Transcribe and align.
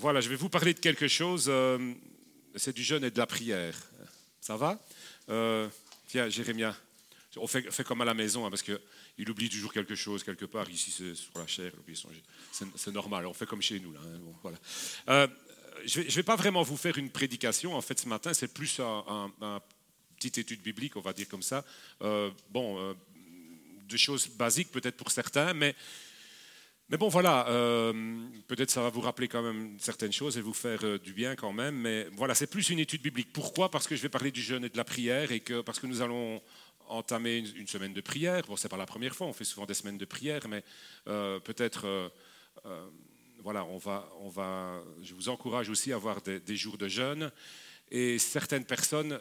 voilà, 0.00 0.20
je 0.22 0.28
vais 0.30 0.36
vous 0.36 0.48
parler 0.48 0.72
de 0.72 0.80
quelque 0.80 1.08
chose. 1.08 1.46
euh, 1.48 1.92
c'est 2.56 2.74
du 2.74 2.82
jeûne 2.82 3.04
et 3.04 3.10
de 3.10 3.18
la 3.18 3.26
prière. 3.26 3.76
Ça 4.40 4.56
va? 4.56 4.82
Euh, 5.28 5.68
Tiens, 6.08 6.28
Jérémia, 6.28 6.74
on 7.36 7.46
fait, 7.46 7.84
comme 7.84 8.00
à 8.00 8.04
la 8.04 8.14
maison, 8.14 8.44
hein, 8.44 8.50
parce 8.50 8.62
qu'il 8.62 9.30
oublie 9.30 9.48
toujours 9.48 9.72
quelque 9.72 9.94
chose 9.94 10.24
quelque 10.24 10.46
part. 10.46 10.68
Ici, 10.70 10.90
c'est 10.90 11.14
sur 11.14 11.38
la 11.38 11.46
chair, 11.46 11.72
c'est 12.50 12.90
normal. 12.90 13.26
On 13.26 13.34
fait 13.34 13.46
comme 13.46 13.62
chez 13.62 13.78
nous. 13.78 13.92
Là, 13.92 14.00
hein, 14.02 14.18
bon, 14.20 14.34
voilà. 14.42 14.58
Euh, 15.08 15.28
je 15.84 16.00
ne 16.00 16.10
vais, 16.10 16.22
pas 16.22 16.34
vraiment 16.34 16.62
vous 16.62 16.76
faire 16.76 16.98
une 16.98 17.10
prédication. 17.10 17.76
En 17.76 17.80
fait, 17.80 18.00
ce 18.00 18.08
matin, 18.08 18.34
c'est 18.34 18.52
plus 18.52 18.80
un, 18.80 19.30
petite 20.16 20.38
étude 20.38 20.62
biblique, 20.62 20.96
on 20.96 21.00
va 21.00 21.12
dire 21.12 21.28
comme 21.28 21.42
ça. 21.42 21.64
Euh, 22.02 22.30
bon, 22.50 22.96
des 23.88 23.98
choses 23.98 24.28
basiques 24.28 24.70
peut-être 24.72 24.96
pour 24.96 25.10
certains, 25.10 25.54
mais 25.54 25.76
mais 26.90 26.96
bon, 26.96 27.08
voilà, 27.08 27.46
euh, 27.48 27.92
peut-être 28.48 28.70
ça 28.70 28.82
va 28.82 28.90
vous 28.90 29.00
rappeler 29.00 29.28
quand 29.28 29.42
même 29.42 29.76
certaines 29.78 30.12
choses 30.12 30.36
et 30.36 30.40
vous 30.40 30.52
faire 30.52 30.80
euh, 30.82 30.98
du 30.98 31.12
bien 31.12 31.36
quand 31.36 31.52
même. 31.52 31.76
Mais 31.76 32.08
voilà, 32.16 32.34
c'est 32.34 32.48
plus 32.48 32.68
une 32.70 32.80
étude 32.80 33.00
biblique. 33.00 33.32
Pourquoi? 33.32 33.70
Parce 33.70 33.86
que 33.86 33.94
je 33.94 34.02
vais 34.02 34.08
parler 34.08 34.32
du 34.32 34.42
jeûne 34.42 34.64
et 34.64 34.68
de 34.68 34.76
la 34.76 34.82
prière 34.82 35.30
et 35.30 35.38
que 35.38 35.60
parce 35.60 35.78
que 35.78 35.86
nous 35.86 36.02
allons 36.02 36.42
entamer 36.88 37.38
une, 37.38 37.68
semaine 37.68 37.92
de 37.92 38.00
prière. 38.00 38.42
Bon, 38.48 38.56
c'est 38.56 38.68
pas 38.68 38.76
la 38.76 38.86
première 38.86 39.14
fois, 39.14 39.28
on 39.28 39.32
fait 39.32 39.44
souvent 39.44 39.66
des 39.66 39.74
semaines 39.74 39.98
de 39.98 40.04
prière, 40.04 40.48
mais 40.48 40.64
euh, 41.06 41.38
peut-être, 41.38 42.10
voilà, 43.44 43.64
on 43.66 43.78
va, 43.78 44.08
on 44.22 44.28
va. 44.28 44.82
Je 45.00 45.14
vous 45.14 45.28
encourage 45.28 45.68
aussi 45.68 45.92
à 45.92 45.94
avoir 45.94 46.20
des, 46.20 46.40
des 46.40 46.56
jours 46.56 46.76
de 46.76 46.88
jeûne 46.88 47.30
et 47.92 48.18
certaines 48.18 48.64
personnes. 48.64 49.20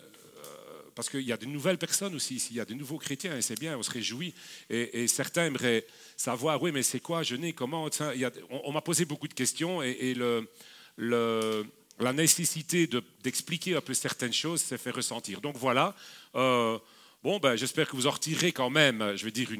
Parce 0.99 1.09
qu'il 1.09 1.21
y 1.21 1.31
a 1.31 1.37
de 1.37 1.45
nouvelles 1.45 1.77
personnes 1.77 2.13
aussi 2.13 2.45
il 2.51 2.57
y 2.57 2.59
a 2.59 2.65
de 2.65 2.73
nouveaux 2.73 2.97
chrétiens, 2.97 3.37
et 3.37 3.41
c'est 3.41 3.57
bien, 3.57 3.77
on 3.77 3.83
se 3.83 3.89
réjouit. 3.89 4.33
Et, 4.69 5.07
certains 5.07 5.45
aimeraient 5.45 5.87
savoir, 6.17 6.61
oui, 6.61 6.73
mais 6.73 6.83
c'est 6.83 6.99
quoi 6.99 7.23
jeûner, 7.23 7.53
comment 7.53 7.87
il 8.13 8.29
On, 8.49 8.73
m'a 8.73 8.81
posé 8.81 9.05
beaucoup 9.05 9.29
de 9.29 9.33
questions, 9.33 9.81
et, 9.81 10.13
la 10.97 12.11
nécessité 12.11 12.85
de- 12.85 13.01
d'expliquer 13.23 13.77
un 13.77 13.81
peu 13.81 13.93
certaines 13.93 14.33
choses 14.33 14.61
s'est 14.61 14.77
fait 14.77 14.91
ressentir. 14.91 15.39
Donc 15.39 15.55
voilà, 15.55 15.95
euh, 16.35 16.77
bon, 17.23 17.39
ben, 17.39 17.55
j'espère 17.55 17.87
que 17.87 17.95
vous 17.95 18.07
en 18.07 18.11
retirerez 18.11 18.51
quand 18.51 18.69
même, 18.69 19.15
je 19.15 19.23
vais 19.23 19.31
dire, 19.31 19.51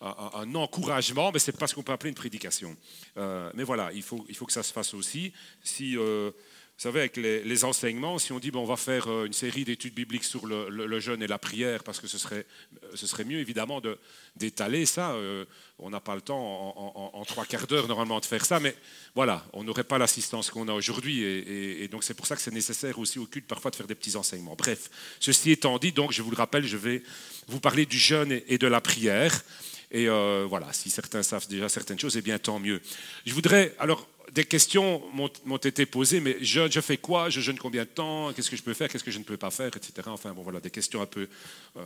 un, 0.00 0.52
encouragement, 0.56 1.30
mais 1.32 1.38
ce 1.38 1.52
n'est 1.52 1.56
pas 1.56 1.68
ce 1.68 1.76
qu'on 1.76 1.84
peut 1.84 1.92
appeler 1.92 2.10
une 2.10 2.16
prédication. 2.16 2.76
Euh, 3.18 3.52
mais 3.54 3.62
voilà, 3.62 3.92
il 3.92 4.02
faut, 4.02 4.26
il 4.28 4.34
faut 4.34 4.46
que 4.46 4.52
ça 4.52 4.64
se 4.64 4.72
fasse 4.72 4.94
aussi. 4.94 5.32
Si... 5.62 5.96
euh, 5.96 6.32
vous 6.78 6.82
savez, 6.82 7.00
avec 7.00 7.16
les, 7.16 7.42
les 7.42 7.64
enseignements, 7.64 8.20
si 8.20 8.30
on 8.30 8.38
dit 8.38 8.52
bon, 8.52 8.60
on 8.60 8.64
va 8.64 8.76
faire 8.76 9.08
euh, 9.08 9.26
une 9.26 9.32
série 9.32 9.64
d'études 9.64 9.94
bibliques 9.94 10.22
sur 10.22 10.46
le, 10.46 11.00
jeûne 11.00 11.20
et 11.24 11.26
la 11.26 11.36
prière, 11.36 11.82
parce 11.82 11.98
que 11.98 12.06
ce 12.06 12.18
serait, 12.18 12.46
euh, 12.84 12.90
ce 12.94 13.08
serait 13.08 13.24
mieux 13.24 13.40
évidemment 13.40 13.80
de- 13.80 13.98
d'étaler 14.36 14.86
ça. 14.86 15.10
euh, 15.10 15.44
on 15.80 15.90
n'a 15.90 15.98
pas 15.98 16.14
le 16.14 16.20
temps 16.20 16.38
en, 16.38 17.24
trois 17.24 17.44
quarts 17.46 17.66
d'heure 17.66 17.88
normalement 17.88 18.20
de 18.20 18.24
faire 18.24 18.44
ça, 18.44 18.60
mais 18.60 18.76
voilà, 19.16 19.44
on 19.54 19.64
n'aurait 19.64 19.82
pas 19.82 19.98
l'assistance 19.98 20.50
qu'on 20.50 20.68
a 20.68 20.72
aujourd'hui. 20.72 21.22
Et, 21.24 21.88
donc 21.88 22.04
c'est 22.04 22.14
pour 22.14 22.26
ça 22.26 22.36
que 22.36 22.42
c'est 22.42 22.52
nécessaire 22.52 22.96
aussi 23.00 23.18
au 23.18 23.26
culte 23.26 23.48
parfois 23.48 23.72
de 23.72 23.76
faire 23.76 23.88
des 23.88 23.96
petits 23.96 24.14
enseignements. 24.14 24.54
Bref, 24.56 24.88
ceci 25.18 25.50
étant 25.50 25.78
dit, 25.78 25.90
donc 25.90 26.12
je 26.12 26.22
vous 26.22 26.30
le 26.30 26.36
rappelle, 26.36 26.64
je 26.64 26.76
vais 26.76 27.02
vous 27.48 27.60
parler 27.60 27.86
du 27.86 27.98
jeûne 27.98 28.40
et, 28.46 28.58
de 28.58 28.66
la 28.68 28.80
prière. 28.80 29.44
Et 29.90 30.08
voilà, 30.08 30.72
si 30.72 30.90
certains 30.90 31.22
savent 31.24 31.48
déjà 31.48 31.68
certaines 31.68 31.98
choses, 31.98 32.16
eh 32.16 32.22
bien 32.22 32.38
tant 32.38 32.60
mieux. 32.60 32.80
Je 33.24 33.34
voudrais 33.34 33.74
alors 33.78 34.08
des 34.32 34.44
questions 34.44 35.02
m'ont 35.44 35.56
été 35.56 35.86
posées, 35.86 36.20
mais 36.20 36.36
jeûne, 36.42 36.70
je 36.70 36.80
fais 36.80 36.96
quoi? 36.96 37.30
Je 37.30 37.40
jeûne 37.40 37.58
combien 37.58 37.82
de 37.84 37.88
temps? 37.88 38.32
Qu'est-ce 38.32 38.50
que 38.50 38.56
je 38.56 38.62
peux 38.62 38.74
faire? 38.74 38.88
Qu'est-ce 38.88 39.04
que 39.04 39.10
je 39.10 39.18
ne 39.18 39.24
peux 39.24 39.36
pas 39.36 39.50
faire? 39.50 39.68
Etc. 39.68 39.92
Enfin, 40.06 40.32
bon, 40.32 40.42
voilà, 40.42 40.60
des 40.60 40.70
questions 40.70 41.00
un 41.00 41.06
peu 41.06 41.28
euh, 41.76 41.80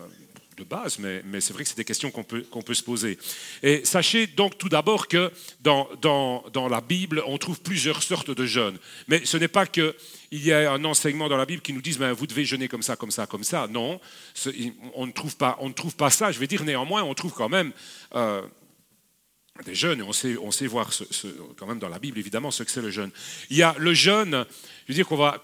de 0.56 0.64
base, 0.64 0.98
mais, 0.98 1.22
mais 1.24 1.40
c'est 1.40 1.52
vrai 1.52 1.62
que 1.62 1.68
c'est 1.68 1.76
des 1.76 1.84
questions 1.84 2.10
qu'on 2.10 2.24
peut, 2.24 2.42
peut 2.42 2.74
se 2.74 2.82
poser. 2.82 3.18
Et 3.62 3.84
sachez 3.84 4.26
donc 4.26 4.58
tout 4.58 4.68
d'abord 4.68 5.08
que 5.08 5.30
dans, 5.60 5.88
dans, 6.00 6.44
dans 6.52 6.68
la 6.68 6.80
Bible, 6.80 7.22
on 7.26 7.38
trouve 7.38 7.60
plusieurs 7.60 8.02
sortes 8.02 8.30
de 8.30 8.46
jeûnes. 8.46 8.78
Mais 9.08 9.24
ce 9.24 9.36
n'est 9.36 9.48
pas 9.48 9.66
qu'il 9.66 9.94
y 10.32 10.52
a 10.52 10.72
un 10.72 10.84
enseignement 10.84 11.28
dans 11.28 11.36
la 11.36 11.46
Bible 11.46 11.62
qui 11.62 11.72
nous 11.72 11.82
dise 11.82 11.98
ben, 11.98 12.12
vous 12.12 12.26
devez 12.26 12.44
jeûner 12.44 12.68
comme 12.68 12.82
ça, 12.82 12.96
comme 12.96 13.10
ça, 13.10 13.26
comme 13.26 13.44
ça. 13.44 13.66
Non, 13.68 14.00
on 14.94 15.06
ne 15.06 15.12
trouve 15.12 15.36
pas, 15.36 15.56
on 15.60 15.68
ne 15.68 15.74
trouve 15.74 15.96
pas 15.96 16.10
ça. 16.10 16.32
Je 16.32 16.38
vais 16.38 16.46
dire 16.46 16.64
néanmoins, 16.64 17.02
on 17.02 17.14
trouve 17.14 17.32
quand 17.32 17.48
même. 17.48 17.72
euh, 18.14 18.42
des 19.64 19.74
jeûnes, 19.74 20.00
et 20.00 20.02
on 20.02 20.50
sait, 20.50 20.66
voir 20.66 20.90
quand 21.56 21.66
même 21.66 21.78
dans 21.78 21.88
la 21.88 21.98
Bible 21.98 22.18
évidemment 22.18 22.50
ce 22.50 22.62
que 22.62 22.70
c'est 22.70 22.80
le 22.80 22.90
jeûne. 22.90 23.10
Il 23.50 23.56
y 23.56 23.62
a 23.62 23.74
le 23.78 23.92
jeûne, 23.92 24.46
je 24.86 24.92
veux 24.92 24.94
dire 24.94 25.06
qu'on 25.06 25.16
va, 25.16 25.42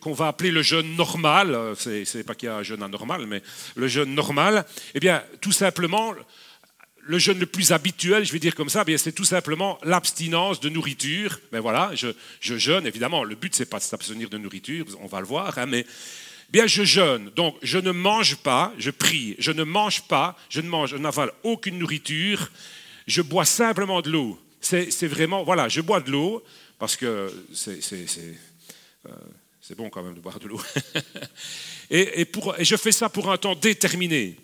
qu'on, 0.00 0.12
va 0.12 0.28
appeler 0.28 0.52
le 0.52 0.62
jeûne 0.62 0.94
normal, 0.94 1.74
c'est, 1.76 2.24
pas 2.24 2.34
qu'il 2.34 2.48
y 2.48 2.52
a 2.52 2.56
un 2.56 2.62
jeûne 2.62 2.82
anormal, 2.82 3.26
mais 3.26 3.42
le 3.74 3.88
jeûne 3.88 4.14
normal, 4.14 4.64
eh 4.94 5.00
bien 5.00 5.24
tout 5.40 5.52
simplement, 5.52 6.14
le 7.00 7.18
jeûne 7.18 7.40
le 7.40 7.46
plus 7.46 7.72
habituel, 7.72 8.24
je 8.24 8.32
vais 8.32 8.38
dire 8.38 8.54
comme 8.54 8.68
ça, 8.68 8.84
eh 8.86 8.96
c'est 8.96 9.12
tout 9.12 9.24
simplement 9.24 9.78
l'abstinence 9.82 10.60
de 10.60 10.68
nourriture. 10.68 11.40
Mais 11.52 11.58
voilà, 11.58 11.90
je, 11.94 12.08
je 12.40 12.56
jeûne, 12.58 12.86
évidemment, 12.86 13.24
le 13.24 13.34
but 13.34 13.54
c'est 13.56 13.68
pas 13.68 13.78
de 13.78 13.84
s'abstenir 13.84 14.30
de 14.30 14.38
nourriture, 14.38 14.86
on 15.00 15.06
va 15.08 15.20
le 15.20 15.26
voir, 15.26 15.58
hein, 15.58 15.66
mais 15.66 15.84
Bien, 16.50 16.66
je 16.66 16.82
jeûne, 16.82 17.28
donc 17.36 17.56
je 17.62 17.76
ne 17.76 17.90
mange 17.90 18.36
pas, 18.36 18.72
je 18.78 18.90
prie, 18.90 19.36
je 19.38 19.52
ne 19.52 19.64
mange 19.64 20.00
pas, 20.04 20.34
je 20.48 20.62
ne 20.62 20.68
mange, 20.68 20.92
je 20.92 20.96
n'avale 20.96 21.30
aucune 21.42 21.78
nourriture, 21.78 22.50
je 23.08 23.22
bois 23.22 23.46
simplement 23.46 24.02
de 24.02 24.10
l'eau. 24.10 24.38
C'est 24.60 25.06
vraiment, 25.06 25.42
voilà, 25.42 25.68
je 25.68 25.80
bois 25.80 26.00
de 26.00 26.10
l'eau 26.10 26.44
parce 26.78 26.94
que 26.94 27.32
c'est 27.52 27.80
euh, 29.06 29.74
bon 29.76 29.88
quand 29.90 30.02
même 30.02 30.14
de 30.14 30.20
boire 30.20 30.38
de 30.38 30.46
l'eau. 30.46 30.60
et 31.90 32.28
je 32.60 32.76
fais 32.76 32.92
ça 32.92 33.08
pour 33.08 33.32
un 33.32 33.38
temps 33.38 33.54
déterminé. 33.54 34.36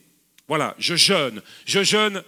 Voilà, 0.49 0.75
je 0.79 0.97
jeûne. 0.97 1.43
Je 1.67 1.85
jeûne 1.85 2.25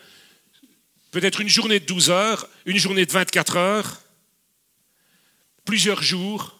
peut-être 1.10 1.40
une 1.40 1.48
journée 1.48 1.80
de 1.80 1.86
12 1.86 2.10
heures, 2.10 2.48
une 2.66 2.78
journée 2.78 3.06
de 3.06 3.12
24 3.12 3.56
heures, 3.56 4.02
plusieurs 5.64 6.02
jours, 6.02 6.58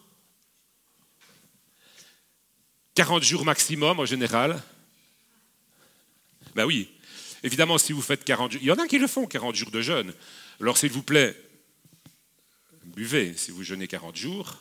40 2.95 3.23
jours 3.23 3.45
maximum 3.45 4.01
en 4.01 4.07
général. 4.07 4.63
Ben 6.55 6.65
oui, 6.65 6.89
évidemment, 7.43 7.79
si 7.79 7.93
vous 7.93 8.03
faites 8.03 8.25
40 8.25 8.53
jours, 8.53 8.61
il 8.63 8.69
y 8.69 8.73
en 8.73 8.79
a 8.79 8.87
qui 8.87 8.99
le 8.99 9.07
font, 9.07 9.27
40 9.27 9.55
jours 9.55 9.71
de 9.71 9.81
jeûne. 9.81 10.13
Alors, 10.61 10.77
s'il 10.79 10.91
vous 10.91 11.03
plaît, 11.03 11.37
buvez 12.85 13.35
si 13.37 13.51
vous 13.51 13.63
jeûnez 13.63 13.89
40 13.89 14.17
jours, 14.17 14.57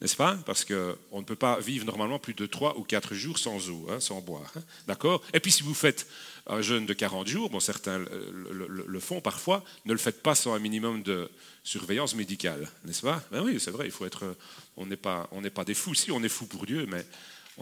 n'est-ce 0.00 0.16
pas? 0.16 0.36
Parce 0.46 0.64
qu'on 0.64 1.18
ne 1.20 1.24
peut 1.24 1.36
pas 1.36 1.60
vivre 1.60 1.86
normalement 1.86 2.18
plus 2.18 2.34
de 2.34 2.44
3 2.44 2.76
ou 2.76 2.82
4 2.82 3.14
jours 3.14 3.38
sans 3.38 3.70
eau, 3.70 3.86
hein, 3.88 4.00
sans 4.00 4.20
boire. 4.20 4.52
hein. 4.56 4.62
D'accord? 4.88 5.22
Et 5.32 5.38
puis, 5.38 5.52
si 5.52 5.62
vous 5.62 5.74
faites 5.74 6.08
un 6.48 6.60
jeûne 6.60 6.86
de 6.86 6.92
40 6.92 7.28
jours, 7.28 7.50
bon, 7.50 7.60
certains 7.60 7.98
le, 7.98 9.00
font 9.00 9.20
parfois, 9.20 9.64
ne 9.84 9.92
le 9.92 9.98
faites 9.98 10.20
pas 10.20 10.34
sans 10.34 10.54
un 10.54 10.58
minimum 10.58 11.04
de 11.04 11.30
surveillance 11.62 12.16
médicale, 12.16 12.68
n'est-ce 12.84 13.02
pas? 13.02 13.22
Ben 13.30 13.42
oui, 13.42 13.60
c'est 13.60 13.70
vrai, 13.70 13.86
il 13.86 13.92
faut 13.92 14.04
être. 14.04 14.36
On 14.76 14.86
n'est 14.86 14.96
pas, 14.96 15.30
pas 15.54 15.64
des 15.64 15.74
fous. 15.74 15.94
Si, 15.94 16.10
on 16.10 16.22
est 16.24 16.28
fous 16.28 16.46
pour 16.46 16.66
Dieu, 16.66 16.86
mais 16.90 17.06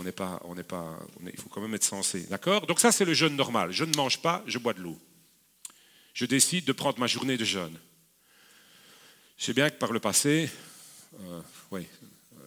on 0.00 0.02
n'est 0.02 0.12
pas, 0.12 0.40
on 0.44 0.54
n'est 0.54 0.62
pas, 0.62 0.98
on 1.22 1.26
est- 1.26 1.32
il 1.34 1.38
faut 1.40 1.50
quand 1.50 1.60
même 1.60 1.74
être 1.74 1.84
sensé, 1.84 2.22
d'accord? 2.30 2.66
Donc 2.66 2.80
ça, 2.80 2.90
c'est 2.90 3.04
le 3.04 3.12
jeûne 3.12 3.36
normal. 3.36 3.70
Je 3.70 3.84
ne 3.84 3.94
mange 3.96 4.20
pas, 4.22 4.42
je 4.46 4.58
bois 4.58 4.72
de 4.72 4.80
l'eau. 4.80 4.98
Je 6.14 6.24
décide 6.24 6.64
de 6.64 6.72
prendre 6.72 6.98
ma 6.98 7.06
journée 7.06 7.36
de 7.36 7.44
jeûne. 7.44 7.78
Je 9.36 9.44
sais 9.44 9.52
bien 9.52 9.68
que 9.70 9.76
par 9.76 9.92
le 9.92 10.00
passé, 10.00 10.50
euh, 11.20 11.40
oui, 11.70 11.86
euh, 12.34 12.38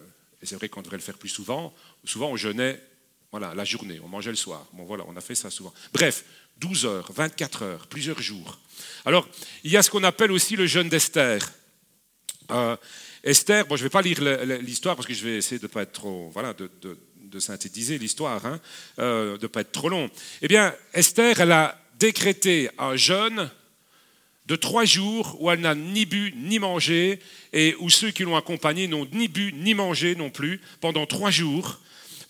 et 0.42 0.46
c'est 0.46 0.56
vrai 0.56 0.68
qu'on 0.68 0.82
devrait 0.82 0.96
le 0.96 1.02
faire 1.02 1.16
plus 1.16 1.28
souvent. 1.28 1.72
Souvent, 2.04 2.28
on 2.30 2.36
jeûnait, 2.36 2.82
voilà, 3.30 3.54
la 3.54 3.64
journée, 3.64 4.00
on 4.02 4.08
mangeait 4.08 4.30
le 4.30 4.36
soir. 4.36 4.66
Bon, 4.72 4.84
voilà, 4.84 5.04
on 5.06 5.16
a 5.16 5.20
fait 5.20 5.34
ça 5.36 5.48
souvent. 5.50 5.72
Bref, 5.92 6.24
12 6.58 6.86
heures, 6.86 7.10
24 7.12 7.62
heures, 7.62 7.86
plusieurs 7.86 8.20
jours. 8.20 8.58
Alors, 9.04 9.28
il 9.62 9.70
y 9.70 9.76
a 9.76 9.82
ce 9.82 9.90
qu'on 9.90 10.02
appelle 10.04 10.32
aussi 10.32 10.56
le 10.56 10.66
jeûne 10.66 10.88
d'Esther. 10.88 11.38
Euh, 12.50 12.76
Esther, 13.22 13.66
bon, 13.66 13.76
je 13.76 13.82
ne 13.82 13.86
vais 13.86 13.90
pas 13.92 14.02
lire 14.02 14.20
l'histoire 14.60 14.96
parce 14.96 15.06
que 15.08 15.14
je 15.14 15.24
vais 15.24 15.36
essayer 15.38 15.58
de 15.58 15.64
ne 15.64 15.68
pas 15.68 15.82
être 15.82 15.92
trop, 15.92 16.28
voilà, 16.30 16.52
de- 16.52 16.70
de 17.34 17.40
synthétiser 17.40 17.98
l'histoire, 17.98 18.46
hein, 18.46 18.60
euh, 19.00 19.36
de 19.36 19.42
ne 19.42 19.46
pas 19.48 19.62
être 19.62 19.72
trop 19.72 19.88
long. 19.88 20.08
Eh 20.40 20.46
bien, 20.46 20.72
Esther, 20.92 21.40
elle 21.40 21.50
a 21.50 21.76
décrété 21.98 22.70
un 22.78 22.94
jeûne 22.94 23.50
de 24.46 24.54
trois 24.54 24.84
jours 24.84 25.36
où 25.40 25.50
elle 25.50 25.60
n'a 25.60 25.74
ni 25.74 26.06
bu 26.06 26.32
ni 26.36 26.60
mangé 26.60 27.18
et 27.52 27.74
où 27.80 27.90
ceux 27.90 28.12
qui 28.12 28.22
l'ont 28.22 28.36
accompagnée 28.36 28.86
n'ont 28.86 29.08
ni 29.12 29.26
bu 29.26 29.52
ni 29.52 29.74
mangé 29.74 30.14
non 30.14 30.30
plus 30.30 30.60
pendant 30.80 31.06
trois 31.06 31.30
jours 31.32 31.80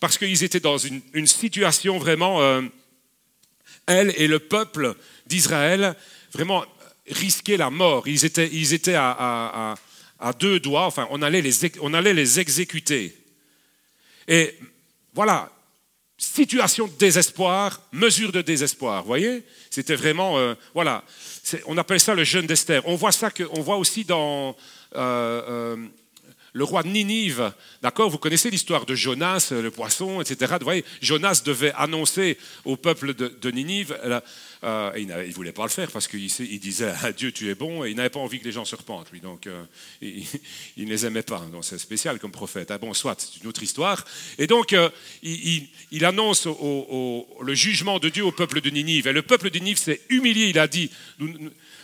parce 0.01 0.17
qu'ils 0.17 0.43
étaient 0.43 0.61
dans 0.61 0.79
une, 0.79 1.27
situation 1.27 1.99
vraiment, 1.99 2.41
euh, 2.41 2.63
elle 3.87 4.15
et 4.17 4.27
le 4.27 4.39
peuple 4.39 4.95
d'Israël, 5.27 5.95
vraiment 6.33 6.65
risquaient 7.09 7.59
la 7.59 7.69
mort. 7.69 8.09
Ils 8.09 8.25
étaient, 8.25 8.95
à, 8.95 9.75
deux 10.39 10.61
doigts, 10.61 10.87
enfin 10.87 11.07
on 11.11 11.21
allait, 11.21 11.43
les, 11.43 11.79
on 11.83 11.93
allait 11.93 12.15
les 12.15 12.41
exécuter. 12.41 13.15
Et 14.29 14.55
voilà, 15.15 15.51
situation 16.19 16.87
de 16.87 16.93
désespoir, 16.93 17.81
mesure 17.93 18.33
de 18.33 18.43
désespoir, 18.43 19.03
vous 19.03 19.09
voyez? 19.09 19.45
C'était 19.71 19.95
vraiment, 19.95 20.39
euh, 20.39 20.55
voilà, 20.75 21.05
on 21.67 21.77
appelle 21.79 22.01
ça 22.01 22.15
le 22.15 22.25
jeûne 22.25 22.47
d'Esther. 22.47 22.83
On 22.87 22.97
voit 22.97 23.13
ça, 23.13 23.31
que, 23.31 23.45
on 23.51 23.63
voit 23.63 23.77
aussi 23.77 24.05
dans 24.05 24.57
euh, 24.97 25.43
euh, 25.49 25.77
le 26.55 26.63
roi 26.63 26.85
de 26.85 26.89
Ninive, 26.89 27.53
d'accord 27.83 28.09
Vous 28.09 28.19
connaissez 28.19 28.49
l'histoire 28.49 28.87
de 28.87 28.95
Jonas, 28.95 29.49
le 29.51 29.73
poisson, 29.73 30.21
etc. 30.21 30.55
Vous 30.61 30.65
voyez, 30.65 30.85
Jonas 31.03 31.43
devait 31.45 31.73
annoncer 31.77 32.39
au 32.65 32.77
peuple 32.77 33.13
de, 33.13 33.51
Ninive, 33.51 33.99
euh, 34.63 34.93
il 34.97 35.09
ne 35.09 35.33
voulait 35.33 35.53
pas 35.53 35.65
le 35.65 35.69
faire 35.69 35.91
parce 35.91 36.07
qu'il 36.07 36.25
il 36.25 36.61
disait 36.61 36.95
Dieu 37.17 37.33
tu 37.33 37.51
es 37.51 37.57
bon 37.57 37.85
et 37.85 37.91
il 37.91 37.97
n'avait 37.97 38.09
pas 38.09 38.21
envie 38.21 38.39
que 38.39 38.45
les 38.45 38.53
gens 38.53 38.65
se 38.65 38.77
repentent 38.77 39.11
lui, 39.11 39.21
donc 39.21 39.49
euh, 39.49 39.65
il, 40.01 40.25
ne 40.79 40.91
les 40.91 41.05
aimait 41.05 41.25
pas. 41.25 41.45
Donc 41.51 41.65
c'est 41.65 41.77
spécial 41.77 42.21
comme 42.21 42.31
prophète. 42.31 42.71
Ah 42.71 42.79
bon, 42.79 42.95
soit, 42.95 43.21
c'est 43.21 43.41
une 43.43 43.49
autre 43.49 43.65
histoire. 43.65 44.05
Et 44.39 44.47
donc 44.47 44.73
euh, 44.75 44.89
il, 45.23 46.05
annonce 46.05 46.47
le 46.47 47.55
jugement 47.55 47.99
de 47.99 48.09
Dieu 48.09 48.25
au 48.25 48.33
peuple 48.33 48.61
de 48.61 48.71
Ninive. 48.71 49.09
Et 49.09 49.13
le 49.13 49.23
peuple 49.23 49.51
de 49.51 49.59
Ninive 49.59 49.79
s'est 49.79 50.01
humilié. 50.09 50.51
Il 50.51 50.59
a 50.61 50.69
dit, 50.69 50.89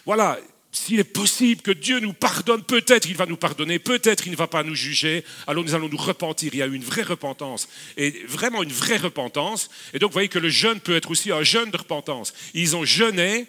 voilà, 0.06 0.38
s'il 0.72 1.00
est 1.00 1.04
possible 1.04 1.62
que 1.62 1.72
Dieu 1.72 1.98
nous 1.98 2.12
pardonne, 2.12 2.62
peut-être 2.62 3.08
il 3.08 3.16
va 3.16 3.26
nous 3.26 3.36
pardonner, 3.36 3.78
peut-être 3.78 4.26
il 4.26 4.30
ne 4.30 4.36
va 4.36 4.46
pas 4.46 4.62
nous 4.62 4.74
juger, 4.74 5.24
alors 5.46 5.64
nous 5.64 5.74
allons 5.74 5.88
nous 5.88 5.96
repentir. 5.96 6.50
Il 6.52 6.58
y 6.58 6.62
a 6.62 6.66
une 6.66 6.84
vraie 6.84 7.02
repentance, 7.02 7.68
et 7.96 8.10
vraiment 8.26 8.62
une 8.62 8.72
vraie 8.72 8.96
repentance. 8.96 9.68
Et 9.92 9.98
donc 9.98 10.10
vous 10.10 10.14
voyez 10.14 10.28
que 10.28 10.38
le 10.38 10.48
jeûne 10.48 10.78
peut 10.80 10.94
être 10.94 11.10
aussi 11.10 11.32
un 11.32 11.42
jeûne 11.42 11.70
de 11.70 11.76
repentance. 11.76 12.32
Ils 12.54 12.76
ont 12.76 12.84
jeûné 12.84 13.46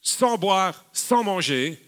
sans 0.00 0.38
boire, 0.38 0.84
sans 0.92 1.24
manger, 1.24 1.82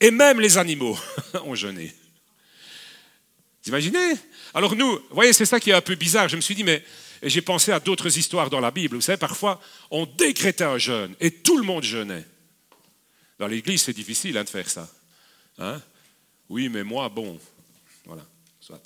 et 0.00 0.10
même 0.10 0.40
les 0.40 0.58
animaux 0.58 0.98
ont 1.44 1.54
jeûné. 1.54 1.94
Vous 3.62 3.68
imaginez? 3.68 4.14
Alors 4.54 4.74
nous, 4.74 4.90
vous 4.90 5.02
voyez, 5.10 5.32
c'est 5.32 5.46
ça 5.46 5.60
qui 5.60 5.70
est 5.70 5.74
un 5.74 5.80
peu 5.80 5.94
bizarre. 5.94 6.28
Je 6.28 6.36
me 6.36 6.40
suis 6.40 6.54
dit, 6.54 6.64
mais 6.64 6.82
et 7.22 7.28
j'ai 7.28 7.42
pensé 7.42 7.72
à 7.72 7.80
d'autres 7.80 8.18
histoires 8.18 8.50
dans 8.50 8.60
la 8.60 8.70
Bible. 8.70 8.96
Vous 8.96 9.02
savez, 9.02 9.18
parfois, 9.18 9.60
on 9.90 10.06
décrétait 10.06 10.64
un 10.64 10.78
jeûne 10.78 11.14
et 11.20 11.30
tout 11.30 11.58
le 11.58 11.64
monde 11.64 11.82
jeûnait. 11.82 12.24
Dans 13.38 13.46
l'Église, 13.46 13.82
c'est 13.82 13.92
difficile 13.92 14.36
hein, 14.36 14.44
de 14.44 14.48
faire 14.48 14.68
ça. 14.68 14.88
Hein? 15.58 15.80
Oui, 16.48 16.68
mais 16.68 16.82
moi, 16.82 17.08
bon, 17.08 17.38
voilà, 18.04 18.26
soit. 18.60 18.80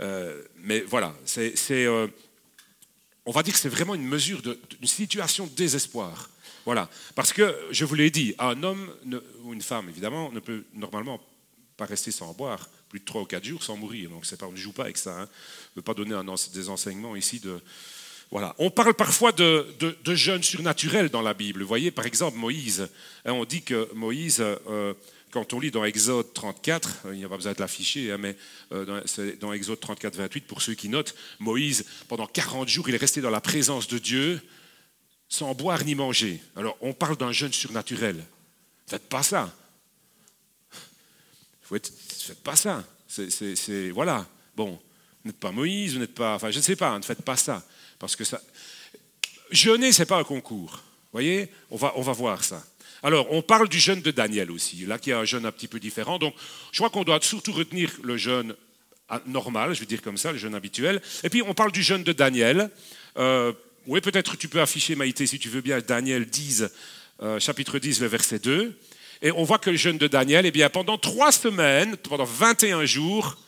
Euh, 0.00 0.42
mais 0.56 0.80
voilà, 0.80 1.14
c'est, 1.24 1.54
euh, 1.70 2.08
on 3.26 3.30
va 3.30 3.42
dire 3.42 3.54
que 3.54 3.60
c'est 3.60 3.68
vraiment 3.68 3.94
une 3.94 4.06
mesure 4.06 4.42
d'une 4.42 4.88
situation 4.88 5.46
de 5.46 5.52
désespoir. 5.52 6.30
Voilà, 6.64 6.88
parce 7.14 7.32
que 7.32 7.54
je 7.70 7.84
vous 7.84 7.94
l'ai 7.94 8.10
dit, 8.10 8.34
un 8.38 8.62
homme 8.62 8.90
ou 9.42 9.52
une 9.52 9.60
femme, 9.60 9.88
évidemment, 9.88 10.32
ne 10.32 10.40
peut 10.40 10.64
normalement 10.72 11.20
pas 11.76 11.86
rester 11.86 12.10
sans 12.10 12.32
boire 12.32 12.68
plus 12.88 13.00
de 13.00 13.04
3 13.04 13.22
ou 13.22 13.24
4 13.24 13.44
jours 13.44 13.62
sans 13.62 13.76
mourir. 13.76 14.10
Donc 14.10 14.24
pas, 14.24 14.46
on 14.46 14.52
ne 14.52 14.56
joue 14.56 14.72
pas 14.72 14.84
avec 14.84 14.98
ça. 14.98 15.22
Hein. 15.22 15.28
On 15.28 15.70
ne 15.74 15.76
veut 15.76 15.82
pas 15.82 15.94
donner 15.94 16.16
des 16.52 16.68
enseignements 16.68 17.16
ici 17.16 17.40
de... 17.40 17.60
Voilà. 18.30 18.54
On 18.58 18.70
parle 18.70 18.94
parfois 18.94 19.32
de, 19.32 19.66
de, 19.78 19.96
de 20.02 20.14
jeunes 20.14 20.42
surnaturels 20.42 21.08
dans 21.08 21.22
la 21.22 21.34
Bible. 21.34 21.62
Voyez, 21.62 21.90
par 21.90 22.06
exemple, 22.06 22.38
Moïse. 22.38 22.88
Hein, 23.24 23.32
on 23.32 23.44
dit 23.44 23.62
que 23.62 23.92
Moïse, 23.94 24.40
euh, 24.40 24.94
quand 25.30 25.52
on 25.52 25.60
lit 25.60 25.70
dans 25.70 25.84
Exode 25.84 26.32
34, 26.32 27.06
euh, 27.06 27.14
il 27.14 27.18
n'y 27.18 27.24
a 27.24 27.28
pas 27.28 27.36
besoin 27.36 27.52
de 27.52 27.60
l'afficher, 27.60 28.12
hein, 28.12 28.18
mais 28.18 28.36
euh, 28.72 29.02
c'est 29.04 29.38
dans 29.38 29.52
Exode 29.52 29.80
34, 29.80 30.16
28, 30.16 30.46
pour 30.46 30.62
ceux 30.62 30.74
qui 30.74 30.88
notent, 30.88 31.14
Moïse, 31.38 31.84
pendant 32.08 32.26
40 32.26 32.68
jours, 32.68 32.88
il 32.88 32.94
est 32.94 32.98
resté 32.98 33.20
dans 33.20 33.30
la 33.30 33.40
présence 33.40 33.88
de 33.88 33.98
Dieu 33.98 34.40
sans 35.28 35.54
boire 35.54 35.84
ni 35.84 35.94
manger. 35.94 36.40
Alors, 36.54 36.76
on 36.80 36.92
parle 36.92 37.16
d'un 37.16 37.32
jeune 37.32 37.52
surnaturel. 37.52 38.24
Faites 38.86 39.08
pas 39.08 39.22
ça. 39.22 39.52
Être, 41.76 41.90
faites 41.98 42.42
pas 42.42 42.56
ça. 42.56 42.84
C'est, 43.08 43.90
voilà. 43.90 44.26
Bon, 44.56 44.70
vous 44.70 45.30
n'êtes 45.30 45.38
pas 45.38 45.52
Moïse, 45.52 45.94
vous 45.94 46.00
n'êtes 46.00 46.14
pas. 46.14 46.34
Enfin, 46.34 46.50
je 46.50 46.58
ne 46.58 46.62
sais 46.62 46.76
pas, 46.76 46.96
ne 46.98 47.04
faites 47.04 47.22
pas 47.22 47.36
ça. 47.36 47.62
Parce 47.98 48.16
que 48.16 48.24
ça. 48.24 48.40
Jeûner, 49.50 49.92
ce 49.92 50.02
n'est 50.02 50.06
pas 50.06 50.18
un 50.18 50.24
concours. 50.24 50.82
Voyez 51.12 51.48
on 51.70 51.76
va, 51.76 51.92
on 51.96 52.02
va 52.02 52.12
voir 52.12 52.42
ça. 52.42 52.64
Alors, 53.02 53.30
on 53.30 53.42
parle 53.42 53.68
du 53.68 53.78
jeûne 53.78 54.00
de 54.00 54.10
Daniel 54.10 54.50
aussi, 54.50 54.86
là 54.86 54.98
qui 54.98 55.10
est 55.10 55.14
un 55.14 55.24
jeûne 55.24 55.44
un 55.44 55.52
petit 55.52 55.68
peu 55.68 55.78
différent. 55.78 56.18
Donc, 56.18 56.34
je 56.72 56.78
crois 56.78 56.88
qu'on 56.88 57.04
doit 57.04 57.20
surtout 57.20 57.52
retenir 57.52 57.90
le 58.02 58.16
jeûne 58.16 58.54
normal, 59.26 59.74
je 59.74 59.80
veux 59.80 59.86
dire 59.86 60.02
comme 60.02 60.16
ça, 60.16 60.32
le 60.32 60.38
jeûne 60.38 60.54
habituel. 60.54 61.02
Et 61.22 61.28
puis, 61.28 61.42
on 61.42 61.54
parle 61.54 61.70
du 61.70 61.82
jeûne 61.82 62.02
de 62.02 62.12
Daniel. 62.12 62.70
Euh, 63.18 63.52
oui, 63.86 64.00
peut-être 64.00 64.36
tu 64.36 64.48
peux 64.48 64.60
afficher, 64.60 64.96
Maïté, 64.96 65.26
si 65.26 65.38
tu 65.38 65.48
veux 65.50 65.60
bien, 65.60 65.80
Daniel 65.80 66.26
10, 66.26 66.64
euh, 67.22 67.38
chapitre 67.38 67.78
10, 67.78 68.00
le 68.00 68.06
verset 68.06 68.38
2. 68.38 68.74
Et 69.24 69.32
on 69.32 69.42
voit 69.42 69.58
que 69.58 69.70
le 69.70 69.76
jeûne 69.78 69.96
de 69.96 70.06
Daniel, 70.06 70.44
eh 70.44 70.50
bien, 70.50 70.68
pendant 70.68 70.98
trois 70.98 71.32
semaines, 71.32 71.96
pendant 71.96 72.26
21 72.26 72.84
jours, 72.84 73.38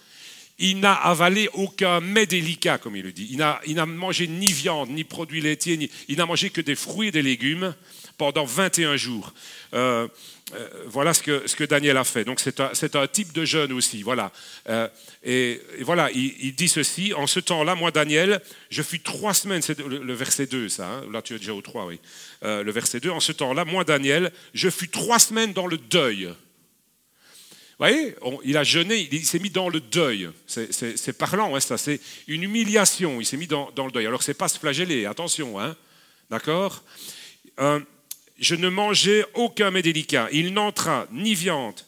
il 0.58 0.80
n'a 0.80 0.94
avalé 0.94 1.50
aucun 1.52 2.00
mets 2.00 2.24
délicat, 2.24 2.78
comme 2.78 2.96
il 2.96 3.02
le 3.02 3.12
dit. 3.12 3.28
Il 3.30 3.74
n'a 3.74 3.86
mangé 3.86 4.26
ni 4.26 4.52
viande, 4.52 4.88
ni 4.88 5.04
produits 5.04 5.42
laitiers, 5.42 5.90
il 6.08 6.16
n'a 6.16 6.24
mangé 6.24 6.48
que 6.48 6.62
des 6.62 6.74
fruits 6.74 7.08
et 7.08 7.12
des 7.12 7.20
légumes 7.20 7.74
pendant 8.16 8.46
21 8.46 8.96
jours. 8.96 9.34
Euh, 9.74 10.08
euh, 10.54 10.68
voilà 10.86 11.12
ce 11.12 11.22
que, 11.22 11.48
ce 11.48 11.56
que, 11.56 11.64
Daniel 11.64 11.96
a 11.96 12.04
fait. 12.04 12.24
Donc 12.24 12.38
c'est 12.38 12.60
un, 12.60 12.70
un, 12.94 13.06
type 13.08 13.32
de 13.32 13.44
jeûne 13.44 13.72
aussi. 13.72 14.02
Voilà. 14.04 14.30
Euh, 14.68 14.86
et, 15.24 15.60
voilà, 15.80 16.08
il, 16.12 16.54
dit 16.54 16.68
ceci, 16.68 17.12
en 17.14 17.26
ce 17.26 17.40
temps-là, 17.40 17.74
moi 17.74 17.90
Daniel, 17.90 18.40
je 18.70 18.82
fus 18.82 19.00
trois 19.00 19.34
semaines, 19.34 19.60
c'est 19.60 19.80
le, 19.80 20.14
verset 20.14 20.46
2 20.46 20.68
ça, 20.68 20.86
hein. 20.86 21.04
là 21.12 21.20
tu 21.20 21.34
es 21.34 21.38
déjà 21.38 21.52
au 21.52 21.62
3, 21.62 21.86
oui. 21.86 21.98
Euh, 22.44 22.62
le 22.62 22.70
verset 22.70 23.00
2, 23.00 23.10
en 23.10 23.18
ce 23.18 23.32
temps-là, 23.32 23.64
moi 23.64 23.82
Daniel, 23.82 24.30
je 24.54 24.70
fus 24.70 24.88
trois 24.88 25.18
semaines 25.18 25.52
dans 25.52 25.66
le 25.66 25.78
deuil. 25.78 26.26
Vous 26.26 27.84
voyez, 27.84 28.14
il 28.44 28.56
a 28.56 28.62
jeûné, 28.62 29.08
il, 29.10 29.26
s'est 29.26 29.40
mis 29.40 29.50
dans 29.50 29.68
le 29.68 29.80
deuil. 29.80 30.30
C'est 30.46 31.18
parlant, 31.18 31.56
hein, 31.56 31.60
ça, 31.60 31.76
c'est 31.76 32.00
une 32.28 32.44
humiliation, 32.44 33.20
il 33.20 33.26
s'est 33.26 33.36
mis 33.36 33.48
dans, 33.48 33.70
dans, 33.72 33.84
le 33.84 33.92
deuil. 33.92 34.06
Alors 34.06 34.22
c'est 34.22 34.32
pas 34.32 34.48
se 34.48 34.58
flageller, 34.58 35.06
attention, 35.06 35.60
hein, 35.60 35.76
d'accord? 36.30 36.84
Je 38.38 38.54
ne 38.54 38.68
mangeais 38.68 39.24
aucun 39.34 39.70
mets 39.70 39.82
délicat. 39.82 40.28
Il 40.32 40.52
n'entra 40.52 41.06
ni 41.10 41.34
viande, 41.34 41.80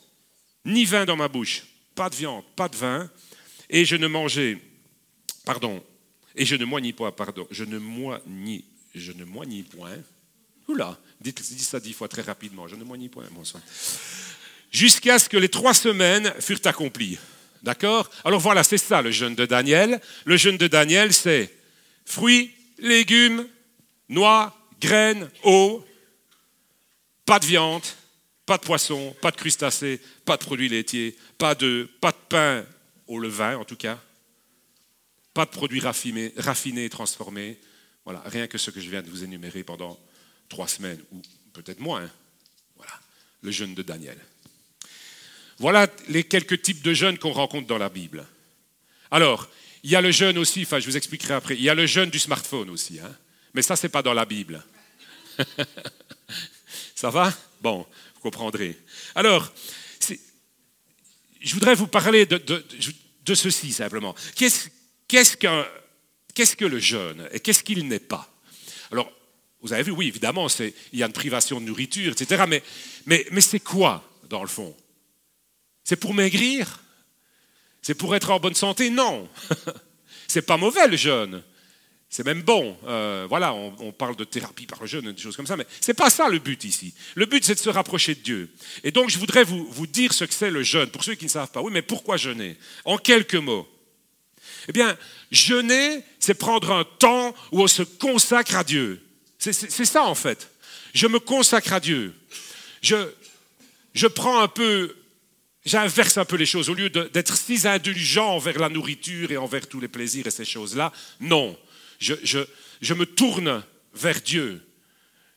ni 0.65 0.85
vin 0.85 1.05
dans 1.05 1.17
ma 1.17 1.29
bouche. 1.29 1.65
Pas 1.95 2.09
de 2.11 2.15
viande, 2.15 2.45
pas 2.57 2.69
de 2.69 2.77
vin. 2.77 3.11
Et 3.71 3.85
je 3.85 3.97
ne 3.97 4.07
mangeais, 4.07 4.59
pardon, 5.45 5.83
et 6.35 6.47
je 6.47 6.57
ne 6.57 6.65
moignis 6.65 6.93
pas, 6.93 7.13
pardon, 7.13 7.47
je 7.51 7.65
ne 7.65 7.79
moignis, 7.79 8.65
je 8.95 9.13
ne 9.13 9.25
moignis 9.25 9.63
point. 9.63 9.99
Oula, 10.69 10.99
dites, 11.21 11.43
ça 11.43 11.81
dix 11.81 11.93
fois 11.93 12.09
très 12.09 12.23
rapidement, 12.23 12.69
je 12.69 12.77
ne 12.77 12.85
moignis 12.85 13.09
point, 13.09 13.25
sang. 13.45 13.61
Jusqu'à 14.71 15.19
ce 15.19 15.29
que 15.29 15.37
les 15.37 15.49
trois 15.49 15.75
semaines 15.75 16.33
furent 16.41 16.61
accomplies. 16.65 17.19
D'accord? 17.63 18.09
Alors 18.25 18.41
voilà, 18.41 18.63
c'est 18.63 18.79
ça 18.79 19.03
le 19.03 19.11
jeûne 19.11 19.35
de 19.35 19.47
Daniel. 19.47 20.01
Le 20.25 20.37
jeûne 20.37 20.57
de 20.57 20.69
Daniel, 20.69 21.13
c'est 21.13 21.53
fruits, 22.05 22.53
légumes, 22.79 23.49
noix, 24.09 24.57
graines, 24.81 25.29
eau, 25.43 25.85
pas 27.29 27.39
de 27.39 27.45
viande, 27.45 27.85
pas 28.47 28.57
de 28.57 28.63
poisson, 28.63 29.15
pas 29.21 29.31
de 29.31 29.37
crustacés, 29.37 30.01
pas 30.25 30.39
de 30.39 30.43
produits 30.43 30.71
laitiers, 30.71 31.15
pas 31.37 31.55
de, 31.55 31.87
pas 32.01 32.11
de 32.11 32.17
pain 32.27 32.65
au 33.07 33.19
levain 33.19 33.59
en 33.59 33.67
tout 33.67 33.77
cas, 33.77 34.03
pas 35.35 35.45
de 35.45 35.51
produits 35.51 35.81
raffinés, 35.81 36.33
raffinés 36.39 36.89
transformés. 36.89 37.61
Voilà, 38.07 38.23
rien 38.25 38.47
que 38.47 38.57
ce 38.57 38.71
que 38.71 38.81
je 38.81 38.89
viens 38.89 39.03
de 39.03 39.11
vous 39.11 39.25
énumérer 39.25 39.63
pendant 39.63 40.01
trois 40.49 40.69
semaines, 40.69 41.03
ou 41.13 41.21
peut-être 41.53 41.81
moins. 41.81 42.11
Voilà, 42.77 42.95
le 43.43 43.51
jeûne 43.51 43.75
de 43.75 43.83
Daniel. 43.83 44.19
Voilà 45.59 45.87
les 46.09 46.25
quelques 46.25 46.63
types 46.63 46.81
de 46.81 46.95
jeûnes 46.95 47.19
qu'on 47.19 47.33
rencontre 47.33 47.67
dans 47.67 47.77
la 47.77 47.91
Bible. 47.91 48.27
Alors, 49.11 49.51
il 49.83 49.91
y 49.91 49.97
a 49.97 50.01
le 50.01 50.13
jeûne 50.13 50.39
aussi, 50.39 50.63
enfin 50.63 50.81
je 50.81 50.87
vous 50.87 50.97
expliquerai 50.97 51.35
après, 51.35 51.57
il 51.57 51.63
y 51.63 51.69
a 51.69 51.75
le 51.75 51.85
jeûne 51.85 52.09
du 52.09 52.19
smartphone 52.19 52.71
aussi, 52.71 53.01
hein. 53.01 53.15
mais 53.53 53.61
ça, 53.61 53.77
ce 53.77 53.87
n'est 53.87 53.91
pas 53.91 54.03
dans 54.03 54.15
la 54.15 54.25
Bible. 54.25 54.65
Ça 56.99 57.11
va? 57.11 57.33
Bon, 57.61 57.87
vous 58.17 58.21
comprendrez. 58.23 58.77
Alors, 59.15 59.53
je 61.41 61.55
voudrais 61.55 61.77
vous 61.77 61.87
parler 61.87 62.27
de, 62.27 63.35
ceci 63.37 63.73
simplement. 63.73 64.17
Qu'est-ce 64.35 64.67
que 66.57 66.65
le 66.65 66.81
jeûne 66.81 67.29
et 67.31 67.39
qu'est-ce 67.39 67.63
qu'il 67.63 67.87
n'est 67.87 68.01
pas? 68.01 68.29
Alors, 68.91 69.13
vous 69.61 69.73
avez 69.73 69.85
vu, 69.85 69.93
oui, 69.93 70.09
évidemment, 70.09 70.49
il 70.59 70.99
y 70.99 71.05
a 71.05 71.07
une 71.07 71.13
privation 71.13 71.61
de 71.61 71.67
nourriture, 71.67 72.11
etc. 72.11 72.43
Mais, 72.49 72.65
mais, 73.31 73.41
c'est 73.43 73.61
quoi, 73.61 74.03
dans 74.29 74.43
le 74.43 74.49
fond? 74.49 74.77
C'est 75.85 75.95
pour 75.95 76.15
maigrir? 76.15 76.83
C'est 77.81 77.95
pour 77.95 78.17
être 78.17 78.31
en 78.31 78.41
bonne 78.41 78.57
santé? 78.57 78.91
Non 78.91 79.29
C'est 80.27 80.43
pas 80.43 80.57
mauvais 80.57 80.89
le 80.89 80.97
jeûne. 80.97 81.45
C'est 82.11 82.25
même 82.25 82.43
bon. 82.43 82.77
Euh, 82.87 83.27
voilà, 83.29 83.53
on, 83.53 83.93
parle 83.93 84.17
de 84.17 84.25
thérapie 84.25 84.67
par 84.67 84.81
le 84.81 84.87
jeûne, 84.87 85.13
des 85.13 85.21
choses 85.21 85.37
comme 85.37 85.47
ça, 85.47 85.57
mais 85.57 85.67
ce 85.81 85.91
n'est 85.91 85.95
pas 85.95 86.09
ça 86.09 86.29
le 86.29 86.39
but 86.39 86.65
ici. 86.65 86.95
Le 87.15 87.27
but, 87.27 87.45
c'est 87.45 87.55
de 87.55 87.59
se 87.59 87.69
rapprocher 87.69 88.15
de 88.15 88.21
Dieu. 88.21 88.51
Et 88.83 88.91
donc, 88.91 89.11
je 89.11 89.19
voudrais 89.19 89.45
vous, 89.45 89.67
vous 89.71 89.87
dire 89.87 90.15
ce 90.15 90.25
que 90.25 90.33
c'est 90.33 90.51
le 90.51 90.63
jeûne, 90.63 90.89
pour 90.89 91.05
ceux 91.05 91.15
qui 91.15 91.27
ne 91.27 91.31
savent 91.31 91.51
pas. 91.51 91.61
Oui, 91.61 91.71
mais 91.71 91.83
pourquoi 91.83 92.17
jeûner? 92.17 92.57
En 92.87 92.97
quelques 92.97 93.35
mots. 93.35 93.69
Eh 94.69 94.73
bien, 94.73 94.97
jeûner, 95.31 96.03
c'est 96.19 96.35
prendre 96.35 96.73
un 96.73 96.85
temps 96.85 97.35
où 97.53 97.63
on 97.63 97.67
se 97.67 97.83
consacre 97.83 98.57
à 98.57 98.65
Dieu. 98.65 99.03
C'est 99.39 99.53
ça, 99.53 100.05
en 100.05 100.15
fait. 100.15 100.51
Je 100.95 101.07
me 101.07 101.21
consacre 101.21 101.75
à 101.75 101.81
Dieu. 101.81 102.15
Je, 102.81 102.97
je 103.93 104.07
prends 104.07 104.41
un 104.41 104.49
peu 104.49 104.95
j'inverse 105.67 106.17
un 106.17 106.25
peu 106.25 106.37
les 106.37 106.47
choses. 106.47 106.71
Au 106.71 106.75
lieu 106.75 106.89
d'être 106.89 107.37
si 107.37 107.69
indulgent 107.69 108.27
envers 108.27 108.59
la 108.59 108.71
nourriture 108.71 109.31
et 109.31 109.37
envers 109.37 109.67
tous 109.67 109.81
les 109.81 109.89
plaisirs 109.89 110.27
et 110.27 110.31
ces 110.31 110.47
choses-là, 110.47 110.93
non 111.21 111.57
je, 111.99 112.95
me 112.95 113.05
tourne 113.05 113.63
vers 113.95 114.21
Dieu. 114.21 114.65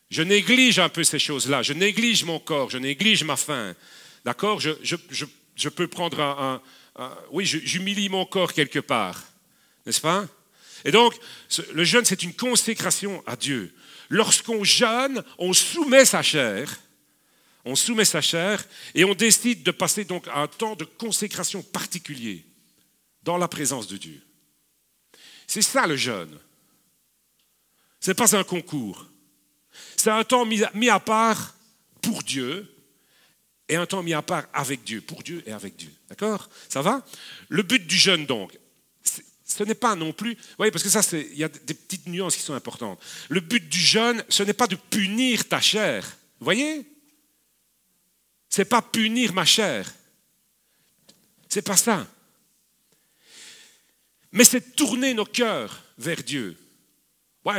Je 0.09 0.21
néglige 0.21 0.79
un 0.79 0.89
peu 0.89 1.03
ces 1.03 1.19
choses-là. 1.19 1.61
Je 1.63 1.73
néglige 1.73 2.23
mon 2.23 2.39
corps, 2.39 2.69
je 2.69 2.77
néglige 2.77 3.23
ma 3.23 3.37
faim. 3.37 3.75
D'accord? 4.25 4.59
Je, 4.59 5.69
peux 5.69 5.87
prendre 5.87 6.19
un... 6.19 6.61
oui, 7.31 7.45
j'humilie 7.45 8.09
mon 8.09 8.25
corps 8.25 8.53
quelque 8.53 8.79
part, 8.79 9.23
n'est-ce 9.85 10.01
pas? 10.01 10.27
Et 10.83 10.91
donc, 10.91 11.13
le 11.73 11.83
jeûne, 11.83 12.05
c'est 12.05 12.23
une 12.23 12.33
consécration 12.33 13.23
à 13.27 13.35
Dieu. 13.35 13.73
Lorsqu'on 14.09 14.63
jeûne, 14.63 15.23
on 15.37 15.53
soumet 15.53 16.05
sa 16.05 16.21
chair, 16.21 16.79
on 17.63 17.75
soumet 17.75 18.05
sa 18.05 18.21
chair 18.21 18.63
et 18.95 19.05
on 19.05 19.13
décide 19.13 19.63
de 19.63 19.71
passer 19.71 20.03
donc 20.03 20.27
un 20.33 20.47
temps 20.47 20.75
de 20.75 20.83
consécration 20.83 21.61
particulier 21.61 22.43
dans 23.23 23.37
la 23.37 23.47
présence 23.47 23.87
de 23.87 23.97
Dieu. 23.97 24.21
C'est 25.47 25.61
ça 25.61 25.85
le 25.85 25.95
jeûne. 25.95 26.39
Ce 28.01 28.09
n'est 28.09 28.15
pas 28.15 28.35
un 28.35 28.43
concours. 28.43 29.07
C'est 29.95 30.09
un 30.09 30.23
temps 30.25 30.45
mis 30.45 30.89
à 30.89 30.99
part 30.99 31.55
pour 32.01 32.23
Dieu 32.23 32.75
et 33.69 33.77
un 33.77 33.85
temps 33.85 34.03
mis 34.03 34.13
à 34.13 34.21
part 34.21 34.47
avec 34.51 34.83
Dieu, 34.83 34.99
pour 34.99 35.23
Dieu 35.23 35.43
et 35.45 35.51
avec 35.53 35.77
Dieu. 35.77 35.93
D'accord? 36.09 36.49
Ça 36.67 36.81
va? 36.81 37.05
Le 37.47 37.63
but 37.63 37.87
du 37.87 37.95
jeûne, 37.95 38.25
donc, 38.25 38.57
ce 39.45 39.63
n'est 39.63 39.75
pas 39.75 39.95
non 39.95 40.13
plus, 40.13 40.33
vous 40.33 40.55
voyez, 40.57 40.71
parce 40.71 40.83
que 40.83 40.89
ça, 40.89 41.01
il 41.17 41.37
y 41.37 41.43
a 41.43 41.49
des 41.49 41.73
petites 41.73 42.07
nuances 42.07 42.35
qui 42.35 42.41
sont 42.41 42.53
importantes. 42.53 43.01
Le 43.29 43.39
but 43.39 43.69
du 43.69 43.79
jeûne, 43.79 44.23
ce 44.29 44.43
n'est 44.43 44.53
pas 44.53 44.67
de 44.67 44.75
punir 44.75 45.47
ta 45.47 45.61
chair. 45.61 46.03
Vous 46.39 46.45
voyez? 46.45 46.85
Ce 48.49 48.61
n'est 48.61 48.65
pas 48.65 48.81
punir 48.81 49.33
ma 49.33 49.45
chair. 49.45 49.93
C'est 51.47 51.61
pas 51.61 51.77
ça. 51.77 52.07
Mais 54.31 54.45
c'est 54.45 54.75
tourner 54.75 55.13
nos 55.13 55.25
cœurs 55.25 55.83
vers 55.97 56.23
Dieu. 56.23 56.57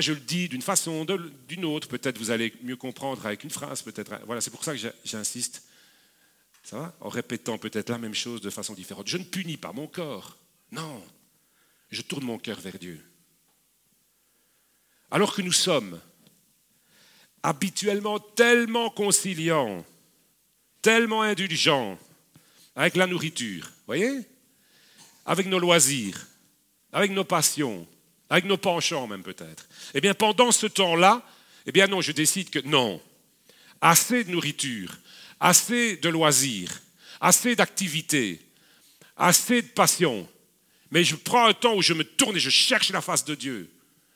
Je 0.00 0.12
le 0.12 0.20
dis 0.20 0.48
d'une 0.48 0.62
façon, 0.62 1.04
d'une 1.48 1.64
autre, 1.64 1.88
peut-être 1.88 2.18
vous 2.18 2.30
allez 2.30 2.54
mieux 2.62 2.76
comprendre 2.76 3.26
avec 3.26 3.44
une 3.44 3.50
phrase, 3.50 3.82
peut-être. 3.82 4.20
Voilà, 4.26 4.40
c'est 4.40 4.50
pour 4.50 4.64
ça 4.64 4.74
que 4.74 4.92
j'insiste. 5.04 5.64
Ça 6.62 6.78
va? 6.78 6.96
En 7.00 7.08
répétant 7.08 7.58
peut-être 7.58 7.90
la 7.90 7.98
même 7.98 8.14
chose 8.14 8.40
de 8.40 8.50
façon 8.50 8.74
différente. 8.74 9.08
Je 9.08 9.16
ne 9.16 9.24
punis 9.24 9.56
pas 9.56 9.72
mon 9.72 9.88
corps. 9.88 10.36
Non. 10.70 11.02
Je 11.90 12.02
tourne 12.02 12.24
mon 12.24 12.38
cœur 12.38 12.60
vers 12.60 12.78
Dieu. 12.78 13.04
Alors 15.10 15.34
que 15.34 15.42
nous 15.42 15.52
sommes 15.52 16.00
habituellement 17.42 18.20
tellement 18.20 18.88
conciliants, 18.88 19.84
tellement 20.80 21.22
indulgents 21.22 21.98
avec 22.76 22.96
la 22.96 23.06
nourriture, 23.06 23.70
voyez? 23.86 24.20
Avec 25.26 25.46
nos 25.46 25.58
loisirs, 25.58 26.26
avec 26.92 27.10
nos 27.10 27.24
passions, 27.24 27.86
avec 28.32 28.46
nos 28.46 28.56
penchants 28.56 29.06
même 29.06 29.22
peut-être. 29.22 29.68
Eh 29.92 30.00
bien, 30.00 30.14
pendant 30.14 30.52
ce 30.52 30.66
temps-là, 30.66 31.22
eh 31.66 31.70
bien 31.70 31.86
non, 31.86 32.00
je 32.00 32.12
décide 32.12 32.48
que 32.48 32.60
non. 32.60 32.98
Assez 33.82 34.24
de 34.24 34.30
nourriture, 34.30 34.96
assez 35.38 35.98
de 35.98 36.08
loisirs, 36.08 36.80
assez 37.20 37.54
d'activités, 37.54 38.40
assez 39.18 39.60
de 39.60 39.68
passion. 39.68 40.26
Mais 40.90 41.04
je 41.04 41.14
prends 41.14 41.44
un 41.44 41.52
temps 41.52 41.74
où 41.74 41.82
je 41.82 41.92
me 41.92 42.04
tourne 42.04 42.34
et 42.34 42.40
je 42.40 42.48
cherche 42.48 42.88
la 42.88 43.02
face 43.02 43.26
de 43.26 43.34
Dieu. 43.34 43.70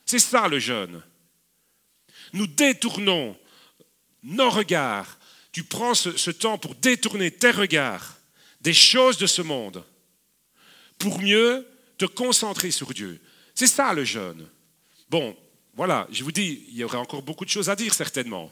C'est 0.07 0.19
ça 0.19 0.49
le 0.49 0.61
jeûne. 0.61 1.03
Nous 2.33 2.47
détournons 2.47 3.37
nos 4.23 4.49
regards. 4.49 5.19
Tu 5.53 5.63
prends 5.63 5.93
ce, 5.93 6.17
ce 6.17 6.31
temps 6.31 6.57
pour 6.57 6.75
détourner 6.75 7.31
tes 7.31 7.51
regards 7.51 8.17
des 8.63 8.73
choses 8.73 9.19
de 9.19 9.27
ce 9.27 9.43
monde 9.43 9.85
pour 10.97 11.21
mieux 11.21 11.69
te 11.99 12.07
concentrer 12.07 12.71
sur 12.71 12.95
Dieu. 12.95 13.21
C'est 13.57 13.67
ça 13.67 13.93
le 13.95 14.05
jeûne. 14.05 14.47
Bon, 15.09 15.35
voilà, 15.75 16.07
je 16.13 16.23
vous 16.23 16.31
dis, 16.31 16.67
il 16.69 16.77
y 16.77 16.85
aurait 16.85 16.99
encore 16.99 17.23
beaucoup 17.23 17.45
de 17.45 17.51
choses 17.51 17.71
à 17.71 17.75
dire 17.75 17.95
certainement, 17.95 18.51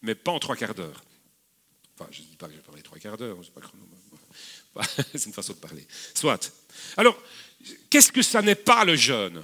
mais 0.00 0.14
pas 0.14 0.32
en 0.32 0.38
trois 0.38 0.56
quarts 0.56 0.74
d'heure. 0.74 1.04
Enfin, 1.94 2.08
je 2.10 2.22
ne 2.22 2.26
dis 2.26 2.36
pas 2.36 2.46
que 2.46 2.52
je 2.52 2.56
vais 2.56 2.62
parler 2.62 2.82
trois 2.82 2.98
quarts 2.98 3.16
d'heure, 3.16 3.36
c'est 5.14 5.26
une 5.26 5.32
façon 5.32 5.52
de 5.52 5.58
parler. 5.58 5.86
Soit. 6.14 6.52
Alors, 6.96 7.16
qu'est-ce 7.88 8.10
que 8.10 8.22
ça 8.22 8.42
n'est 8.42 8.54
pas 8.54 8.84
le 8.84 8.96
jeûne? 8.96 9.42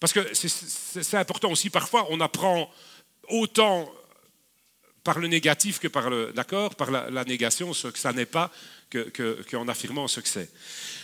Parce 0.00 0.12
que 0.12 0.34
c'est 0.34 1.16
important 1.16 1.50
aussi, 1.50 1.70
parfois 1.70 2.06
on 2.10 2.20
apprend 2.20 2.70
autant 3.28 3.90
par 5.04 5.18
le 5.18 5.28
négatif 5.28 5.78
que 5.78 5.88
par 5.88 6.08
le, 6.08 6.32
d'accord, 6.34 6.74
par 6.74 6.90
la, 6.90 7.24
négation, 7.24 7.74
ce 7.74 7.88
que 7.88 7.98
ça 7.98 8.12
n'est 8.12 8.26
pas, 8.26 8.50
qu'en 8.90 9.04
que, 9.12 9.70
affirmant 9.70 10.08
ce 10.08 10.20
que 10.20 10.28
c'est. 10.28 10.50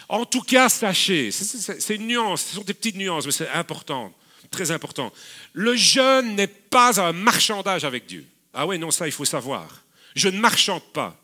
En 0.09 0.25
tout 0.25 0.40
cas, 0.40 0.71
sachez, 0.71 1.30
c'est 1.30 1.95
une 1.95 2.07
nuance, 2.07 2.42
ce 2.42 2.54
sont 2.57 2.64
des 2.64 2.75
petites 2.75 2.97
nuances, 2.97 3.26
mais 3.26 3.33
c'est 3.33 3.50
important, 3.50 4.12
très 4.50 4.71
important. 4.71 5.12
Le 5.52 5.76
jeûne 5.76 6.35
n'est 6.35 6.47
pas 6.47 6.99
un 7.00 7.12
marchandage 7.12 7.85
avec 7.85 8.07
Dieu. 8.07 8.26
Ah 8.54 8.66
oui, 8.66 8.78
non, 8.78 8.90
ça, 8.90 9.07
il 9.07 9.12
faut 9.12 9.26
savoir. 9.26 9.85
Je 10.16 10.28
ne 10.28 10.40
marchande 10.40 10.83
pas. 10.92 11.21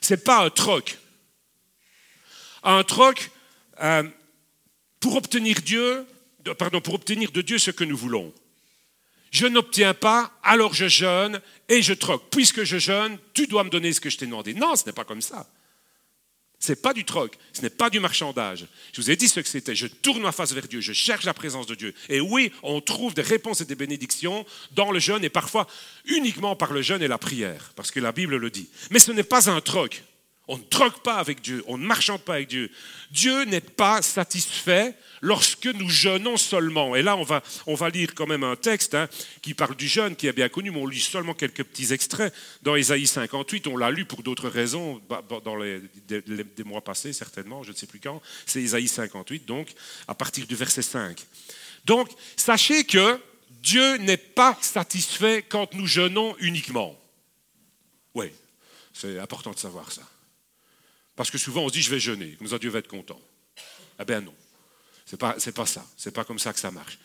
Ce 0.00 0.14
n'est 0.14 0.20
pas 0.20 0.44
un 0.44 0.50
troc. 0.50 0.98
Un 2.62 2.84
troc, 2.84 3.30
euh, 3.82 4.04
pour 5.00 5.16
obtenir 5.16 5.60
Dieu, 5.62 6.06
pardon, 6.58 6.80
pour 6.80 6.94
obtenir 6.94 7.32
de 7.32 7.40
Dieu 7.40 7.58
ce 7.58 7.70
que 7.70 7.84
nous 7.84 7.96
voulons. 7.96 8.32
Je 9.34 9.48
n'obtiens 9.48 9.94
pas, 9.94 10.30
alors 10.44 10.74
je 10.74 10.86
jeûne 10.86 11.40
et 11.68 11.82
je 11.82 11.92
troque. 11.92 12.22
Puisque 12.30 12.62
je 12.62 12.78
jeûne, 12.78 13.18
tu 13.32 13.48
dois 13.48 13.64
me 13.64 13.68
donner 13.68 13.92
ce 13.92 14.00
que 14.00 14.08
je 14.08 14.16
t'ai 14.16 14.26
demandé. 14.26 14.54
Non, 14.54 14.76
ce 14.76 14.86
n'est 14.86 14.92
pas 14.92 15.02
comme 15.02 15.20
ça. 15.20 15.50
Ce 16.60 16.70
n'est 16.70 16.76
pas 16.76 16.94
du 16.94 17.04
troc, 17.04 17.36
ce 17.52 17.60
n'est 17.60 17.68
pas 17.68 17.90
du 17.90 17.98
marchandage. 17.98 18.66
Je 18.92 19.02
vous 19.02 19.10
ai 19.10 19.16
dit 19.16 19.26
ce 19.26 19.40
que 19.40 19.48
c'était. 19.48 19.74
Je 19.74 19.88
tourne 19.88 20.22
ma 20.22 20.30
face 20.30 20.52
vers 20.52 20.68
Dieu, 20.68 20.80
je 20.80 20.92
cherche 20.92 21.24
la 21.24 21.34
présence 21.34 21.66
de 21.66 21.74
Dieu. 21.74 21.92
Et 22.08 22.20
oui, 22.20 22.52
on 22.62 22.80
trouve 22.80 23.12
des 23.12 23.22
réponses 23.22 23.60
et 23.60 23.64
des 23.64 23.74
bénédictions 23.74 24.46
dans 24.70 24.92
le 24.92 25.00
jeûne 25.00 25.24
et 25.24 25.30
parfois 25.30 25.66
uniquement 26.04 26.54
par 26.54 26.72
le 26.72 26.80
jeûne 26.80 27.02
et 27.02 27.08
la 27.08 27.18
prière, 27.18 27.72
parce 27.74 27.90
que 27.90 27.98
la 27.98 28.12
Bible 28.12 28.36
le 28.36 28.50
dit. 28.50 28.68
Mais 28.92 29.00
ce 29.00 29.10
n'est 29.10 29.24
pas 29.24 29.50
un 29.50 29.60
troc. 29.60 30.04
On 30.46 30.58
ne 30.58 30.62
troque 30.62 31.02
pas 31.02 31.16
avec 31.16 31.40
Dieu, 31.40 31.64
on 31.66 31.78
ne 31.78 31.86
marchande 31.86 32.20
pas 32.20 32.34
avec 32.34 32.48
Dieu. 32.48 32.70
Dieu 33.10 33.44
n'est 33.44 33.62
pas 33.62 34.02
satisfait 34.02 34.94
lorsque 35.22 35.64
nous 35.64 35.88
jeûnons 35.88 36.36
seulement. 36.36 36.94
Et 36.94 37.02
là, 37.02 37.16
on 37.16 37.74
va, 37.74 37.88
lire 37.88 38.14
quand 38.14 38.26
même 38.26 38.44
un 38.44 38.54
texte 38.54 38.94
hein, 38.94 39.08
qui 39.40 39.54
parle 39.54 39.74
du 39.74 39.88
jeûne, 39.88 40.14
qui 40.14 40.26
est 40.26 40.34
bien 40.34 40.50
connu, 40.50 40.70
mais 40.70 40.80
on 40.80 40.86
lit 40.86 41.00
seulement 41.00 41.32
quelques 41.32 41.64
petits 41.64 41.94
extraits. 41.94 42.34
Dans 42.60 42.76
Ésaïe 42.76 43.06
58, 43.06 43.66
on 43.68 43.78
l'a 43.78 43.90
lu 43.90 44.04
pour 44.04 44.22
d'autres 44.22 44.50
raisons, 44.50 45.00
bah, 45.08 45.22
bah, 45.26 45.40
dans 45.42 45.56
les, 45.56 45.80
mois 46.66 46.82
passés 46.82 47.14
certainement, 47.14 47.62
je 47.62 47.70
ne 47.70 47.76
sais 47.76 47.86
plus 47.86 48.00
quand. 48.00 48.20
C'est 48.44 48.60
Ésaïe 48.60 48.88
58, 48.88 49.46
donc 49.46 49.68
à 50.08 50.14
partir 50.14 50.46
du 50.46 50.56
verset 50.56 50.82
5. 50.82 51.24
Donc, 51.86 52.10
sachez 52.36 52.84
que 52.84 53.18
Dieu 53.62 53.96
n'est 53.96 54.18
pas 54.18 54.58
satisfait 54.60 55.42
quand 55.48 55.72
nous 55.72 55.86
jeûnons 55.86 56.36
uniquement. 56.40 57.00
Oui, 58.14 58.30
c'est 58.92 59.18
important 59.18 59.52
de 59.52 59.58
savoir 59.58 59.90
ça. 59.90 60.02
Parce 61.16 61.30
que 61.30 61.38
souvent 61.38 61.62
on 61.62 61.68
se 61.68 61.74
dit 61.74 61.82
je 61.82 61.90
vais 61.90 62.00
jeûner, 62.00 62.34
comme 62.38 62.48
ça 62.48 62.58
Dieu 62.58 62.70
va 62.70 62.80
être 62.80 62.88
content. 62.88 63.20
Eh 64.00 64.04
bien 64.04 64.20
non, 64.20 64.34
c'est 65.04 65.16
pas, 65.18 65.36
pas 65.54 65.66
ça, 65.66 65.86
c'est 65.96 66.12
pas 66.12 66.24
comme 66.24 66.38
ça 66.38 66.52
que 66.52 66.58
ça 66.60 66.70
marche. 66.70 66.98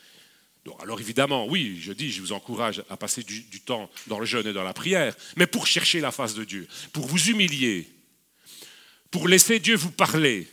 alors 0.82 1.00
évidemment, 1.00 1.48
oui, 1.48 1.80
je 1.82 1.94
dis, 1.94 2.12
je 2.12 2.22
vous 2.22 2.32
encourage 2.32 2.84
à 2.90 2.98
passer 2.98 3.24
du, 3.24 3.62
temps 3.62 3.90
dans 4.08 4.20
le 4.20 4.26
jeûne 4.26 4.48
et 4.48 4.54
dans 4.54 4.64
la 4.64 4.74
prière, 4.74 5.16
mais 5.36 5.48
pour 5.48 5.68
chercher 5.68 6.00
la 6.00 6.12
face 6.12 6.34
de 6.34 6.44
Dieu, 6.44 6.68
pour 6.94 7.06
vous 7.06 7.30
humilier, 7.30 7.88
pour 9.12 9.28
laisser 9.28 9.60
Dieu 9.60 9.76
vous 9.76 9.92
parler, 9.92 10.48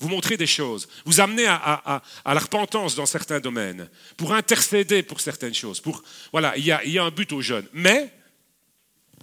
vous 0.00 0.08
montrer 0.08 0.36
des 0.36 0.46
choses, 0.46 0.88
vous 1.04 1.20
amener 1.20 1.46
à, 1.46 2.02
la 2.24 2.38
repentance 2.38 2.94
dans 2.94 3.06
certains 3.06 3.40
domaines, 3.40 3.88
pour 4.16 4.32
intercéder 4.34 5.02
pour 5.02 5.20
certaines 5.20 5.54
choses. 5.54 5.80
Pour, 5.80 6.02
voilà, 6.30 6.56
il 6.56 6.64
y, 6.64 6.72
a, 6.72 6.84
il 6.84 6.92
y 6.92 6.98
a 6.98 7.04
un 7.04 7.10
but 7.10 7.32
au 7.32 7.40
jeûne. 7.40 7.66
Mais 7.72 8.12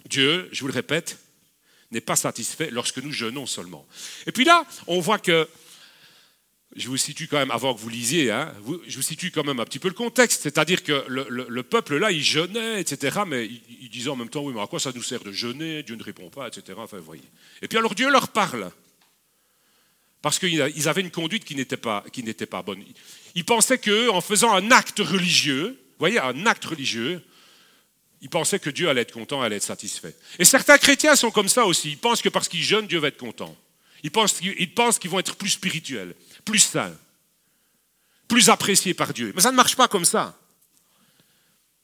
Dieu, 0.10 0.50
je 0.52 0.62
vous 0.62 0.68
le 0.68 0.74
répète, 0.74 1.18
n'est 1.92 2.02
pas 2.02 2.16
satisfait 2.16 2.70
lorsque 2.72 2.98
nous 2.98 3.12
jeûnons 3.12 3.46
seulement. 3.46 3.88
Et 4.28 4.32
puis 4.32 4.46
là, 4.46 4.66
on 4.88 5.00
voit 5.00 5.20
que, 5.20 5.48
je 6.76 6.90
vous 6.90 6.98
situe 6.98 7.28
quand 7.28 7.38
même, 7.38 7.52
avant 7.52 7.74
que 7.74 7.80
vous 7.80 7.90
lisiez, 7.90 8.32
hein, 8.32 8.54
je 8.88 8.96
vous 8.98 9.02
situe 9.02 9.32
quand 9.32 9.46
même 9.46 9.60
un 9.60 9.66
petit 9.66 9.80
peu 9.80 9.88
le 9.88 9.94
contexte, 9.94 10.44
c'est-à-dire 10.44 10.84
que 10.84 11.06
le, 11.08 11.64
peuple 11.64 11.98
là, 11.98 12.12
il 12.12 12.22
jeûnait, 12.22 12.82
etc., 12.82 13.20
mais 13.26 13.46
il, 13.46 13.90
disait 13.90 14.10
en 14.10 14.16
même 14.16 14.30
temps, 14.30 14.42
oui, 14.42 14.54
mais 14.54 14.62
à 14.62 14.68
quoi 14.68 14.80
ça 14.80 14.92
nous 14.94 15.04
sert 15.04 15.24
de 15.24 15.32
jeûner? 15.32 15.84
Dieu 15.84 15.96
ne 15.96 16.04
répond 16.04 16.30
pas, 16.30 16.48
etc. 16.48 16.78
Enfin, 16.78 16.98
voyez. 16.98 17.24
Et 17.62 17.68
puis 17.68 17.78
alors 17.78 17.96
Dieu 17.96 18.10
leur 18.12 18.28
parle, 18.28 18.72
parce 20.22 20.40
qu'ils 20.40 20.90
avaient 20.90 21.02
une 21.02 21.12
conduite 21.12 21.46
qui 21.46 21.56
n'était 21.56 21.78
pas, 21.78 22.04
qui 22.12 22.24
pas 22.24 22.62
bonne. 22.62 22.84
Ils 23.36 23.46
pensaient 23.46 23.78
qu'en 23.78 24.22
faisant 24.22 24.54
un 24.54 24.72
acte 24.72 25.00
religieux, 25.00 25.68
vous 25.68 26.00
voyez, 26.00 26.20
un 26.20 26.46
acte 26.46 26.66
religieux, 26.66 27.22
ils 28.22 28.30
pensaient 28.30 28.60
que 28.60 28.70
Dieu 28.70 28.90
allait 28.90 29.02
être 29.02 29.12
content, 29.12 29.42
allait 29.42 29.58
être 29.58 29.64
satisfait. 29.64 30.16
Et 30.40 30.46
certains 30.46 30.78
chrétiens 30.78 31.16
sont 31.16 31.32
comme 31.32 31.50
ça 31.50 31.66
aussi. 31.66 31.92
Ils 31.92 31.98
pensent 31.98 32.22
que 32.22 32.30
parce 32.30 32.48
qu'ils 32.48 32.64
jeûnent, 32.64 32.88
Dieu 32.88 33.00
va 33.00 33.10
être 33.10 33.18
content. 33.18 33.56
Ils 34.04 34.12
pensent, 34.12 34.40
qu'ils 35.00 35.10
vont 35.10 35.20
être 35.20 35.36
plus 35.36 35.50
spirituels, 35.50 36.16
plus 36.44 36.60
saints, 36.60 36.96
plus 38.28 38.50
appréciés 38.50 38.94
par 38.94 39.14
Dieu. 39.14 39.32
Mais 39.36 39.42
ça 39.42 39.52
ne 39.52 39.56
marche 39.56 39.76
pas 39.76 39.88
comme 39.88 40.06
ça. 40.06 40.38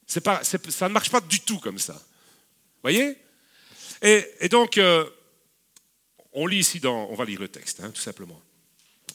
Ça 0.06 0.20
ne 0.20 0.88
marche 0.88 1.10
pas 1.10 1.22
du 1.22 1.40
tout 1.40 1.60
comme 1.60 1.80
ça. 1.80 2.00
Voyez? 2.82 3.18
Et, 4.02 4.50
donc, 4.50 4.78
euh, 4.78 5.10
on 6.34 6.48
lit 6.48 6.60
ici 6.60 6.80
dans, 6.80 7.08
on 7.10 7.16
va 7.16 7.26
lire 7.26 7.40
le 7.40 7.48
texte, 7.48 7.82
hein, 7.82 7.92
tout 7.92 8.02
simplement. 8.02 8.42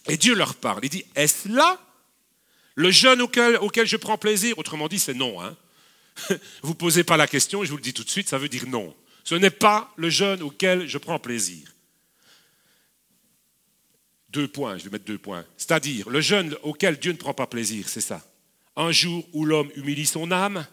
Et 0.09 0.17
Dieu 0.17 0.35
leur 0.35 0.55
parle. 0.55 0.81
Il 0.85 0.91
dit, 0.91 1.05
est-ce 1.15 1.49
là 1.49 1.81
le 2.75 2.91
jeûne 2.91 3.23
auquel, 3.23 3.57
auquel 3.57 3.87
je 3.87 3.97
prends 3.97 4.19
plaisir? 4.19 4.59
Autrement 4.59 4.89
dit, 4.89 4.99
c'est 4.99 5.15
non. 5.15 5.41
Hein 5.43 5.57
vous 6.63 6.75
posez 6.75 7.05
pas 7.05 7.17
la 7.17 7.27
question, 7.27 7.65
je 7.65 7.71
vous 7.71 7.77
le 7.77 7.83
dis 7.83 7.95
tout 7.95 8.05
de 8.05 8.11
suite, 8.11 8.29
ça 8.29 8.39
veut 8.39 8.49
dire 8.49 8.67
non. 8.67 8.95
Ce 9.25 9.35
n'est 9.35 9.51
pas 9.51 9.93
le 9.97 10.11
jeûne 10.11 10.43
auquel 10.43 10.89
je 10.89 10.99
prends 10.99 11.19
plaisir. 11.19 11.73
deux 14.29 14.49
points, 14.49 14.77
je 14.77 14.85
vais 14.85 14.91
mettre 14.91 15.05
deux 15.05 15.19
points. 15.19 15.45
C'est-à-dire, 15.57 16.11
le 16.11 16.21
jeûne 16.21 16.57
auquel 16.63 16.99
Dieu 16.99 17.13
ne 17.13 17.17
prend 17.17 17.35
pas 17.35 17.47
plaisir, 17.47 17.89
c'est 17.89 18.01
ça. 18.01 18.25
Un 18.77 18.93
jour 18.93 19.27
où 19.33 19.45
l'homme 19.45 19.71
humilie 19.77 20.07
son 20.07 20.31
âme, 20.31 20.67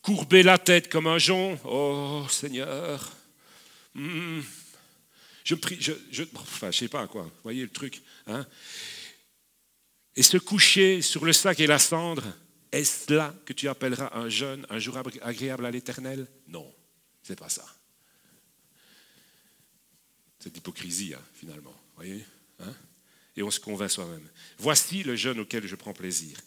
courber 0.00 0.42
la 0.42 0.56
tête 0.56 0.88
comme 0.88 1.06
un 1.06 1.18
jonc, 1.18 1.58
oh 1.64 2.26
Seigneur, 2.30 3.12
hmm. 3.94 4.40
je 5.44 5.54
prie, 5.54 5.76
je, 5.80 6.22
enfin, 6.34 6.70
je 6.70 6.78
sais 6.78 6.88
pas 6.88 7.06
quoi, 7.06 7.30
voyez 7.42 7.62
le 7.62 7.68
truc, 7.68 8.02
hein 8.26 8.46
et 10.16 10.22
se 10.22 10.38
coucher 10.38 11.02
sur 11.02 11.24
le 11.24 11.32
sac 11.32 11.60
et 11.60 11.66
la 11.66 11.78
cendre, 11.78 12.24
est-ce 12.72 13.12
là 13.12 13.34
que 13.44 13.52
tu 13.52 13.68
appelleras 13.68 14.10
un 14.14 14.28
jeûne, 14.28 14.66
un 14.70 14.78
jour 14.78 14.98
agréable 15.22 15.66
à 15.66 15.70
l'Éternel? 15.70 16.26
Non, 16.48 16.72
c'est 17.22 17.38
pas 17.38 17.48
ça. 17.48 17.64
C'est 20.38 20.54
l'hypocrisie, 20.54 21.14
hein, 21.14 21.22
finalement. 21.34 21.74
Voyez 21.96 22.24
hein? 22.60 22.74
Et 23.36 23.42
on 23.42 23.50
se 23.50 23.60
convainc 23.60 23.90
soi-même. 23.90 24.28
Voici 24.58 25.02
le 25.02 25.16
jeûne 25.16 25.40
auquel 25.40 25.66
je 25.66 25.74
prends 25.76 25.92
plaisir. 25.92 26.38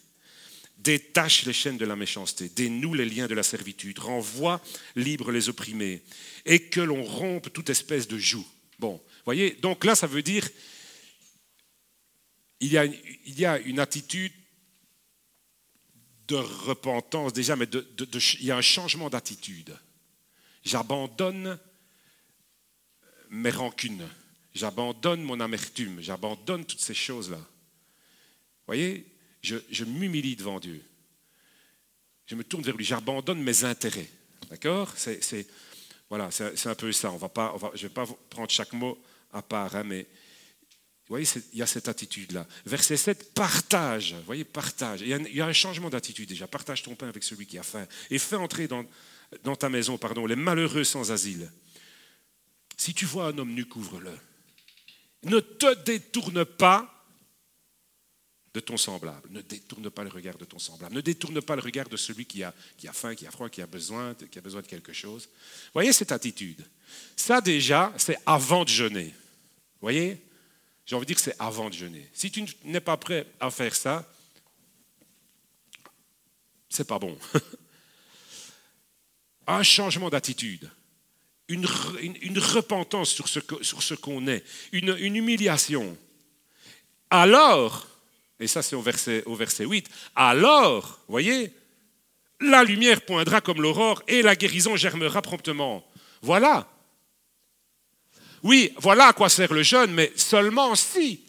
Détache 0.78 1.44
les 1.44 1.52
chaînes 1.52 1.76
de 1.76 1.84
la 1.84 1.96
méchanceté, 1.96 2.48
dénoue 2.48 2.94
les 2.94 3.04
liens 3.04 3.26
de 3.26 3.34
la 3.34 3.42
servitude, 3.42 3.98
renvoie 3.98 4.62
libre 4.96 5.30
les 5.30 5.50
opprimés, 5.50 6.02
et 6.46 6.68
que 6.68 6.80
l'on 6.80 7.02
rompe 7.02 7.52
toute 7.52 7.68
espèce 7.68 8.08
de 8.08 8.16
joug. 8.16 8.46
Bon, 8.78 8.98
voyez, 9.26 9.50
donc 9.60 9.84
là, 9.84 9.94
ça 9.94 10.06
veut 10.06 10.22
dire 10.22 10.48
il 12.60 12.72
y 12.72 13.44
a 13.44 13.58
une 13.58 13.80
attitude 13.80 14.32
de 16.30 16.36
repentance 16.36 17.32
déjà, 17.32 17.56
mais 17.56 17.66
il 17.66 18.44
y 18.44 18.52
a 18.52 18.56
un 18.56 18.62
changement 18.62 19.10
d'attitude. 19.10 19.76
J'abandonne 20.62 21.58
mes 23.30 23.50
rancunes, 23.50 24.08
j'abandonne 24.54 25.22
mon 25.22 25.40
amertume, 25.40 26.00
j'abandonne 26.00 26.64
toutes 26.64 26.80
ces 26.80 26.94
choses-là. 26.94 27.38
Vous 27.38 28.66
voyez, 28.66 29.06
je, 29.42 29.84
m'humilie 29.84 30.36
devant 30.36 30.60
Dieu. 30.60 30.80
Je 32.26 32.36
me 32.36 32.44
tourne 32.44 32.62
vers 32.62 32.76
lui, 32.76 32.84
j'abandonne 32.84 33.42
mes 33.42 33.64
intérêts. 33.64 34.08
D'accord? 34.48 34.92
C'est, 34.96 35.46
Voilà, 36.08 36.30
c'est, 36.30 36.66
un 36.66 36.74
peu 36.76 36.92
ça. 36.92 37.10
On 37.10 37.16
va 37.16 37.28
pas, 37.28 37.56
je 37.74 37.82
ne 37.82 37.88
vais 37.88 37.94
pas 37.94 38.06
prendre 38.28 38.50
chaque 38.50 38.72
mot 38.72 38.96
à 39.32 39.42
part, 39.42 39.74
hein, 39.74 39.82
mais 39.82 40.06
voyez, 41.10 41.26
il 41.52 41.58
y 41.58 41.62
a 41.62 41.66
cette 41.66 41.88
attitude-là. 41.88 42.46
Verset 42.64 42.96
7, 42.96 43.34
partage. 43.34 44.14
Vous 44.14 44.22
voyez, 44.22 44.44
partage. 44.44 45.00
Il 45.00 45.08
y 45.08 45.40
a, 45.40 45.46
un 45.46 45.52
changement 45.52 45.90
d'attitude 45.90 46.28
déjà. 46.28 46.46
Partage 46.46 46.82
ton 46.82 46.94
pain 46.94 47.08
avec 47.08 47.24
celui 47.24 47.46
qui 47.46 47.58
a 47.58 47.64
faim. 47.64 47.86
Et 48.10 48.18
fais 48.18 48.36
entrer 48.36 48.68
dans, 48.68 48.86
ta 49.56 49.68
maison 49.68 49.98
pardon, 49.98 50.24
les 50.24 50.36
malheureux 50.36 50.84
sans 50.84 51.10
asile. 51.10 51.50
Si 52.76 52.94
tu 52.94 53.06
vois 53.06 53.26
un 53.26 53.38
homme 53.38 53.52
nu, 53.52 53.66
couvre-le. 53.66 54.12
Ne 55.24 55.40
te 55.40 55.74
détourne 55.82 56.44
pas 56.44 57.04
de 58.54 58.60
ton 58.60 58.76
semblable. 58.76 59.28
Ne 59.30 59.40
détourne 59.42 59.90
pas 59.90 60.04
le 60.04 60.10
regard 60.10 60.38
de 60.38 60.44
ton 60.44 60.60
semblable. 60.60 60.94
Ne 60.94 61.00
détourne 61.00 61.42
pas 61.42 61.56
le 61.56 61.62
regard 61.62 61.88
de 61.88 61.96
celui 61.96 62.24
qui 62.24 62.44
a, 62.44 62.54
faim, 62.92 63.16
qui 63.16 63.26
a 63.26 63.32
froid, 63.32 63.48
qui 63.48 63.62
a, 63.62 63.66
besoin, 63.66 64.14
qui 64.14 64.38
a 64.38 64.42
besoin 64.42 64.62
de 64.62 64.66
quelque 64.68 64.92
chose. 64.92 65.28
Voyez 65.72 65.92
cette 65.92 66.12
attitude 66.12 66.64
Ça 67.16 67.40
déjà, 67.40 67.92
c'est 67.96 68.18
avant 68.26 68.64
de 68.64 68.68
jeûner. 68.68 69.12
Voyez? 69.80 70.22
J'ai 70.86 70.96
envie 70.96 71.04
de 71.04 71.08
dire 71.08 71.16
que 71.16 71.22
c'est 71.22 71.36
avant 71.38 71.68
de 71.68 71.74
jeûner. 71.74 72.08
Si 72.12 72.30
tu 72.30 72.44
n'es 72.64 72.80
pas 72.80 72.96
prêt 72.96 73.26
à 73.38 73.50
faire 73.50 73.74
ça, 73.74 74.04
c'est 76.68 76.86
pas 76.86 76.98
bon. 76.98 77.16
Un 79.46 79.62
changement 79.62 80.10
d'attitude, 80.10 80.70
une, 81.48 81.66
repentance 82.38 83.10
sur 83.10 83.28
ce, 83.28 83.94
qu'on 83.94 84.28
est, 84.28 84.44
une, 84.72 85.16
humiliation. 85.16 85.96
Alors, 87.10 87.88
et 88.38 88.46
ça 88.46 88.62
c'est 88.62 88.76
au 88.76 88.82
verset, 88.82 89.24
au 89.26 89.34
verset 89.34 89.64
8, 89.64 89.88
alors, 90.14 91.00
voyez, 91.08 91.52
la 92.40 92.62
lumière 92.62 93.02
poindra 93.02 93.40
comme 93.40 93.60
l'aurore 93.60 94.04
et 94.06 94.22
la 94.22 94.36
guérison 94.36 94.76
germera 94.76 95.20
promptement. 95.20 95.84
Voilà, 96.22 96.68
oui, 98.42 98.72
voilà 98.78 99.08
à 99.08 99.12
quoi 99.12 99.28
sert 99.28 99.52
le 99.52 99.62
jeûne, 99.62 99.92
mais 99.92 100.12
seulement 100.16 100.74
si. 100.74 101.20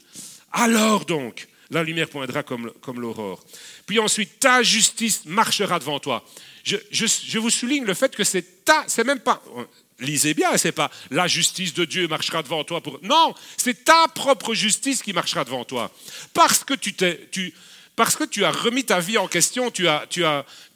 Alors 0.52 1.06
donc, 1.06 1.48
la 1.70 1.84
lumière 1.84 2.10
poindra 2.10 2.44
comme, 2.44 2.72
comme 2.82 3.00
l'aurore. 3.00 3.44
Puis 3.86 4.00
ensuite, 4.00 4.40
ta 4.40 4.62
justice 4.64 5.24
marchera 5.26 5.80
devant 5.80 6.00
toi. 6.00 6.24
Je, 6.64 7.38
vous 7.40 7.50
souligne 7.50 7.86
le 7.86 7.94
fait 7.94 8.16
que 8.16 8.24
c'est 8.24 8.64
ta, 8.66 8.84
c'est 8.88 9.04
même 9.04 9.20
pas, 9.20 9.42
lisez 10.00 10.34
bien, 10.34 10.58
c'est 10.58 10.72
pas 10.72 10.92
la 11.10 11.28
justice 11.28 11.74
de 11.74 11.86
Dieu 11.86 12.08
marchera 12.08 12.44
devant 12.44 12.64
toi 12.64 12.82
pour. 12.82 13.00
Non, 13.02 13.34
c'est 13.58 13.84
ta 13.84 14.08
propre 14.10 14.54
justice 14.54 15.02
qui 15.02 15.14
marchera 15.14 15.44
devant 15.44 15.66
toi. 15.66 15.92
Parce 16.34 16.64
que 16.64 16.74
tu 16.74 16.94
t'es, 16.94 17.28
tu, 17.32 17.54
parce 17.96 18.16
que 18.16 18.24
tu 18.24 18.46
as 18.46 18.52
remis 18.52 18.86
ta 18.86 19.00
vie 19.00 19.18
en 19.18 19.28
question, 19.28 19.70
tu 19.70 19.88
as, 19.88 20.06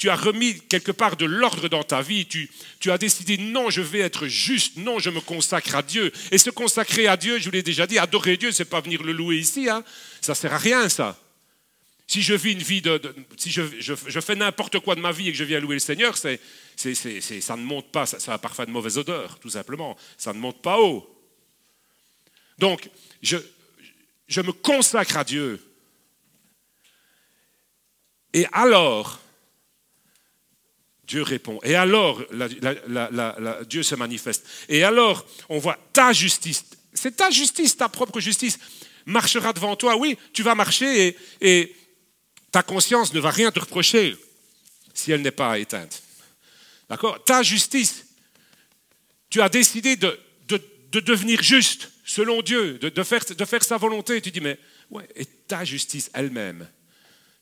remis 0.03 0.59
quelque 0.67 0.91
part 0.91 1.15
de 1.15 1.25
l'ordre 1.25 1.69
dans 1.69 1.83
ta 1.83 2.01
vie, 2.01 2.27
tu, 2.27 2.49
as 2.91 2.97
décidé 2.97 3.37
non, 3.37 3.69
je 3.69 3.81
vais 3.81 3.99
être 3.99 4.27
juste, 4.27 4.77
non, 4.77 4.99
je 4.99 5.09
me 5.09 5.21
consacre 5.21 5.75
à 5.75 5.81
Dieu. 5.81 6.11
Et 6.31 6.37
se 6.37 6.49
consacrer 6.49 7.07
à 7.07 7.17
Dieu, 7.17 7.39
je 7.39 7.45
vous 7.45 7.51
l'ai 7.51 7.63
déjà 7.63 7.87
dit, 7.87 7.97
adorer 7.97 8.37
Dieu, 8.37 8.51
c'est 8.51 8.65
pas 8.65 8.81
venir 8.81 9.01
le 9.01 9.13
louer 9.13 9.37
ici, 9.37 9.69
hein. 9.69 9.83
ça 10.21 10.35
sert 10.35 10.53
à 10.53 10.57
rien 10.57 10.89
ça. 10.89 11.19
Si 12.07 12.21
je 12.21 12.35
vis 12.35 12.51
une 12.51 12.59
vie 12.59 12.81
de, 12.81 13.01
si 13.35 13.49
je, 13.49 14.19
fais 14.19 14.35
n'importe 14.35 14.79
quoi 14.79 14.93
de 14.93 15.01
ma 15.01 15.11
vie 15.11 15.29
et 15.29 15.31
que 15.31 15.37
je 15.37 15.43
viens 15.43 15.59
louer 15.59 15.75
le 15.75 15.79
Seigneur, 15.79 16.15
ça 16.17 16.29
ne 16.29 17.63
monte 17.63 17.91
pas, 17.91 18.05
ça, 18.05 18.33
a 18.33 18.37
parfois 18.37 18.67
de 18.67 18.71
mauvaise 18.71 18.99
odeur, 18.99 19.39
tout 19.39 19.49
simplement. 19.49 19.97
Ça 20.17 20.31
ne 20.31 20.37
monte 20.37 20.61
pas 20.61 20.79
haut. 20.79 21.09
Donc, 22.59 22.89
je 23.23 24.41
me 24.41 24.51
consacre 24.51 25.17
à 25.17 25.23
Dieu. 25.23 25.59
Et 28.35 28.45
alors, 28.51 29.21
Dieu 31.07 31.21
répond. 31.21 31.57
Et 31.63 31.73
alors, 31.73 32.21
Dieu 33.65 33.81
se 33.81 33.95
manifeste. 33.95 34.45
Et 34.67 34.83
alors, 34.83 35.25
on 35.47 35.57
voit 35.57 35.79
ta 35.93 36.11
justice. 36.11 36.65
C'est 36.93 37.15
ta 37.15 37.29
justice, 37.29 37.77
ta 37.77 37.87
propre 37.87 38.19
justice 38.19 38.59
marchera 39.05 39.53
devant 39.53 39.77
toi. 39.77 39.95
Oui, 39.95 40.17
tu 40.33 40.43
vas 40.43 40.53
marcher 40.53 41.15
et, 41.39 41.75
ta 42.51 42.61
conscience 42.61 43.13
ne 43.13 43.21
va 43.21 43.31
rien 43.31 43.51
te 43.51 43.59
reprocher 43.59 44.17
si 44.93 45.13
elle 45.13 45.21
n'est 45.21 45.31
pas 45.31 45.57
éteinte. 45.57 46.03
D'accord? 46.89 47.23
Ta 47.23 47.41
justice. 47.41 48.05
Tu 49.29 49.41
as 49.41 49.49
décidé 49.49 49.95
de, 49.95 50.19
de, 50.47 50.99
devenir 50.99 51.41
juste 51.41 51.89
selon 52.03 52.41
Dieu, 52.41 52.79
de, 52.79 53.03
faire, 53.03 53.23
de 53.23 53.45
faire 53.45 53.63
sa 53.63 53.77
volonté. 53.77 54.21
Tu 54.21 54.31
dis, 54.31 54.41
mais 54.41 54.59
ouais, 54.89 55.07
et 55.15 55.25
ta 55.25 55.63
justice 55.63 56.11
elle-même 56.13 56.67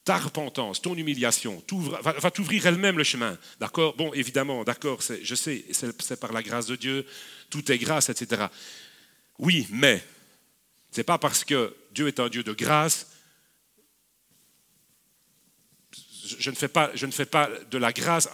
ta 0.04 0.18
repentance, 0.18 0.82
ton 0.82 0.96
humiliation, 0.96 1.64
va, 1.70 2.32
t'ouvrir 2.32 2.66
elle-même 2.68 2.98
le 2.98 3.04
chemin. 3.04 3.38
D'accord? 3.60 3.96
Bon, 3.96 4.14
évidemment, 4.14 4.64
d'accord, 4.64 5.00
je 5.02 5.36
sais, 5.36 5.66
c'est 5.72 6.20
par 6.20 6.34
la 6.34 6.44
grâce 6.44 6.66
de 6.68 6.76
Dieu, 6.76 7.06
tout 7.50 7.72
est 7.72 7.78
grâce, 7.78 8.10
etc. 8.10 8.48
Oui, 9.40 9.66
mais 9.72 10.04
ce 10.92 10.98
n'est 11.00 11.06
pas 11.06 11.18
parce 11.18 11.44
que 11.44 11.76
Dieu 11.92 12.08
est 12.08 12.20
un 12.20 12.28
Dieu 12.28 12.44
de 12.44 12.54
grâce. 12.54 13.08
Je 16.38 16.50
ne 16.50 16.56
fais 16.56 16.68
pas, 16.68 16.92
je 16.96 17.06
ne 17.06 17.12
fais 17.12 17.26
pas 17.26 17.50
de 17.70 17.78
la 17.78 17.94
grâce 17.94 18.30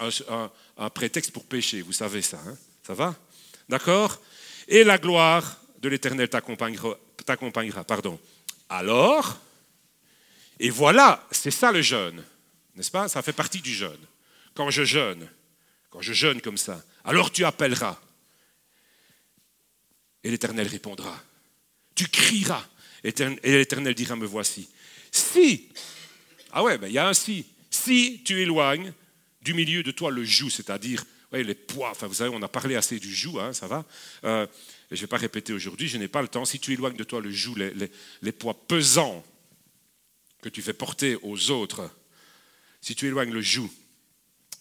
un, 0.77 0.89
prétexte 0.89 1.31
pour 1.31 1.45
pécher, 1.45 1.81
vous 1.81 1.93
savez 1.93 2.21
ça. 2.21 2.39
Hein? 2.47 2.57
Ça 2.85 2.93
va? 2.93 3.15
D'accord? 3.67 4.19
Et 4.67 4.83
la 4.83 4.97
gloire 4.97 5.59
de 5.79 5.89
l'Éternel 5.89 6.29
t'accompagnera. 6.29 7.83
Pardon. 7.83 8.19
Alors, 8.69 9.39
et 10.59 10.69
voilà, 10.69 11.25
c'est 11.31 11.51
ça 11.51 11.71
le 11.71 11.81
jeûne, 11.81 12.23
n'est-ce 12.75 12.91
pas? 12.91 13.07
Ça 13.07 13.21
fait 13.21 13.33
partie 13.33 13.61
du 13.61 13.73
jeûne. 13.73 14.05
Quand 14.53 14.69
je 14.69 14.83
jeûne, 14.83 15.29
quand 15.89 16.01
je 16.01 16.11
jeûne 16.11 16.41
comme 16.41 16.57
ça, 16.57 16.83
alors 17.05 17.31
tu 17.31 17.45
appelleras. 17.45 17.99
Et 20.23 20.29
l'Éternel 20.29 20.67
répondra. 20.67 21.17
Tu 21.95 22.07
crieras. 22.07 22.67
Et 23.03 23.13
l'Éternel 23.43 23.93
dira, 23.95 24.17
me 24.17 24.25
voici. 24.25 24.69
Si, 25.11 25.69
ah 26.51 26.63
ouais, 26.63 26.77
ben, 26.77 26.87
il 26.87 26.93
y 26.93 26.97
a 26.97 27.07
un 27.07 27.13
si. 27.13 27.45
Si 27.69 28.21
tu 28.25 28.41
éloignes 28.41 28.93
du 29.41 29.53
milieu 29.53 29.81
de 29.83 29.91
toi 29.91 30.11
le 30.11 30.25
joug, 30.25 30.49
c'est-à-dire 30.49 31.05
les 31.31 31.55
poids, 31.55 31.91
enfin 31.91 32.07
vous 32.07 32.15
savez, 32.15 32.31
on 32.33 32.41
a 32.41 32.47
parlé 32.47 32.75
assez 32.75 32.99
du 32.99 33.13
joug, 33.13 33.39
hein, 33.39 33.53
ça 33.53 33.67
va. 33.67 33.85
Euh, 34.25 34.45
je 34.91 34.95
ne 34.95 35.01
vais 35.01 35.07
pas 35.07 35.17
répéter 35.17 35.53
aujourd'hui, 35.53 35.87
je 35.87 35.97
n'ai 35.97 36.07
pas 36.07 36.21
le 36.21 36.27
temps. 36.27 36.43
Si 36.43 36.59
tu 36.59 36.73
éloignes 36.73 36.97
de 36.97 37.03
toi 37.03 37.21
le 37.21 37.31
joug, 37.31 37.55
les 37.55 38.31
poids 38.31 38.55
pesants, 38.67 39.23
que 40.41 40.49
tu 40.49 40.61
fais 40.61 40.73
porter 40.73 41.17
aux 41.21 41.51
autres, 41.51 41.89
si 42.81 42.95
tu 42.95 43.07
éloignes 43.07 43.31
le 43.31 43.41
joug, 43.41 43.69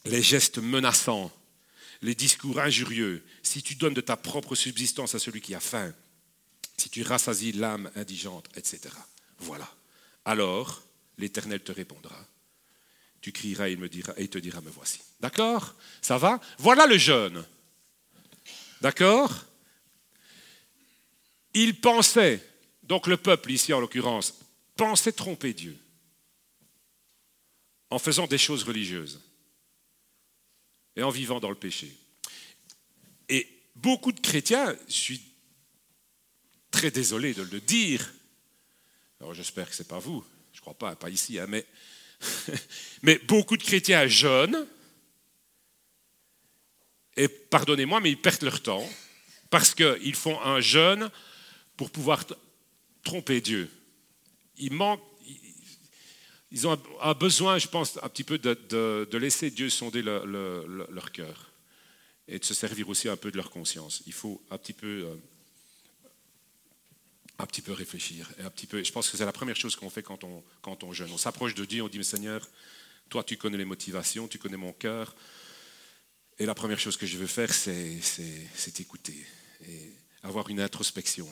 les 0.05 0.23
gestes 0.23 0.59
menaçants, 0.59 1.33
les 2.03 2.15
discours 2.15 2.61
injurieux, 2.61 3.25
si 3.43 3.63
tu 3.63 3.75
donnes 3.75 3.95
de 3.95 4.01
ta 4.01 4.17
propre 4.17 4.55
subsistance 4.55 5.15
à 5.15 5.19
celui 5.19 5.41
qui 5.41 5.55
a 5.55 5.61
faim, 5.61 5.93
si 6.77 6.91
tu 6.91 7.03
rassasies 7.03 7.53
l'âme 7.53 7.91
indigente, 7.97 8.49
etc. 8.57 8.95
Voilà. 9.39 9.69
Alors, 10.25 10.83
l'Éternel 11.17 11.61
te 11.61 11.73
répondra. 11.73 12.17
Tu 13.21 13.33
crieras 13.33 13.69
et 13.69 13.73
il, 13.73 13.79
me 13.79 13.89
dira, 13.89 14.13
et 14.17 14.23
il 14.23 14.29
te 14.29 14.39
dira, 14.39 14.61
me 14.61 14.71
voici. 14.71 15.01
D'accord? 15.21 15.75
Ça 16.01 16.19
va? 16.19 16.41
Voilà 16.59 16.87
le 16.87 16.97
jeûne. 16.97 17.45
D'accord? 18.81 19.45
Il 21.55 21.81
pensait 21.81 22.45
Donc 22.85 23.07
le 23.07 23.17
peuple, 23.17 23.51
ici 23.51 23.73
en 23.73 23.81
l'occurrence, 23.81 24.35
pensait 24.79 25.13
tromper 25.13 25.53
Dieu 25.53 25.77
en 27.91 27.99
faisant 27.99 28.27
des 28.27 28.39
choses 28.39 28.63
religieuses 28.63 29.21
et 30.95 31.03
en 31.03 31.11
vivant 31.11 31.41
dans 31.41 31.51
le 31.51 31.57
péché. 31.57 31.93
Et 33.29 33.47
beaucoup 33.75 34.13
de 34.13 34.21
chrétiens, 34.21 34.75
je 34.87 34.93
suis 34.93 35.23
très 36.71 36.91
désolé 36.93 37.35
de 37.35 37.43
le 37.43 37.61
dire, 37.61 38.15
alors 39.21 39.35
j'espère 39.35 39.69
que 39.69 39.75
ce 39.75 39.83
n'est 39.83 39.89
pas 39.89 39.99
vous, 39.99 40.25
je 40.53 40.59
ne 40.59 40.61
crois 40.61 40.79
pas, 40.79 40.95
pas 40.95 41.11
ici, 41.11 41.41
hein, 41.41 41.47
mais, 41.49 41.67
beaucoup 43.27 43.57
de 43.57 43.63
chrétiens 43.63 44.07
jeunes, 44.07 44.67
et 47.17 47.27
pardonnez-moi, 47.27 48.01
mais 48.01 48.11
ils 48.11 48.21
perdent 48.21 48.43
leur 48.43 48.63
temps, 48.63 48.89
parce 49.51 49.75
qu'ils 49.75 50.15
font 50.15 50.41
un 50.41 50.61
jeûne 50.61 51.11
pour 51.77 51.91
pouvoir 51.91 52.25
tromper 53.03 53.41
Dieu. 53.41 53.69
Ils 56.51 56.67
ont 56.67 56.81
un 57.01 57.15
besoin, 57.15 57.59
je 57.59 57.69
pense, 57.69 57.99
un 58.03 58.09
petit 58.09 58.25
peu 58.25 58.39
de, 58.39 59.17
laisser 59.17 59.51
Dieu 59.51 59.71
sonder 59.71 60.03
leur 60.03 61.13
cœur 61.13 61.51
et 62.27 62.39
de 62.39 62.45
se 62.45 62.55
servir 62.55 62.89
aussi 62.89 63.09
un 63.09 63.17
peu 63.17 63.31
de 63.31 63.37
leur 63.37 63.51
conscience. 63.51 64.03
Il 64.07 64.13
faut 64.13 64.43
un 64.51 64.59
petit 64.59 64.75
peu, 64.75 65.07
euh, 65.07 65.15
un 67.39 67.47
petit 67.47 67.63
peu 67.63 67.73
réfléchir. 67.73 68.31
Et 68.39 68.43
un 68.43 68.51
petit 68.51 68.67
peu, 68.67 68.85
je 68.85 68.93
pense 68.93 69.09
que 69.09 69.17
c'est 69.17 69.25
la 69.25 69.33
première 69.33 69.57
chose 69.57 69.75
qu'on 69.77 69.89
fait 69.89 70.03
quand 70.03 70.25
on, 70.25 70.45
quand 70.61 70.85
on 70.85 70.93
jeûne. 70.93 71.11
On 71.11 71.19
s'approche 71.19 71.55
de 71.55 71.65
Dieu, 71.65 71.83
on 71.83 71.89
dit, 71.89 71.97
mais 71.97 72.05
Seigneur, 72.05 72.47
toi 73.09 73.25
tu 73.25 73.39
connais 73.39 73.57
les 73.57 73.65
motivations, 73.65 74.29
tu 74.29 74.39
connais 74.39 74.59
mon 74.59 74.75
cœur. 74.75 75.15
Et 76.39 76.47
la 76.47 76.55
première 76.55 76.79
chose 76.79 76.97
que 76.97 77.07
je 77.07 77.17
veux 77.17 77.27
faire, 77.27 77.53
c'est 77.53 78.01
t'écouter 78.75 79.27
et 79.67 79.93
avoir 80.23 80.49
une 80.51 80.61
introspection. 80.61 81.27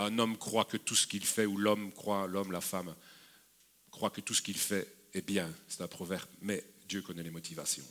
Un 0.00 0.18
homme 0.18 0.38
croit 0.38 0.64
que 0.64 0.78
tout 0.78 0.94
ce 0.94 1.06
qu'il 1.06 1.24
fait, 1.24 1.44
ou 1.44 1.58
l'homme 1.58 1.92
croit, 1.92 2.26
l'homme, 2.26 2.52
la 2.52 2.60
femme, 2.60 2.94
croit 3.90 4.10
que 4.10 4.20
tout 4.20 4.34
ce 4.34 4.40
qu'il 4.40 4.56
fait 4.56 4.88
est 5.12 5.20
bien. 5.20 5.52
C'est 5.68 5.82
un 5.82 5.88
proverbe, 5.88 6.28
mais 6.40 6.64
Dieu 6.88 7.02
connaît 7.02 7.22
les 7.22 7.30
motivations. 7.30 7.84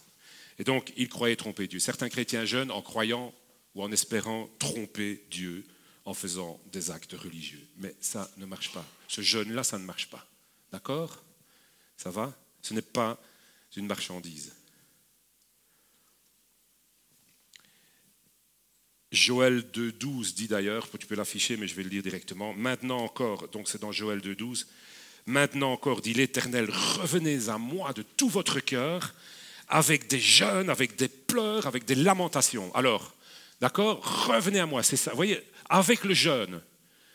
Et 0.57 0.63
donc, 0.63 0.91
il 0.97 1.07
croyait 1.07 1.35
tromper 1.35 1.67
Dieu. 1.67 1.79
Certains 1.79 2.09
chrétiens 2.09 2.45
jeunes, 2.45 2.71
en 2.71 2.81
croyant 2.81 3.33
ou 3.75 3.83
en 3.83 3.91
espérant 3.91 4.49
tromper 4.57 5.23
Dieu 5.29 5.65
en 6.03 6.13
faisant 6.13 6.59
des 6.71 6.89
actes 6.89 7.13
religieux. 7.13 7.65
Mais 7.77 7.95
ça 8.01 8.29
ne 8.37 8.45
marche 8.45 8.71
pas. 8.71 8.85
Ce 9.07 9.21
jeûne-là, 9.21 9.63
ça 9.63 9.77
ne 9.77 9.85
marche 9.85 10.09
pas. 10.09 10.27
D'accord? 10.71 11.23
Ça 11.95 12.09
va? 12.09 12.35
Ce 12.61 12.73
n'est 12.73 12.81
pas 12.81 13.21
une 13.75 13.85
marchandise. 13.85 14.53
Joël 19.11 19.63
2.12 19.73 20.35
dit 20.35 20.47
d'ailleurs, 20.47 20.87
tu 20.99 21.07
peux 21.07 21.15
l'afficher, 21.15 21.57
mais 21.57 21.67
je 21.67 21.75
vais 21.75 21.83
le 21.83 21.89
lire 21.89 22.03
directement. 22.03 22.53
Maintenant 22.53 22.99
encore, 22.99 23.47
donc 23.47 23.67
c'est 23.67 23.81
dans 23.81 23.91
Joël 23.91 24.19
2.12, 24.19 24.65
maintenant 25.25 25.71
encore, 25.71 26.01
dit 26.01 26.13
l'Éternel, 26.13 26.69
revenez 26.69 27.49
à 27.49 27.57
moi 27.57 27.91
de 27.93 28.03
tout 28.03 28.29
votre 28.29 28.59
cœur, 28.59 29.13
avec 29.67 30.07
des 30.07 30.19
jeûnes, 30.19 30.69
avec 30.69 30.95
des 30.95 31.07
pleurs, 31.07 31.65
avec 31.65 31.85
des 31.85 31.95
lamentations. 31.95 32.73
Alors, 32.75 33.15
d'accord, 33.61 34.27
revenez 34.27 34.59
à 34.59 34.65
moi, 34.65 34.83
c'est 34.83 34.97
ça. 34.97 35.11
Vous 35.11 35.17
voyez, 35.17 35.41
avec 35.69 36.03
le 36.03 36.13
jeûne, 36.13 36.61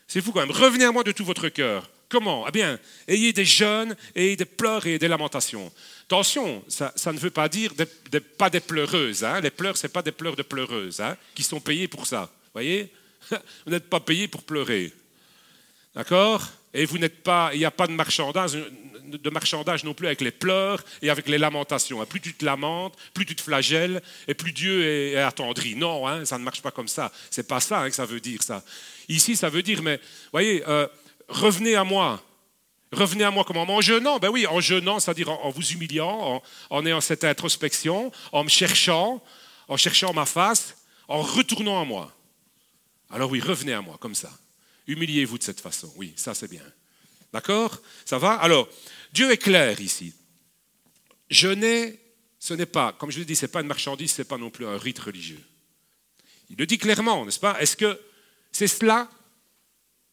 c'est 0.08 0.20
fou 0.20 0.32
quand 0.32 0.40
même, 0.40 0.50
revenez 0.50 0.84
à 0.84 0.92
moi 0.92 1.04
de 1.04 1.12
tout 1.12 1.24
votre 1.24 1.48
cœur. 1.48 1.90
Comment? 2.14 2.46
Eh 2.46 2.52
bien, 2.52 2.78
ayez 3.08 3.32
des 3.32 3.44
jeûnes, 3.44 3.96
ayez 4.14 4.36
des 4.36 4.44
pleurs 4.44 4.86
et 4.86 5.00
des 5.00 5.08
lamentations. 5.08 5.72
Attention, 6.04 6.62
ça, 6.68 6.92
ne 7.12 7.18
veut 7.18 7.32
pas 7.32 7.48
dire 7.48 7.72
pas 8.38 8.48
des 8.48 8.60
pleureuses. 8.60 9.24
Hein. 9.24 9.40
Les 9.40 9.50
pleurs, 9.50 9.76
ce 9.76 9.88
n'est 9.88 9.92
pas 9.92 10.00
des 10.00 10.12
pleurs 10.12 10.36
de 10.36 10.44
pleureuses 10.44 11.00
hein, 11.00 11.16
qui 11.34 11.42
sont 11.42 11.58
payées 11.58 11.88
pour 11.88 12.06
ça. 12.06 12.30
voyez? 12.52 12.88
Vous 13.66 13.72
n'êtes 13.72 13.90
pas 13.90 13.98
payé 13.98 14.28
pour 14.28 14.44
pleurer. 14.44 14.92
D'accord? 15.96 16.46
Et 16.72 16.84
vous 16.84 16.98
n'êtes 16.98 17.20
pas, 17.24 17.50
il 17.52 17.58
n'y 17.58 17.64
a 17.64 17.72
pas 17.72 17.88
de 17.88 17.92
marchandage, 17.92 18.52
de 18.52 19.84
non 19.84 19.94
plus 19.94 20.06
avec 20.06 20.20
les 20.20 20.30
pleurs 20.30 20.84
et 21.02 21.10
avec 21.10 21.28
les 21.28 21.38
lamentations. 21.38 22.00
Hein. 22.00 22.06
Plus 22.06 22.20
tu 22.20 22.32
te 22.34 22.44
lamentes, 22.44 22.96
plus 23.12 23.26
tu 23.26 23.34
te 23.34 23.42
flagelles 23.42 24.00
et 24.28 24.34
plus 24.34 24.52
Dieu 24.52 24.84
est, 24.84 25.16
attendri. 25.16 25.74
Non, 25.74 26.24
ça 26.24 26.38
ne 26.38 26.44
marche 26.44 26.62
pas 26.62 26.70
comme 26.70 26.88
ça. 26.88 27.10
C'est 27.28 27.48
pas 27.48 27.58
ça 27.58 27.88
que 27.88 27.94
ça 27.94 28.06
veut 28.06 28.20
dire 28.20 28.42
ça. 28.44 28.62
Ici, 29.08 29.34
ça 29.34 29.48
veut 29.48 29.62
dire, 29.62 29.82
mais 29.82 30.00
voyez, 30.32 30.62
euh, 30.68 30.86
revenez 31.28 31.74
à 31.74 31.84
moi. 31.84 32.22
Revenez 32.92 33.24
à 33.24 33.30
moi 33.30 33.44
comment 33.44 33.62
En 33.62 33.80
jeûnant 33.80 34.18
Ben 34.18 34.28
oui, 34.28 34.46
en 34.46 34.60
jeûnant, 34.60 35.00
c'est-à-dire 35.00 35.30
en, 35.30 35.50
vous 35.50 35.72
humiliant, 35.72 36.42
en, 36.70 36.86
ayant 36.86 37.00
cette 37.00 37.24
introspection, 37.24 38.12
en 38.32 38.44
me 38.44 38.48
cherchant, 38.48 39.22
en 39.68 39.76
cherchant 39.76 40.12
ma 40.12 40.26
face, 40.26 40.76
en 41.08 41.20
retournant 41.20 41.80
à 41.80 41.84
moi. 41.84 42.14
Alors 43.10 43.30
oui, 43.30 43.40
revenez 43.40 43.72
à 43.72 43.80
moi, 43.80 43.96
comme 43.98 44.14
ça. 44.14 44.30
Humiliez-vous 44.86 45.38
de 45.38 45.42
cette 45.42 45.60
façon. 45.60 45.92
Oui, 45.96 46.12
ça 46.16 46.34
c'est 46.34 46.48
bien. 46.48 46.62
D'accord? 47.32 47.80
Ça 48.04 48.18
va? 48.18 48.34
Alors, 48.34 48.68
Dieu 49.12 49.30
est 49.32 49.38
clair 49.38 49.80
ici. 49.80 50.14
Jeûner, 51.30 51.98
ce 52.38 52.54
n'est 52.54 52.66
pas, 52.66 52.92
comme 52.92 53.10
je 53.10 53.18
l'ai 53.18 53.24
dit, 53.24 53.34
ce 53.34 53.46
n'est 53.46 53.50
pas 53.50 53.60
une 53.60 53.66
marchandise, 53.66 54.12
ce 54.12 54.22
n'est 54.22 54.28
pas 54.28 54.38
non 54.38 54.50
plus 54.50 54.66
un 54.66 54.78
rite 54.78 55.00
religieux. 55.00 55.42
Il 56.50 56.56
le 56.56 56.66
dit 56.66 56.78
clairement, 56.78 57.24
n'est-ce 57.24 57.40
pas? 57.40 57.60
Est-ce 57.60 57.76
que 57.76 58.00
c'est 58.52 58.68
cela 58.68 59.08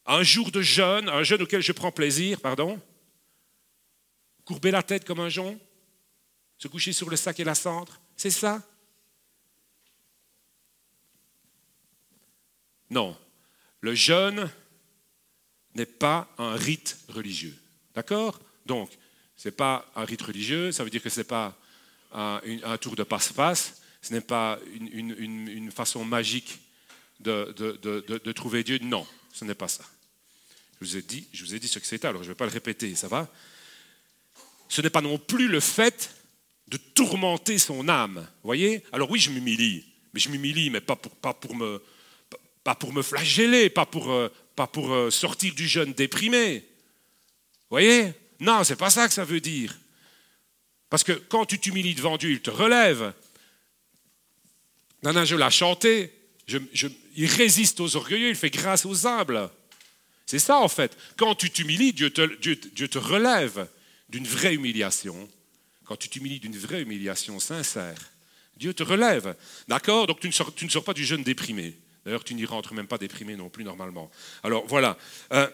un 0.06 0.24
jour 0.24 0.52
de 0.52 0.62
jeûne, 0.62 1.10
un 1.10 1.24
jeûne 1.24 1.42
auquel 1.42 1.62
je 1.62 1.72
prends 1.72 1.92
plaisir, 1.92 2.42
pardon, 2.42 2.82
courber 4.46 4.72
la 4.72 4.84
tête 4.84 5.06
comme 5.06 5.20
un 5.20 5.30
jonc, 5.30 5.60
se 6.58 6.68
coucher 6.68 6.94
sur 6.94 7.10
le 7.10 7.16
sac 7.16 7.40
et 7.40 7.44
la 7.44 7.56
cendre, 7.56 8.00
c'est 8.16 8.30
ça? 8.30 8.62
Non, 12.90 13.18
le 13.80 13.96
jeûne 13.96 14.50
n'est 15.76 15.86
pas 15.86 16.28
un 16.38 16.56
rite 16.56 17.00
religieux. 17.08 17.58
D'accord? 17.96 18.40
Donc, 18.66 18.92
ce 19.38 19.48
n'est 19.48 19.54
pas 19.54 19.90
un 19.96 20.04
rite 20.04 20.22
religieux, 20.22 20.72
ça 20.72 20.84
veut 20.84 20.90
dire 20.90 21.02
que 21.02 21.10
ce 21.10 21.22
n'est 21.22 21.26
pas 21.26 21.58
un, 22.12 22.78
tour 22.80 22.96
de 22.96 23.04
passe-passe, 23.04 23.82
ce 24.02 24.14
n'est 24.14 24.22
pas 24.22 24.60
une, 24.74 25.72
façon 25.72 26.04
magique 26.04 26.60
de 27.22 28.32
trouver 28.34 28.64
Dieu. 28.64 28.80
Non, 28.82 29.08
ce 29.34 29.46
n'est 29.46 29.56
pas 29.56 29.67
ça. 29.67 29.84
Je 30.80 30.86
vous 30.86 30.98
ai 30.98 31.02
dit, 31.02 31.28
je 31.32 31.46
vous 31.46 31.54
ai 31.54 31.60
dit 31.60 31.67
ce 31.67 31.80
que 31.80 31.86
c'était, 31.86 32.08
alors 32.08 32.24
je 32.24 32.28
ne 32.28 32.34
vais 32.34 32.38
pas 32.38 32.46
le 32.46 32.52
répéter, 32.52 32.96
ça 32.96 33.08
va? 33.08 33.32
Ce 34.67 34.82
n'est 34.82 34.89
pas 34.89 35.02
non 35.02 35.17
plus 35.17 35.48
le 35.48 35.60
fait 35.60 36.15
de 36.67 36.78
tourmenter 36.78 37.58
son 37.58 37.88
âme. 37.89 38.28
Voyez? 38.44 38.84
Alors 38.91 39.12
oui, 39.12 39.20
je 39.20 39.30
m'humilie, 39.30 39.86
mais 40.13 40.20
je 40.20 40.30
m'humilie, 40.30 40.70
mais 40.70 40.82
pas 40.82 40.96
pour, 40.96 41.56
me, 41.56 43.02
flageller, 43.02 43.70
pas 43.70 43.86
pour, 43.86 44.12
euh, 44.12 44.30
euh, 44.60 45.12
sortir 45.12 45.54
du 45.54 45.67
jeûne 45.67 45.94
déprimé. 45.94 46.65
Voyez? 47.70 48.13
Non, 48.39 48.63
c'est 48.63 48.76
pas 48.76 48.89
ça 48.89 49.08
que 49.08 49.13
ça 49.13 49.26
veut 49.26 49.41
dire. 49.41 49.78
Parce 50.89 51.04
que 51.04 51.13
quand 51.13 51.46
tu 51.46 51.60
t'humilies 51.60 51.96
devant 51.96 52.17
Dieu, 52.17 52.32
il 52.32 52.41
te 52.41 52.50
relève. 52.50 53.13
Nana, 55.04 55.26
je 55.26 55.36
l'ai 55.36 55.52
chanté. 55.52 56.20
Il 57.16 57.26
résiste 57.26 57.80
aux 57.80 57.96
orgueilleux, 57.96 58.30
il 58.30 58.36
fait 58.36 58.50
grâce 58.50 58.86
aux 58.86 59.08
humbles. 59.08 59.50
C'est 60.26 60.40
ça 60.40 60.60
en 60.60 60.68
fait. 60.68 60.98
Quand 61.18 61.36
tu 61.36 61.50
t'humilies, 61.50 61.94
Dieu 61.94 62.10
te, 62.10 62.98
relève 62.98 63.68
d'une 64.10 64.26
vraie 64.26 64.54
humiliation. 64.54 65.30
Quand 65.84 65.98
tu 65.98 66.08
t'humilies 66.08 66.40
d'une 66.40 66.58
vraie 66.58 66.84
humiliation 66.84 67.40
sincère, 67.40 68.12
Dieu 68.56 68.74
te 68.74 68.82
relève. 68.84 69.36
D'accord? 69.68 70.08
Donc 70.08 70.20
tu 70.20 70.28
ne, 70.28 70.32
sors, 70.32 70.84
pas 70.84 70.94
du 70.94 71.04
jeûne 71.04 71.24
déprimé. 71.24 71.78
D'ailleurs, 72.06 72.24
tu 72.24 72.34
n'y 72.34 72.46
rentres 72.46 72.74
même 72.74 72.88
pas 72.88 72.98
déprimé 72.98 73.36
non 73.36 73.50
plus 73.50 73.64
normalement. 73.64 74.10
Alors 74.44 74.66
voilà. 74.68 74.98
Euh, 75.34 75.50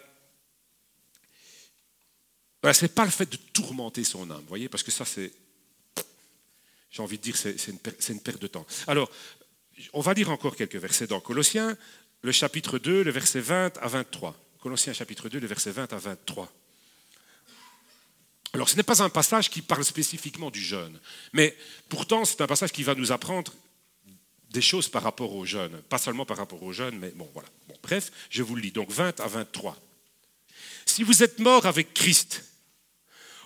ce 2.72 2.84
n'est 2.84 2.88
pas 2.88 3.04
le 3.04 3.10
fait 3.10 3.30
de 3.30 3.36
tourmenter 3.52 4.04
son 4.04 4.30
âme, 4.30 4.44
voyez, 4.46 4.68
parce 4.68 4.82
que 4.82 4.90
ça, 4.90 5.04
c'est, 5.04 5.32
j'ai 6.90 7.02
envie 7.02 7.18
de 7.18 7.22
dire, 7.22 7.36
c'est 7.36 7.56
une, 7.68 7.78
une, 8.08 8.20
perte 8.20 8.40
de 8.40 8.46
temps. 8.46 8.66
Alors, 8.86 9.10
on 9.92 10.00
va 10.00 10.14
lire 10.14 10.30
encore 10.30 10.56
quelques 10.56 10.76
versets 10.76 11.06
dans 11.06 11.20
Colossiens, 11.20 11.76
le 12.22 12.32
chapitre 12.32 12.78
2, 12.78 13.04
le 13.04 13.10
verset 13.10 13.40
20 13.40 13.78
à 13.78 13.88
23. 13.88 14.36
Colossiens 14.60 14.92
chapitre 14.92 15.28
2, 15.28 15.38
le 15.38 15.46
verset 15.46 15.70
20 15.70 15.92
à 15.92 15.98
23. 15.98 16.52
Alors 18.54 18.68
ce 18.68 18.76
n'est 18.76 18.82
pas 18.82 19.02
un 19.02 19.10
passage 19.10 19.50
qui 19.50 19.62
parle 19.62 19.84
spécifiquement 19.84 20.50
du 20.50 20.60
jeûne, 20.60 20.98
mais 21.32 21.56
pourtant 21.88 22.24
c'est 22.24 22.40
un 22.40 22.46
passage 22.46 22.72
qui 22.72 22.82
va 22.82 22.94
nous 22.94 23.12
apprendre 23.12 23.52
des 24.50 24.62
choses 24.62 24.88
par 24.88 25.02
rapport 25.02 25.34
au 25.34 25.44
jeûne, 25.44 25.82
pas 25.88 25.98
seulement 25.98 26.24
par 26.24 26.38
rapport 26.38 26.62
au 26.62 26.72
jeûne, 26.72 26.98
mais 26.98 27.10
bon 27.10 27.28
voilà. 27.34 27.48
Bref, 27.82 28.10
je 28.30 28.42
vous 28.42 28.56
le 28.56 28.62
lis, 28.62 28.72
donc 28.72 28.90
20 28.90 29.20
à 29.20 29.26
23. 29.26 29.76
Si 30.86 31.02
vous 31.02 31.22
êtes 31.22 31.38
mort 31.38 31.66
avec 31.66 31.92
Christ 31.92 32.44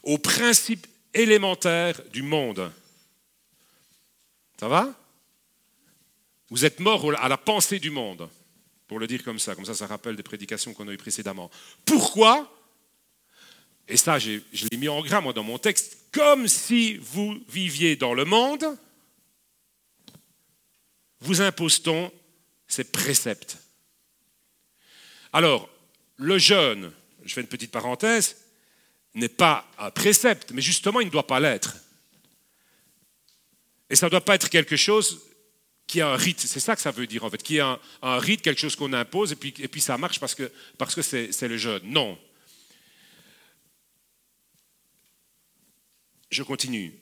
au 0.05 0.19
principe 0.19 0.87
élémentaire 1.13 2.01
du 2.13 2.23
monde, 2.23 2.73
ça 4.59 4.69
va? 4.69 4.95
Vous 6.53 6.67
êtes 6.67 6.81
mort 6.81 7.11
à 7.19 7.31
la 7.31 7.39
pensée 7.39 7.79
du 7.79 7.89
monde 7.89 8.29
pour 8.87 8.99
le 8.99 9.07
dire 9.07 9.25
comme 9.25 9.39
ça, 9.39 9.55
comme 9.55 9.65
ça 9.65 9.73
ça 9.73 9.87
rappelle 9.87 10.17
des 10.17 10.23
prédications 10.23 10.75
qu'on 10.75 10.87
a 10.87 10.93
eues 10.93 10.99
précédemment. 10.99 11.51
Pourquoi? 11.87 12.55
Et 13.89 13.97
ça, 13.97 14.19
je 14.19 14.43
l'ai 14.71 14.77
mis 14.77 14.91
en 14.91 15.01
gras, 15.01 15.23
moi, 15.23 15.33
dans 15.33 15.45
mon 15.45 15.57
texte, 15.57 15.97
comme 16.13 16.47
si 16.49 16.99
vous 16.99 17.43
viviez 17.49 17.97
dans 17.97 18.13
le 18.13 18.27
monde, 18.27 18.67
vous 21.21 21.41
impose-t-on 21.41 22.13
ces 22.69 22.85
préceptes? 22.85 23.57
Alors, 25.33 25.71
le 26.17 26.37
jeûne, 26.37 26.93
je 27.25 27.33
fais 27.33 27.41
une 27.41 27.47
petite 27.47 27.71
parenthèse, 27.71 28.37
n'est 29.15 29.31
pas 29.31 29.67
un 29.79 29.91
précepte, 29.91 30.51
mais 30.53 30.61
justement, 30.61 31.01
il 31.01 31.07
ne 31.07 31.13
doit 31.13 31.27
pas 31.27 31.41
l'être. 31.41 31.79
Et 33.89 33.97
ça 33.97 34.05
ne 34.05 34.11
doit 34.11 34.21
pas 34.21 34.35
être 34.35 34.51
quelque 34.51 34.77
chose 34.77 35.32
qui 35.93 36.01
a 36.01 36.09
un 36.09 36.17
rite, 36.17 36.41
c'est 36.41 36.59
ça 36.59 36.75
que 36.75 36.81
ça 36.81 36.91
veut 36.91 37.07
dire 37.07 37.23
en 37.23 37.29
fait, 37.29 37.43
qui 37.43 37.61
a 37.61 37.79
un, 38.01 38.19
rite, 38.19 38.41
quelque 38.41 38.59
chose 38.59 38.77
qu'on 38.77 38.95
impose, 38.95 39.33
et 39.33 39.37
puis, 39.37 39.53
et 39.59 39.69
puis 39.69 39.83
ça 39.83 39.99
marche 39.99 40.19
parce 40.19 40.35
que 40.35 40.45
c'est 40.45 40.77
parce 40.79 40.95
que 40.95 41.03
c'est 41.03 41.49
le 41.49 41.59
jeûne. 41.59 41.83
Non. 41.85 42.19
Je 46.31 46.43
continue. 46.43 46.99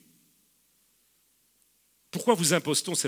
Pourquoi 2.11 2.33
vous 2.33 2.53
impose-t-on 2.53 2.93
ces, 2.93 3.07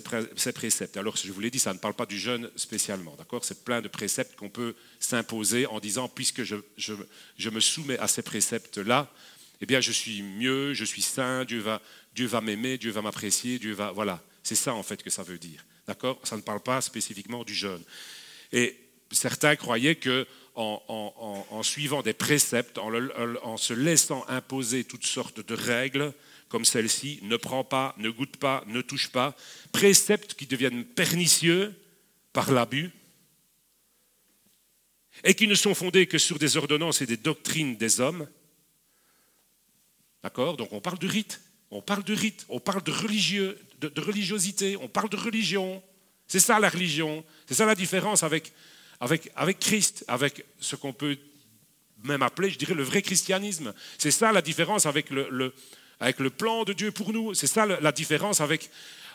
préceptes? 0.53 0.95
Alors, 0.95 1.17
je 1.17 1.29
vous 1.33 1.41
l'ai 1.41 1.51
dit, 1.51 1.59
ça 1.59 1.73
ne 1.73 1.79
parle 1.79 1.95
pas 1.95 2.05
du 2.05 2.17
jeûne 2.17 2.49
spécialement, 2.55 3.13
d'accord? 3.17 3.43
C'est 3.43 3.65
plein 3.65 3.81
de 3.81 3.89
préceptes 3.89 4.37
qu'on 4.37 4.49
peut 4.49 4.75
s'imposer 5.01 5.65
en 5.65 5.81
disant, 5.81 6.07
puisque 6.07 6.43
je, 6.43 6.55
je, 6.77 7.49
me 7.49 7.59
soumets 7.59 7.99
à 7.99 8.07
ces 8.07 8.21
préceptes-là, 8.21 9.11
eh 9.59 9.65
bien, 9.65 9.81
je 9.81 9.91
suis 9.91 10.21
mieux, 10.21 10.73
je 10.73 10.85
suis 10.85 11.01
saint, 11.01 11.43
Dieu 11.43 11.59
va, 11.59 11.81
Dieu 12.15 12.27
va 12.27 12.39
m'aimer, 12.39 12.77
Dieu 12.77 12.91
va 12.91 13.01
m'apprécier, 13.01 13.59
Dieu 13.59 13.73
va... 13.73 13.91
Voilà, 13.91 14.23
c'est 14.43 14.55
ça 14.55 14.73
en 14.73 14.83
fait 14.83 15.03
que 15.03 15.09
ça 15.09 15.23
veut 15.23 15.39
dire, 15.39 15.65
d'accord? 15.87 16.19
Ça 16.23 16.35
ne 16.35 16.41
parle 16.41 16.61
pas 16.61 16.81
spécifiquement 16.81 17.43
du 17.43 17.53
jeûne. 17.53 17.83
Et 18.51 18.77
certains 19.11 19.55
croyaient 19.55 19.95
que 19.95 20.27
en, 20.55 21.63
suivant 21.63 22.01
des 22.01 22.13
préceptes, 22.13 22.77
en, 22.77 23.57
se 23.57 23.73
laissant 23.73 24.25
imposer 24.27 24.83
toutes 24.83 25.05
sortes 25.05 25.45
de 25.45 25.55
règles, 25.55 26.13
comme 26.47 26.65
celle-ci, 26.65 27.19
ne 27.23 27.37
prends 27.37 27.63
pas, 27.63 27.95
ne 27.97 28.09
goûte 28.09 28.37
pas, 28.37 28.63
ne 28.67 28.81
touche 28.81 29.09
pas, 29.09 29.35
préceptes 29.71 30.35
qui 30.35 30.45
deviennent 30.45 30.85
pernicieux 30.85 31.73
par 32.31 32.51
l'abus 32.51 32.91
et 35.23 35.33
qui 35.33 35.47
ne 35.47 35.55
sont 35.55 35.73
fondés 35.73 36.05
que 36.05 36.17
sur 36.17 36.37
des 36.37 36.57
ordonnances 36.57 37.01
et 37.01 37.07
des 37.07 37.17
doctrines 37.17 37.75
des 37.77 37.99
hommes. 37.99 38.27
D'accord? 40.21 40.57
Donc 40.57 40.71
on 40.73 40.81
parle 40.81 40.99
de 40.99 41.07
rite, 41.07 41.41
on 41.71 41.81
parle 41.81 42.03
de 42.03 42.13
rite, 42.13 42.45
on 42.49 42.59
parle 42.59 42.83
de, 42.83 42.91
religieux, 42.91 43.59
de, 43.87 44.01
religiosité, 44.01 44.77
on 44.77 44.87
parle 44.87 45.09
de 45.09 45.17
religion. 45.17 45.81
C'est 46.27 46.39
ça 46.39 46.59
la 46.59 46.69
religion, 46.69 47.23
c'est 47.47 47.53
ça 47.53 47.65
la 47.65 47.75
différence 47.75 48.23
avec, 48.23 48.53
avec, 48.99 49.31
avec 49.35 49.59
Christ, 49.59 50.05
avec 50.07 50.45
ce 50.59 50.75
qu'on 50.75 50.93
peut 50.93 51.17
même 52.03 52.21
appeler, 52.21 52.49
je 52.49 52.57
dirais, 52.57 52.73
le 52.73 52.83
vrai 52.83 53.01
christianisme. 53.01 53.73
C'est 53.97 54.11
ça 54.11 54.31
la 54.31 54.41
différence 54.41 54.85
avec 54.85 55.09
le 55.09 55.53
avec 56.03 56.19
le 56.19 56.29
plan 56.29 56.63
de 56.63 56.73
Dieu 56.73 56.91
pour 56.91 57.13
nous. 57.13 57.33
C'est 57.33 57.47
ça 57.47 57.65
la 57.65 57.91
différence 57.91 58.41
avec, 58.41 58.69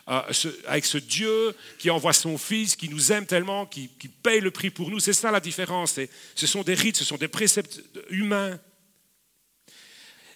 euh, 0.07 0.21
ce, 0.31 0.47
avec 0.65 0.85
ce 0.85 0.97
Dieu 0.97 1.55
qui 1.77 1.89
envoie 1.89 2.13
son 2.13 2.37
Fils, 2.37 2.75
qui 2.75 2.89
nous 2.89 3.11
aime 3.11 3.25
tellement, 3.25 3.65
qui, 3.65 3.89
paye 4.23 4.41
le 4.41 4.51
prix 4.51 4.71
pour 4.71 4.89
nous. 4.89 4.99
C'est 4.99 5.13
ça 5.13 5.31
la 5.31 5.39
différence. 5.39 5.99
ce 6.35 6.47
sont 6.47 6.63
des 6.63 6.73
rites, 6.73 6.97
ce 6.97 7.05
sont 7.05 7.17
des 7.17 7.27
préceptes 7.27 7.83
humains. 8.09 8.59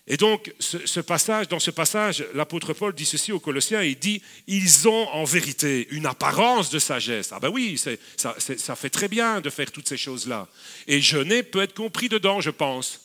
Et 0.05 0.17
donc, 0.17 0.53
ce, 0.59 0.99
passage, 0.99 1.47
dans 1.47 1.61
ce 1.61 1.71
passage, 1.71 2.25
l'apôtre 2.33 2.73
Paul 2.73 2.93
dit 2.93 3.05
ceci 3.05 3.31
aux 3.31 3.39
Colossiens, 3.39 3.83
il 3.83 3.97
dit, 3.97 4.21
ils 4.47 4.87
ont 4.87 5.07
en 5.09 5.23
vérité 5.23 5.87
une 5.91 6.05
apparence 6.05 6.69
de 6.69 6.79
sagesse. 6.79 7.31
Ah 7.31 7.39
ben 7.39 7.49
oui, 7.49 7.81
ça, 8.17 8.75
fait 8.75 8.89
très 8.89 9.07
bien 9.07 9.39
de 9.39 9.49
faire 9.49 9.71
toutes 9.71 9.87
ces 9.87 9.95
choses-là. 9.95 10.49
Et 10.87 10.99
jeûner 10.99 11.41
peut 11.41 11.61
être 11.61 11.73
compris 11.73 12.09
dedans, 12.09 12.41
je 12.41 12.49
pense 12.49 12.99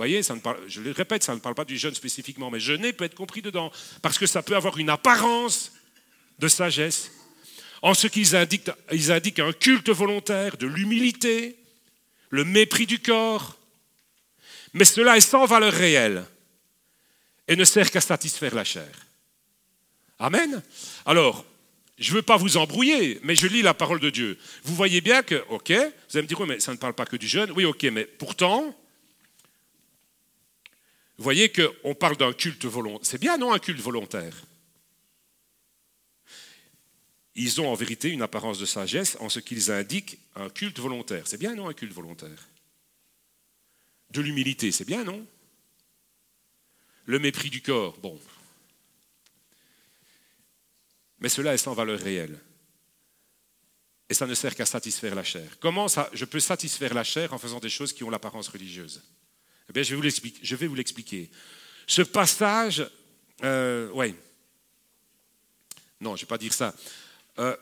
voyez, 0.00 0.20
ne 0.20 0.40
parle, 0.40 0.58
je 0.66 0.80
le 0.80 0.92
répète, 0.92 1.22
ça 1.22 1.34
ne 1.34 1.40
parle 1.40 1.54
pas 1.54 1.66
du 1.66 1.76
jeûne 1.76 1.94
spécifiquement, 1.94 2.50
mais 2.50 2.58
jeûner 2.58 2.92
peut 2.92 3.04
être 3.04 3.14
compris 3.14 3.42
dedans, 3.42 3.70
parce 4.00 4.18
que 4.18 4.26
ça 4.26 4.42
peut 4.42 4.56
avoir 4.56 4.78
une 4.78 4.88
apparence 4.88 5.72
de 6.38 6.48
sagesse, 6.48 7.10
en 7.82 7.92
ce 7.92 8.06
qu'ils 8.06 8.34
indiquent, 8.34 8.70
ils 8.92 9.12
indiquent 9.12 9.40
un 9.40 9.52
culte 9.52 9.90
volontaire, 9.90 10.56
de 10.56 10.66
l'humilité, 10.66 11.56
le 12.30 12.44
mépris 12.44 12.86
du 12.86 12.98
corps, 12.98 13.58
mais 14.72 14.86
cela 14.86 15.16
est 15.18 15.20
sans 15.20 15.44
valeur 15.44 15.72
réelle 15.72 16.24
et 17.50 17.56
ne 17.56 17.64
sert 17.64 17.90
qu'à 17.90 18.00
satisfaire 18.00 18.54
la 18.54 18.62
chair. 18.62 18.88
Amen. 20.20 20.62
Alors, 21.04 21.44
je 21.98 22.12
ne 22.12 22.16
veux 22.16 22.22
pas 22.22 22.36
vous 22.36 22.56
embrouiller, 22.56 23.18
mais 23.24 23.34
je 23.34 23.48
lis 23.48 23.60
la 23.60 23.74
parole 23.74 23.98
de 23.98 24.08
Dieu. 24.08 24.38
Vous 24.62 24.76
voyez 24.76 25.00
bien 25.00 25.24
que, 25.24 25.44
ok, 25.48 25.72
vous 25.72 26.16
allez 26.16 26.22
me 26.22 26.28
dire, 26.28 26.40
oui, 26.40 26.46
mais 26.46 26.60
ça 26.60 26.70
ne 26.70 26.76
parle 26.76 26.94
pas 26.94 27.06
que 27.06 27.16
du 27.16 27.26
jeûne. 27.26 27.50
Oui, 27.50 27.64
ok, 27.64 27.82
mais 27.92 28.04
pourtant, 28.04 28.66
vous 31.18 31.24
voyez 31.24 31.50
qu'on 31.50 31.92
parle 31.96 32.16
d'un 32.16 32.32
culte 32.32 32.66
volontaire. 32.66 33.04
C'est 33.04 33.20
bien, 33.20 33.36
non, 33.36 33.52
un 33.52 33.58
culte 33.58 33.80
volontaire? 33.80 34.36
Ils 37.34 37.60
ont 37.60 37.68
en 37.68 37.74
vérité 37.74 38.10
une 38.10 38.22
apparence 38.22 38.60
de 38.60 38.66
sagesse 38.66 39.16
en 39.18 39.28
ce 39.28 39.40
qu'ils 39.40 39.72
indiquent 39.72 40.18
un 40.36 40.50
culte 40.50 40.78
volontaire. 40.78 41.26
C'est 41.26 41.38
bien, 41.38 41.56
non, 41.56 41.68
un 41.68 41.74
culte 41.74 41.94
volontaire? 41.94 42.48
De 44.12 44.20
l'humilité, 44.20 44.70
c'est 44.70 44.86
bien, 44.86 45.02
non? 45.02 45.26
Le 47.10 47.18
mépris 47.18 47.50
du 47.50 47.60
corps, 47.60 47.98
bon. 47.98 48.16
Mais 51.18 51.28
cela 51.28 51.52
est 51.52 51.58
sans 51.58 51.74
valeur 51.74 51.98
réelle. 51.98 52.38
Et 54.08 54.14
ça 54.14 54.28
ne 54.28 54.34
sert 54.34 54.54
qu'à 54.54 54.64
satisfaire 54.64 55.16
la 55.16 55.24
chair. 55.24 55.58
Comment 55.58 55.88
je 56.12 56.24
peux 56.24 56.38
satisfaire 56.38 56.94
la 56.94 57.02
chair 57.02 57.32
en 57.32 57.38
faisant 57.38 57.58
des 57.58 57.68
choses 57.68 57.92
qui 57.92 58.04
ont 58.04 58.10
l'apparence 58.10 58.46
religieuse? 58.46 59.02
Eh 59.68 59.72
bien, 59.72 59.82
je 59.82 59.96
vais 60.54 60.66
vous 60.68 60.74
l'expliquer. 60.76 61.28
Ce 61.84 62.02
passage, 62.02 62.88
euh, 63.42 63.90
oui. 63.92 64.14
Non, 66.00 66.14
je 66.14 66.22
ne 66.22 66.26
vais 66.26 66.28
pas 66.28 66.38
dire 66.38 66.54
ça. 66.54 66.72
Euh, 67.40 67.56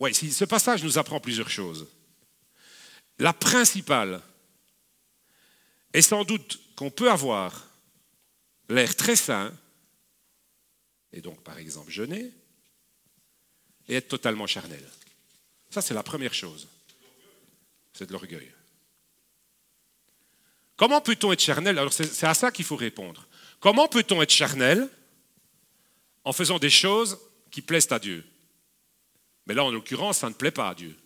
oui, 0.00 0.12
ce 0.12 0.44
passage 0.44 0.84
nous 0.84 0.98
apprend 0.98 1.18
plusieurs 1.18 1.48
choses. 1.48 1.88
La 3.18 3.32
principale 3.32 4.20
est 5.92 6.02
sans 6.02 6.24
doute 6.24 6.60
qu'on 6.76 6.90
peut 6.90 7.10
avoir 7.10 7.66
l'air 8.68 8.94
très 8.96 9.16
sain, 9.16 9.52
et 11.12 11.20
donc 11.20 11.42
par 11.42 11.58
exemple 11.58 11.90
jeûner, 11.90 12.32
et 13.88 13.94
être 13.94 14.08
totalement 14.08 14.46
charnel. 14.46 14.84
Ça, 15.70 15.80
c'est 15.80 15.94
la 15.94 16.02
première 16.02 16.34
chose 16.34 16.68
c'est 17.98 18.06
de 18.06 18.12
l'orgueil. 18.12 18.48
Comment 20.76 21.00
peut-on 21.00 21.32
être 21.32 21.40
charnel? 21.42 21.76
Alors 21.78 21.92
c'est 21.92 22.24
à 22.24 22.34
ça 22.34 22.52
qu'il 22.52 22.64
faut 22.64 22.76
répondre. 22.76 23.26
Comment 23.58 23.88
peut-on 23.88 24.22
être 24.22 24.30
charnel 24.30 24.88
en 26.22 26.32
faisant 26.32 26.60
des 26.60 26.70
choses 26.70 27.18
qui 27.50 27.60
plaisent 27.60 27.90
à 27.90 27.98
Dieu? 27.98 28.24
Mais 29.46 29.54
là, 29.54 29.64
en 29.64 29.72
l'occurrence, 29.72 30.18
ça 30.18 30.28
ne 30.28 30.34
plaît 30.34 30.52
pas 30.52 30.68
à 30.68 30.74
Dieu. 30.76 30.96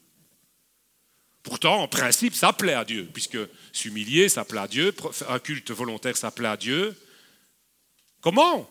Pourtant, 1.43 1.83
en 1.83 1.89
principe, 1.89 2.35
ça 2.35 2.53
plaît 2.53 2.75
à 2.75 2.85
Dieu, 2.85 3.09
puisque 3.13 3.39
s'humilier, 3.73 4.29
ça 4.29 4.45
plaît 4.45 4.61
à 4.61 4.69
Dieu, 4.69 4.95
un 5.29 5.39
culte 5.39 5.71
volontaire, 5.73 6.17
ça 6.17 6.31
plaît 6.31 6.49
à 6.49 6.57
Dieu. 6.57 6.97
Comment 8.21 8.69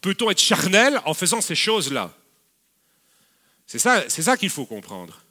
peut-on 0.00 0.30
être 0.30 0.40
charnel 0.40 1.00
en 1.04 1.12
faisant 1.12 1.40
ces 1.40 1.54
choses-là? 1.54 2.16
C'est 3.66 3.78
ça, 3.78 4.08
ça 4.08 4.36
qu'il 4.36 4.50
faut 4.50 4.66
comprendre. 4.66 5.22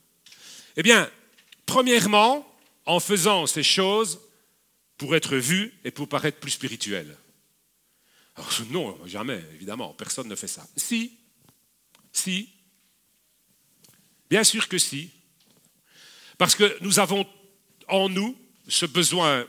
Eh 0.76 0.84
bien, 0.84 1.10
Premièrement, 1.70 2.52
en 2.88 3.00
faisant 3.00 3.46
ces 3.46 3.62
choses 3.62 4.20
pour 4.98 5.16
être 5.16 5.36
vu 5.36 5.72
et 5.84 5.92
pour 5.92 6.10
paraître 6.10 6.40
plus 6.40 6.50
spirituel. 6.50 7.16
Alors, 8.36 8.52
non, 8.72 9.06
jamais, 9.06 9.44
évidemment, 9.54 9.94
personne 9.94 10.28
ne 10.28 10.36
fait 10.36 10.48
ça. 10.48 10.68
Si, 10.76 11.16
si, 12.12 12.50
bien 14.32 14.44
sûr 14.44 14.68
que 14.68 14.80
si, 14.80 15.12
parce 16.40 16.56
que 16.56 16.78
nous 16.82 17.00
avons 17.00 17.28
en 17.90 18.08
nous 18.08 18.36
ce 18.68 18.86
besoin, 18.86 19.46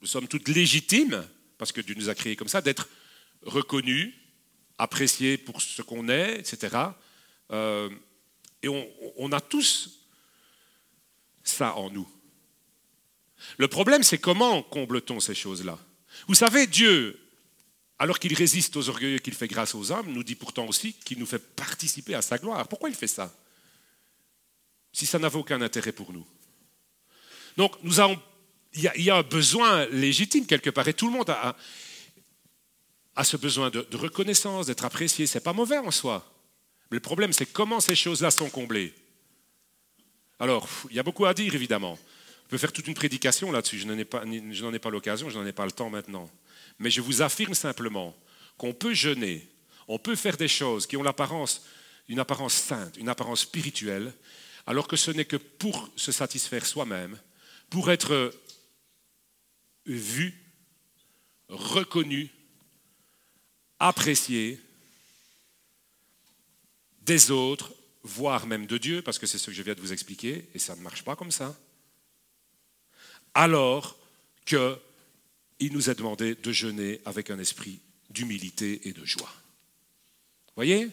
nous 0.00 0.06
sommes 0.06 0.26
toutes 0.26 0.48
légitimes, 0.48 1.22
parce 1.58 1.70
que 1.70 1.82
Dieu 1.82 1.94
nous 1.94 2.08
a 2.08 2.14
créés 2.14 2.34
comme 2.34 2.48
ça, 2.48 2.62
d'être 2.62 2.88
reconnus, 3.42 4.14
appréciés 4.78 5.36
pour 5.36 5.60
ce 5.60 5.82
qu'on 5.82 6.08
est, 6.08 6.38
etc. 6.38 6.76
Euh, 7.50 7.90
et 8.62 8.68
on, 8.68 8.88
on 9.18 9.30
a 9.32 9.40
tous 9.40 10.00
ça 11.44 11.76
en 11.76 11.90
nous. 11.90 12.08
Le 13.58 13.68
problème, 13.68 14.02
c'est 14.02 14.18
comment 14.18 14.62
comble-t-on 14.62 15.20
ces 15.20 15.34
choses-là? 15.34 15.78
Vous 16.26 16.34
savez, 16.34 16.66
Dieu, 16.66 17.20
alors 17.98 18.18
qu'il 18.18 18.32
résiste 18.32 18.76
aux 18.76 18.88
orgueilleux, 18.88 19.18
qu'il 19.18 19.34
fait 19.34 19.46
grâce 19.46 19.74
aux 19.74 19.92
hommes, 19.92 20.10
nous 20.10 20.24
dit 20.24 20.36
pourtant 20.36 20.66
aussi 20.66 20.94
qu'il 20.94 21.18
nous 21.18 21.26
fait 21.26 21.38
participer 21.38 22.14
à 22.14 22.22
sa 22.22 22.38
gloire. 22.38 22.66
Pourquoi 22.66 22.88
il 22.88 22.94
fait 22.94 23.06
ça? 23.06 23.30
Si 24.96 25.04
ça 25.04 25.18
n'avait 25.18 25.36
aucun 25.36 25.60
intérêt 25.60 25.92
pour 25.92 26.10
nous. 26.10 26.26
Donc, 27.58 27.74
nous 27.82 28.00
avons, 28.00 28.18
il, 28.72 28.90
y 28.96 29.10
a, 29.10 29.16
un 29.16 29.22
besoin 29.22 29.84
légitime 29.88 30.46
quelque 30.46 30.70
part, 30.70 30.88
et 30.88 30.94
tout 30.94 31.04
le 31.04 31.12
monde 31.12 31.28
a, 31.28 31.54
ce 33.22 33.36
besoin 33.36 33.68
de, 33.68 33.86
reconnaissance, 33.92 34.64
d'être 34.64 34.86
apprécié. 34.86 35.26
C'est 35.26 35.40
pas 35.40 35.52
mauvais 35.52 35.76
en 35.76 35.90
soi. 35.90 36.26
Mais 36.90 36.94
le 36.94 37.02
problème, 37.02 37.34
c'est 37.34 37.44
comment 37.44 37.78
ces 37.78 37.94
choses-là 37.94 38.30
sont 38.30 38.48
comblées. 38.48 38.94
Alors, 40.38 40.66
il 40.88 40.96
y 40.96 40.98
a 40.98 41.02
beaucoup 41.02 41.26
à 41.26 41.34
dire, 41.34 41.54
évidemment. 41.54 41.98
On 42.46 42.48
peut 42.48 42.56
faire 42.56 42.72
toute 42.72 42.86
une 42.86 42.94
prédication 42.94 43.52
là-dessus. 43.52 43.80
Je 43.80 43.86
n'en 43.86 43.98
ai 43.98 44.06
pas, 44.06 44.24
pas 44.78 44.90
l'occasion, 44.90 45.28
je 45.28 45.38
n'en 45.38 45.44
ai 45.44 45.52
pas 45.52 45.66
le 45.66 45.72
temps 45.72 45.90
maintenant. 45.90 46.30
Mais 46.78 46.88
je 46.88 47.02
vous 47.02 47.20
affirme 47.20 47.52
simplement 47.52 48.16
qu'on 48.56 48.72
peut 48.72 48.94
jeûner, 48.94 49.46
on 49.88 49.98
peut 49.98 50.16
faire 50.16 50.38
des 50.38 50.48
choses 50.48 50.86
qui 50.86 50.96
ont 50.96 51.02
l'apparence 51.02 51.66
une 52.08 52.18
apparence 52.18 52.54
sainte, 52.54 52.96
une 52.96 53.08
apparence 53.08 53.40
spirituelle, 53.40 54.12
alors 54.66 54.88
que 54.88 54.96
ce 54.96 55.10
n'est 55.10 55.24
que 55.24 55.36
pour 55.36 55.88
se 55.96 56.12
satisfaire 56.12 56.66
soi-même, 56.66 57.18
pour 57.70 57.90
être 57.90 58.32
vu, 59.86 60.34
reconnu, 61.48 62.30
apprécié 63.78 64.60
des 67.02 67.30
autres, 67.30 67.72
voire 68.02 68.46
même 68.46 68.66
de 68.66 68.78
Dieu, 68.78 69.02
parce 69.02 69.18
que 69.18 69.26
c'est 69.26 69.38
ce 69.38 69.46
que 69.46 69.52
je 69.52 69.62
viens 69.62 69.74
de 69.74 69.80
vous 69.80 69.92
expliquer, 69.92 70.48
et 70.54 70.58
ça 70.58 70.74
ne 70.74 70.80
marche 70.80 71.04
pas 71.04 71.16
comme 71.16 71.30
ça, 71.30 71.56
alors 73.34 73.98
qu'il 74.44 75.72
nous 75.72 75.90
est 75.90 75.94
demandé 75.94 76.34
de 76.34 76.52
jeûner 76.52 77.00
avec 77.04 77.30
un 77.30 77.38
esprit 77.38 77.80
d'humilité 78.10 78.88
et 78.88 78.92
de 78.92 79.04
joie. 79.04 79.32
Voyez? 80.54 80.88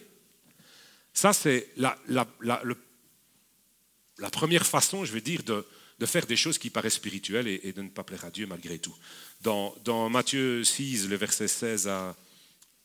Ça, 1.12 1.32
c'est 1.32 1.70
la, 1.76 1.96
première 4.30 4.66
façon, 4.66 5.04
je 5.04 5.12
veux 5.12 5.20
dire, 5.20 5.42
de, 5.42 5.64
faire 6.06 6.26
des 6.26 6.36
choses 6.36 6.58
qui 6.58 6.70
paraissent 6.70 6.94
spirituelles 6.94 7.48
et, 7.48 7.72
de 7.72 7.82
ne 7.82 7.88
pas 7.88 8.04
plaire 8.04 8.24
à 8.24 8.30
Dieu 8.30 8.46
malgré 8.46 8.78
tout. 8.78 8.94
Dans, 9.40 10.10
Matthieu 10.10 10.64
6, 10.64 11.08
le 11.08 11.16
verset 11.16 11.48
16 11.48 11.88
à, 11.88 12.16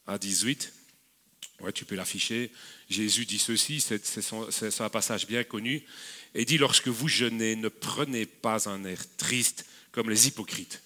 à 0.08 0.18
18, 0.18 0.74
ouais, 1.62 1.74
tu 1.74 1.86
peux 1.86 1.96
l'afficher, 1.96 2.52
Jésus 2.89 3.26
dit 3.26 3.39
ceci, 3.39 3.82
c'est 3.82 4.82
un 4.82 4.89
passage 4.89 5.28
bien 5.28 5.44
connu, 5.44 5.84
et 6.36 6.46
dit, 6.46 6.58
lorsque 6.58 6.88
vous 6.88 7.08
jeûnez, 7.08 7.56
ne 7.56 7.70
prenez 7.70 8.26
pas 8.26 8.70
un 8.70 8.84
air 8.86 9.02
triste 9.18 9.65
comme 9.92 10.10
les 10.10 10.28
hypocrites. 10.28 10.82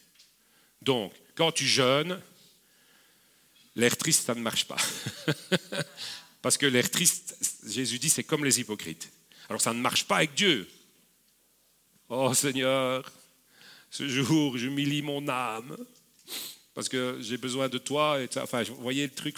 Donc, 0.82 1.14
quand 1.36 1.52
tu 1.52 1.66
jeûnes, 1.66 2.20
l'air 3.76 3.98
triste, 3.98 4.26
ça 4.26 4.36
ne 4.36 4.42
marche 4.42 4.66
pas. 4.66 4.78
Parce 6.42 6.58
que 6.58 6.66
l'air 6.66 6.90
triste, 6.90 7.38
Jésus 7.66 8.00
dit, 8.00 8.10
c'est 8.10 8.24
comme 8.24 8.46
les 8.46 8.60
hypocrites. 8.60 9.10
Alors 9.50 9.62
ça 9.62 9.74
ne 9.74 9.80
marche 9.80 10.06
pas 10.06 10.18
avec 10.18 10.34
Dieu. 10.34 10.70
Oh 12.10 12.34
Seigneur, 12.34 13.12
ce 13.90 14.08
jour, 14.08 14.58
j'humilie 14.58 15.02
mon 15.02 15.28
âme 15.28 15.78
parce 16.74 16.90
que 16.90 17.18
j'ai 17.22 17.38
besoin 17.38 17.70
de 17.70 17.78
toi. 17.78 18.22
Et 18.22 18.30
enfin, 18.38 18.64
vous 18.64 18.82
voyez 18.82 19.04
le 19.04 19.14
truc, 19.14 19.38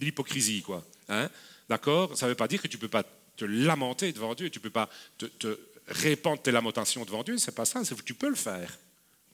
l'hypocrisie, 0.00 0.62
quoi. 0.62 0.84
Hein 1.08 1.28
D'accord? 1.68 2.16
Ça 2.16 2.26
ne 2.26 2.30
veut 2.30 2.36
pas 2.36 2.48
dire 2.48 2.62
que 2.62 2.68
tu 2.68 2.76
ne 2.76 2.80
peux 2.80 2.88
pas 2.88 3.04
te 3.36 3.44
lamenter 3.44 4.12
devant 4.12 4.34
Dieu, 4.34 4.50
tu 4.50 4.58
ne 4.58 4.62
peux 4.62 4.70
pas 4.70 4.88
te, 5.18 5.58
répandre 5.88 6.42
tes 6.42 6.50
lamentations 6.50 7.04
devant 7.04 7.22
Dieu, 7.22 7.38
c'est 7.38 7.54
pas 7.54 7.64
ça, 7.64 7.82
tu 8.04 8.14
peux 8.14 8.28
le 8.28 8.34
faire. 8.34 8.76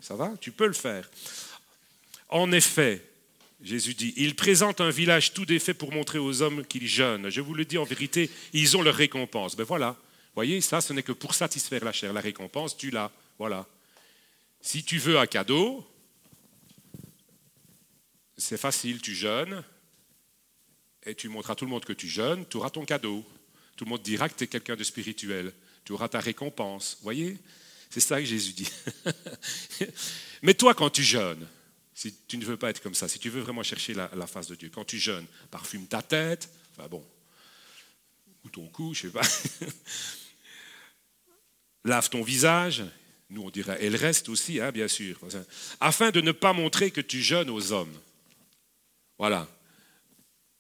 Ça 0.01 0.17
va? 0.17 0.33
Tu 0.41 0.51
peux 0.51 0.67
le 0.67 0.73
faire. 0.73 1.09
En 2.29 2.51
effet, 2.53 3.03
Jésus 3.63 3.95
dit, 3.95 4.13
il 4.17 4.35
présente 4.35 4.81
un 4.81 4.91
village 4.91 5.33
tout 5.35 5.47
défait 5.47 5.75
pour 5.75 5.93
montrer 5.93 6.19
aux 6.19 6.43
hommes 6.43 6.65
qu'ils 6.67 6.89
jeûnent. 6.89 7.31
Je 7.31 7.41
vous 7.41 7.55
le 7.55 7.65
dis 7.65 7.79
en 7.79 7.85
vérité, 7.85 8.29
ils 8.53 8.77
ont 8.77 8.83
leur 8.83 8.97
récompense. 8.97 9.55
Ben 9.55 9.63
voilà, 9.63 9.97
voyez, 10.35 10.61
ça, 10.61 10.81
ce 10.81 10.93
n'est 10.93 11.05
que 11.05 11.13
pour 11.13 11.35
satisfaire 11.35 11.85
la 11.85 11.93
chair. 11.93 12.13
La 12.13 12.21
récompense, 12.21 12.77
tu 12.77 12.91
l'as. 12.91 13.13
Voilà. 13.39 13.69
Si 14.61 14.83
tu 14.83 14.99
veux 14.99 15.17
un 15.19 15.27
cadeau, 15.27 15.87
c'est 18.37 18.59
facile, 18.59 19.01
tu 19.01 19.15
jeûnes, 19.15 19.63
et 21.05 21.15
tu 21.15 21.29
montres 21.29 21.51
à 21.51 21.55
tout 21.55 21.65
le 21.65 21.71
monde 21.71 21.85
que 21.85 21.93
tu 21.93 22.09
jeûnes, 22.09 22.45
tu 22.49 22.57
auras 22.57 22.71
ton 22.71 22.85
cadeau. 22.85 23.25
Tout 23.77 23.85
le 23.85 23.91
monde 23.91 24.03
dira 24.03 24.29
que 24.29 24.35
tu 24.35 24.45
es 24.45 24.47
quelqu'un 24.49 24.77
de 24.77 24.85
spirituel. 24.85 25.53
Tu 25.85 25.93
auras 25.93 26.09
ta 26.09 26.21
récompense. 26.21 26.99
Voyez 27.03 27.39
C'est 27.91 28.01
ça 28.01 28.21
que 28.21 28.27
Jésus 28.27 28.53
dit. 28.53 28.71
Mais 30.43 30.55
toi, 30.55 30.75
quand 30.75 30.91
tu 30.91 31.03
jeûnes, 31.03 31.47
si 31.95 32.15
tu 32.27 32.39
ne 32.39 32.45
veux 32.45 32.57
pas 32.57 32.71
être 32.71 32.83
comme 32.83 32.95
ça, 32.95 33.09
si 33.09 33.19
tu 33.19 33.29
veux 33.29 33.41
vraiment 33.41 33.63
chercher 33.63 33.95
la, 33.95 34.27
face 34.27 34.49
de 34.49 34.55
Dieu, 34.55 34.71
quand 34.73 34.85
tu 34.85 34.99
jeûnes, 34.99 35.27
parfume 35.51 35.87
ta 35.87 36.03
tête, 36.03 36.49
enfin 36.73 36.89
bon, 36.89 37.05
ou 38.45 38.49
ton 38.49 38.67
cou, 38.69 38.95
je 38.95 39.07
ne 39.07 39.13
sais 39.13 39.19
pas. 39.19 39.67
Lave 41.85 42.09
ton 42.09 42.23
visage, 42.23 42.85
nous 43.31 43.43
on 43.43 43.51
dirait, 43.51 43.79
elle 43.81 43.97
reste 43.97 44.29
aussi, 44.29 44.61
hein, 44.61 44.73
bien 44.73 44.89
sûr, 44.89 45.19
afin 45.81 46.11
de 46.11 46.21
ne 46.21 46.33
pas 46.33 46.53
montrer 46.53 46.91
que 46.91 47.01
tu 47.01 47.21
jeûnes 47.21 47.51
aux 47.51 47.73
hommes. 47.73 47.97
Voilà. 49.19 49.49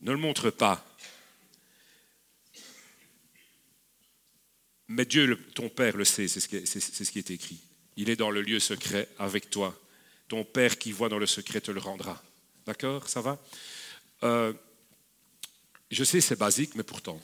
Ne 0.01 0.12
le 0.12 0.18
montre 0.18 0.51
pas. 0.51 0.85
Mais 4.88 5.07
Dieu, 5.07 5.38
ton 5.55 5.68
Père, 5.68 5.97
le 5.97 6.05
sait, 6.05 6.29
c'est 6.29 6.40
ce, 6.40 7.11
qui 7.11 7.18
est 7.18 7.31
écrit. 7.31 7.59
Il 7.97 8.11
est 8.11 8.16
dans 8.16 8.31
le 8.31 8.42
lieu 8.42 8.61
secret 8.61 9.09
avec 9.18 9.49
toi. 9.49 9.79
Ton 10.33 10.45
Père 10.45 10.79
qui 10.79 10.92
voit 10.92 11.11
dans 11.11 11.18
le 11.18 11.27
secret 11.27 11.61
te 11.61 11.71
le 11.71 11.79
rendra. 11.79 12.23
D'accord? 12.64 13.07
Ça 13.07 13.21
va? 13.21 13.38
Euh, 14.23 14.55
Je 15.90 16.05
sais, 16.05 16.23
c'est 16.23 16.38
basique, 16.38 16.75
mais 16.75 16.85
pourtant. 16.85 17.21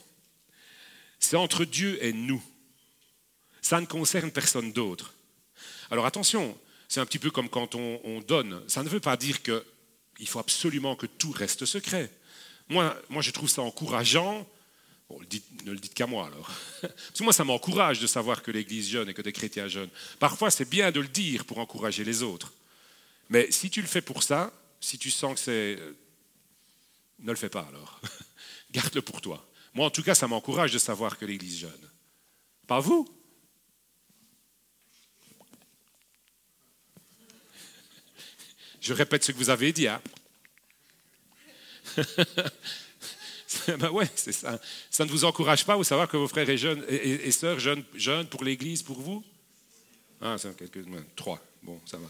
C'est 1.19 1.35
entre 1.35 1.65
Dieu 1.65 1.97
et 2.05 2.13
nous. 2.13 2.43
Ça 3.63 3.81
ne 3.81 3.87
concerne 3.87 4.29
personne 4.29 4.71
d'autre. 4.73 5.15
Alors 5.89 6.05
attention, 6.05 6.55
c'est 6.87 6.99
un 6.99 7.05
petit 7.07 7.17
peu 7.17 7.31
comme 7.31 7.49
quand 7.49 7.73
on, 7.73 8.21
donne. 8.27 8.61
Ça 8.67 8.83
ne 8.83 8.89
veut 8.89 8.99
pas 8.99 9.17
dire 9.17 9.41
qu'il 9.41 10.27
faut 10.27 10.37
absolument 10.37 10.95
que 10.95 11.07
tout 11.07 11.31
reste 11.31 11.65
secret. 11.65 12.11
Moi, 12.67 12.95
moi 13.09 13.23
je 13.23 13.31
trouve 13.31 13.49
ça 13.49 13.63
encourageant 13.63 14.47
ne 15.65 15.71
le 15.71 15.79
dites 15.79 15.95
qu'à 15.95 16.05
moi 16.05 16.27
alors. 16.27 16.51
Parce 16.81 17.17
que 17.17 17.23
moi, 17.23 17.33
ça 17.33 17.43
m'encourage 17.43 17.99
de 17.99 18.05
savoir 18.05 18.43
que 18.43 18.51
l'Église 18.51 18.87
jeune 18.87 19.09
et 19.09 19.15
que 19.15 19.23
des 19.23 19.33
chrétiens 19.33 19.67
jeunes. 19.67 19.89
Parfois, 20.19 20.51
c'est 20.51 20.69
bien 20.69 20.91
de 20.91 20.99
le 20.99 21.07
dire 21.07 21.45
pour 21.45 21.57
encourager 21.57 22.03
les 22.03 22.21
autres. 22.21 22.53
Mais 23.29 23.51
si 23.51 23.69
tu 23.69 23.81
le 23.81 23.87
fais 23.87 24.01
pour 24.01 24.23
ça, 24.23 24.51
si 24.79 24.97
tu 24.97 25.11
sens 25.11 25.35
que 25.35 25.39
c'est... 25.39 25.77
Euh, 25.79 25.93
ne 27.19 27.31
le 27.31 27.37
fais 27.37 27.49
pas 27.49 27.65
alors. 27.67 28.01
Garde-le 28.71 29.01
pour 29.01 29.21
toi. 29.21 29.45
Moi, 29.73 29.85
en 29.85 29.89
tout 29.89 30.03
cas, 30.03 30.15
ça 30.15 30.27
m'encourage 30.27 30.71
de 30.71 30.79
savoir 30.79 31.17
que 31.17 31.25
l'Église 31.25 31.59
jeune. 31.59 31.89
Pas 32.65 32.79
vous? 32.79 33.07
Je 38.81 38.93
répète 38.93 39.23
ce 39.23 39.31
que 39.31 39.37
vous 39.37 39.49
avez 39.49 39.73
dit. 39.73 39.87
Hein 39.87 40.01
ben 43.67 43.89
ouais, 43.91 44.09
c'est 44.15 44.31
ça. 44.31 44.59
Ça 44.89 45.05
ne 45.05 45.09
vous 45.09 45.25
encourage 45.25 45.65
pas, 45.65 45.75
vous 45.75 45.83
savoir 45.83 46.07
que 46.07 46.17
vos 46.17 46.27
frères 46.27 46.49
et, 46.49 46.57
jeunes, 46.57 46.83
et, 46.89 47.31
sœurs 47.31 47.59
jeunes, 47.59 47.83
jeunes 47.93 48.27
pour 48.27 48.43
l'Église, 48.43 48.81
pour 48.83 48.99
vous? 48.99 49.23
Ah, 50.21 50.37
c'est 50.37 50.55
quelques, 50.55 50.85
trois. 51.15 51.39
Bon, 51.61 51.79
ça 51.85 51.97
va. 51.97 52.07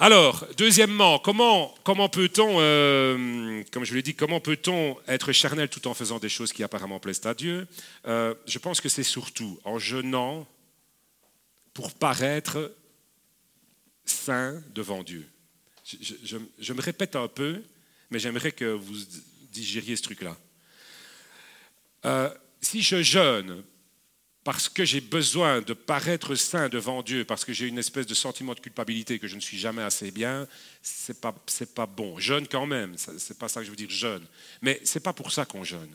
Alors, 0.00 0.46
deuxièmement, 0.56 1.18
comment, 1.18 1.74
comment 1.82 2.08
peut-on, 2.08 2.60
euh, 2.60 3.64
comme 3.72 3.84
je 3.84 3.94
l'ai 3.94 4.02
dit, 4.02 4.14
comment 4.14 4.38
peut-on 4.38 4.96
être 5.08 5.32
charnel 5.32 5.68
tout 5.68 5.88
en 5.88 5.94
faisant 5.94 6.20
des 6.20 6.28
choses 6.28 6.52
qui 6.52 6.62
apparemment 6.62 7.00
plaisent 7.00 7.26
à 7.26 7.34
Dieu? 7.34 7.66
Euh, 8.06 8.32
Je 8.46 8.60
pense 8.60 8.80
que 8.80 8.88
c'est 8.88 9.02
surtout 9.02 9.58
en 9.64 9.80
jeûnant 9.80 10.46
pour 11.74 11.92
paraître 11.94 12.72
saint 14.04 14.62
devant 14.72 15.02
Dieu. 15.02 15.28
je 15.84 16.72
me 16.72 16.80
répète 16.80 17.16
un 17.16 17.26
peu, 17.26 17.60
mais 18.10 18.20
j'aimerais 18.20 18.52
que 18.52 18.66
vous 18.66 18.96
digériez 19.50 19.96
ce 19.96 20.02
truc-là. 20.02 20.36
Euh, 22.04 22.30
si 22.60 22.82
je 22.82 23.02
jeûne 23.02 23.64
parce 24.48 24.70
que 24.70 24.82
j'ai 24.82 25.02
besoin 25.02 25.60
de 25.60 25.74
paraître 25.74 26.34
saint 26.34 26.70
devant 26.70 27.02
Dieu, 27.02 27.26
parce 27.26 27.44
que 27.44 27.52
j'ai 27.52 27.66
une 27.66 27.76
espèce 27.76 28.06
de 28.06 28.14
sentiment 28.14 28.54
de 28.54 28.60
culpabilité 28.60 29.18
que 29.18 29.28
je 29.28 29.36
ne 29.36 29.42
suis 29.42 29.58
jamais 29.58 29.82
assez 29.82 30.10
bien, 30.10 30.48
c'est 30.80 31.20
pas 31.20 31.34
pas 31.74 31.84
bon. 31.84 32.18
Jeûne 32.18 32.48
quand 32.48 32.64
même, 32.64 32.96
c'est 32.96 33.38
pas 33.38 33.48
ça 33.48 33.60
que 33.60 33.66
je 33.66 33.70
veux 33.70 33.76
dire 33.76 33.90
jeûne, 33.90 34.26
mais 34.62 34.80
c'est 34.84 35.00
pas 35.00 35.12
pour 35.12 35.32
ça 35.32 35.44
qu'on 35.44 35.64
jeûne. 35.64 35.94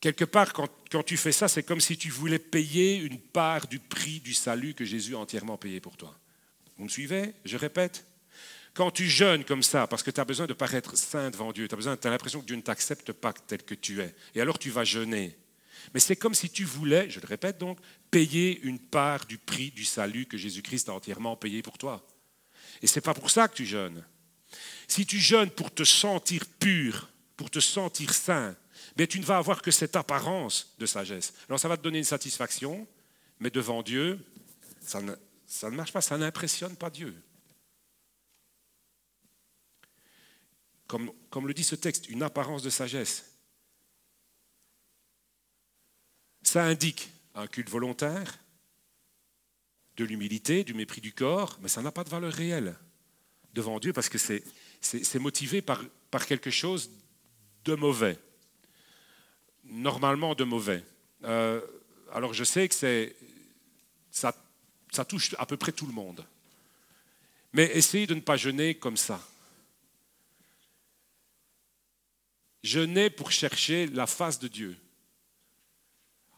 Quelque 0.00 0.24
part, 0.24 0.54
quand, 0.54 0.70
quand 0.90 1.02
tu 1.02 1.18
fais 1.18 1.30
ça, 1.30 1.46
c'est 1.46 1.62
comme 1.62 1.82
si 1.82 1.98
tu 1.98 2.08
voulais 2.08 2.38
payer 2.38 2.96
une 2.96 3.20
part 3.20 3.66
du 3.66 3.78
prix 3.78 4.20
du 4.20 4.32
salut 4.32 4.72
que 4.72 4.86
Jésus 4.86 5.14
a 5.14 5.18
entièrement 5.18 5.58
payé 5.58 5.80
pour 5.80 5.98
toi. 5.98 6.18
Vous 6.78 6.84
me 6.84 6.88
suivez? 6.88 7.34
Je 7.44 7.58
répète 7.58 8.06
quand 8.72 8.90
tu 8.90 9.10
jeûnes 9.10 9.44
comme 9.44 9.62
ça, 9.62 9.86
parce 9.86 10.02
que 10.02 10.10
tu 10.10 10.22
as 10.22 10.24
besoin 10.24 10.46
de 10.46 10.54
paraître 10.54 10.96
saint 10.96 11.28
devant 11.30 11.52
Dieu, 11.52 11.68
tu 11.68 11.74
as, 11.74 11.86
as 12.02 12.08
l'impression 12.08 12.40
que 12.40 12.46
Dieu 12.46 12.56
ne 12.56 12.62
t'accepte 12.62 13.12
pas 13.12 13.34
tel 13.34 13.62
que 13.62 13.74
tu 13.74 14.00
es, 14.00 14.14
et 14.34 14.40
alors 14.40 14.58
tu 14.58 14.70
vas 14.70 14.84
jeûner. 14.84 15.36
Mais 15.94 16.00
c'est 16.00 16.16
comme 16.16 16.34
si 16.34 16.50
tu 16.50 16.64
voulais, 16.64 17.08
je 17.10 17.20
le 17.20 17.26
répète 17.26 17.58
donc, 17.58 17.78
payer 18.10 18.60
une 18.62 18.78
part 18.78 19.26
du 19.26 19.38
prix 19.38 19.70
du 19.70 19.84
salut 19.84 20.26
que 20.26 20.36
Jésus-Christ 20.36 20.88
a 20.88 20.92
entièrement 20.92 21.36
payé 21.36 21.62
pour 21.62 21.78
toi. 21.78 22.06
Et 22.82 22.86
ce 22.86 22.96
n'est 22.96 23.02
pas 23.02 23.14
pour 23.14 23.30
ça 23.30 23.48
que 23.48 23.54
tu 23.54 23.66
jeûnes. 23.66 24.04
Si 24.88 25.06
tu 25.06 25.18
jeûnes 25.18 25.50
pour 25.50 25.72
te 25.72 25.84
sentir 25.84 26.44
pur, 26.58 27.10
pour 27.36 27.50
te 27.50 27.60
sentir 27.60 28.14
saint, 28.14 28.56
mais 28.96 29.06
tu 29.06 29.20
ne 29.20 29.24
vas 29.24 29.38
avoir 29.38 29.62
que 29.62 29.70
cette 29.70 29.96
apparence 29.96 30.74
de 30.78 30.86
sagesse. 30.86 31.34
Alors 31.48 31.60
ça 31.60 31.68
va 31.68 31.76
te 31.76 31.82
donner 31.82 31.98
une 31.98 32.04
satisfaction, 32.04 32.86
mais 33.40 33.50
devant 33.50 33.82
Dieu, 33.82 34.18
ça 34.80 35.00
ne, 35.02 35.12
ça 35.46 35.70
ne 35.70 35.76
marche 35.76 35.92
pas, 35.92 36.00
ça 36.00 36.16
n'impressionne 36.16 36.76
pas 36.76 36.90
Dieu. 36.90 37.14
comme, 40.86 41.46
le 41.46 41.54
dit 41.54 41.64
ce 41.64 41.74
texte, 41.74 42.08
une 42.08 42.22
apparence 42.22 42.62
de 42.62 42.70
sagesse. 42.70 43.35
Ça 46.46 46.64
indique 46.64 47.10
un 47.34 47.48
culte 47.48 47.68
volontaire, 47.68 48.38
de 49.96 50.04
l'humilité, 50.04 50.62
du 50.62 50.74
mépris 50.74 51.00
du 51.00 51.12
corps, 51.12 51.58
mais 51.60 51.66
ça 51.66 51.82
n'a 51.82 51.90
pas 51.90 52.04
de 52.04 52.08
valeur 52.08 52.32
réelle 52.32 52.76
devant 53.52 53.80
Dieu 53.80 53.92
parce 53.92 54.08
que 54.08 54.16
c'est 54.16 55.18
motivé 55.18 55.60
par, 55.60 55.82
quelque 56.28 56.50
chose 56.50 56.88
de 57.64 57.74
mauvais. 57.74 58.16
normalement 59.64 60.36
de 60.36 60.44
mauvais. 60.44 60.84
Euh, 61.24 61.60
alors 62.12 62.32
je 62.32 62.44
sais 62.44 62.68
que 62.68 63.10
ça, 64.12 64.32
ça 64.92 65.04
touche 65.04 65.34
à 65.38 65.46
peu 65.46 65.56
près 65.56 65.72
tout 65.72 65.86
le 65.86 65.92
monde. 65.92 66.24
Mais 67.52 67.76
essayez 67.76 68.06
de 68.06 68.14
ne 68.14 68.20
pas 68.20 68.36
jeûner 68.36 68.76
comme 68.76 68.96
ça. 68.96 69.20
Jeûnez 72.62 73.10
pour 73.10 73.32
chercher 73.32 73.88
la 73.88 74.06
face 74.06 74.38
de 74.38 74.46
Dieu. 74.46 74.76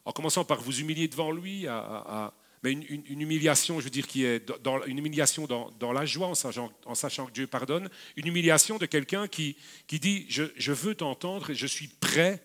En 0.09 0.13
commençant 0.13 0.43
par 0.43 0.63
vous 0.63 0.81
humilier 0.81 1.07
devant 1.07 1.31
lui, 1.31 1.67
mais 2.63 2.73
une, 2.73 3.21
humiliation, 3.21 3.79
je 3.79 3.85
veux 3.85 3.91
dire, 3.91 4.07
qui 4.07 4.25
est 4.25 4.43
dans, 4.63 4.83
une 4.87 4.97
humiliation 4.97 5.47
dans, 5.47 5.93
la 5.93 6.07
joie, 6.07 6.29
en 6.29 6.35
sachant, 6.35 7.27
que 7.27 7.31
Dieu 7.31 7.47
pardonne, 7.47 7.91
une 8.17 8.27
humiliation 8.27 8.79
de 8.79 8.87
quelqu'un 8.87 9.29
qui, 9.29 9.59
dit 9.87 10.25
je, 10.31 10.73
veux 10.73 10.95
t'entendre 10.95 11.53
je 11.53 11.67
suis 11.67 11.89
prêt 11.89 12.43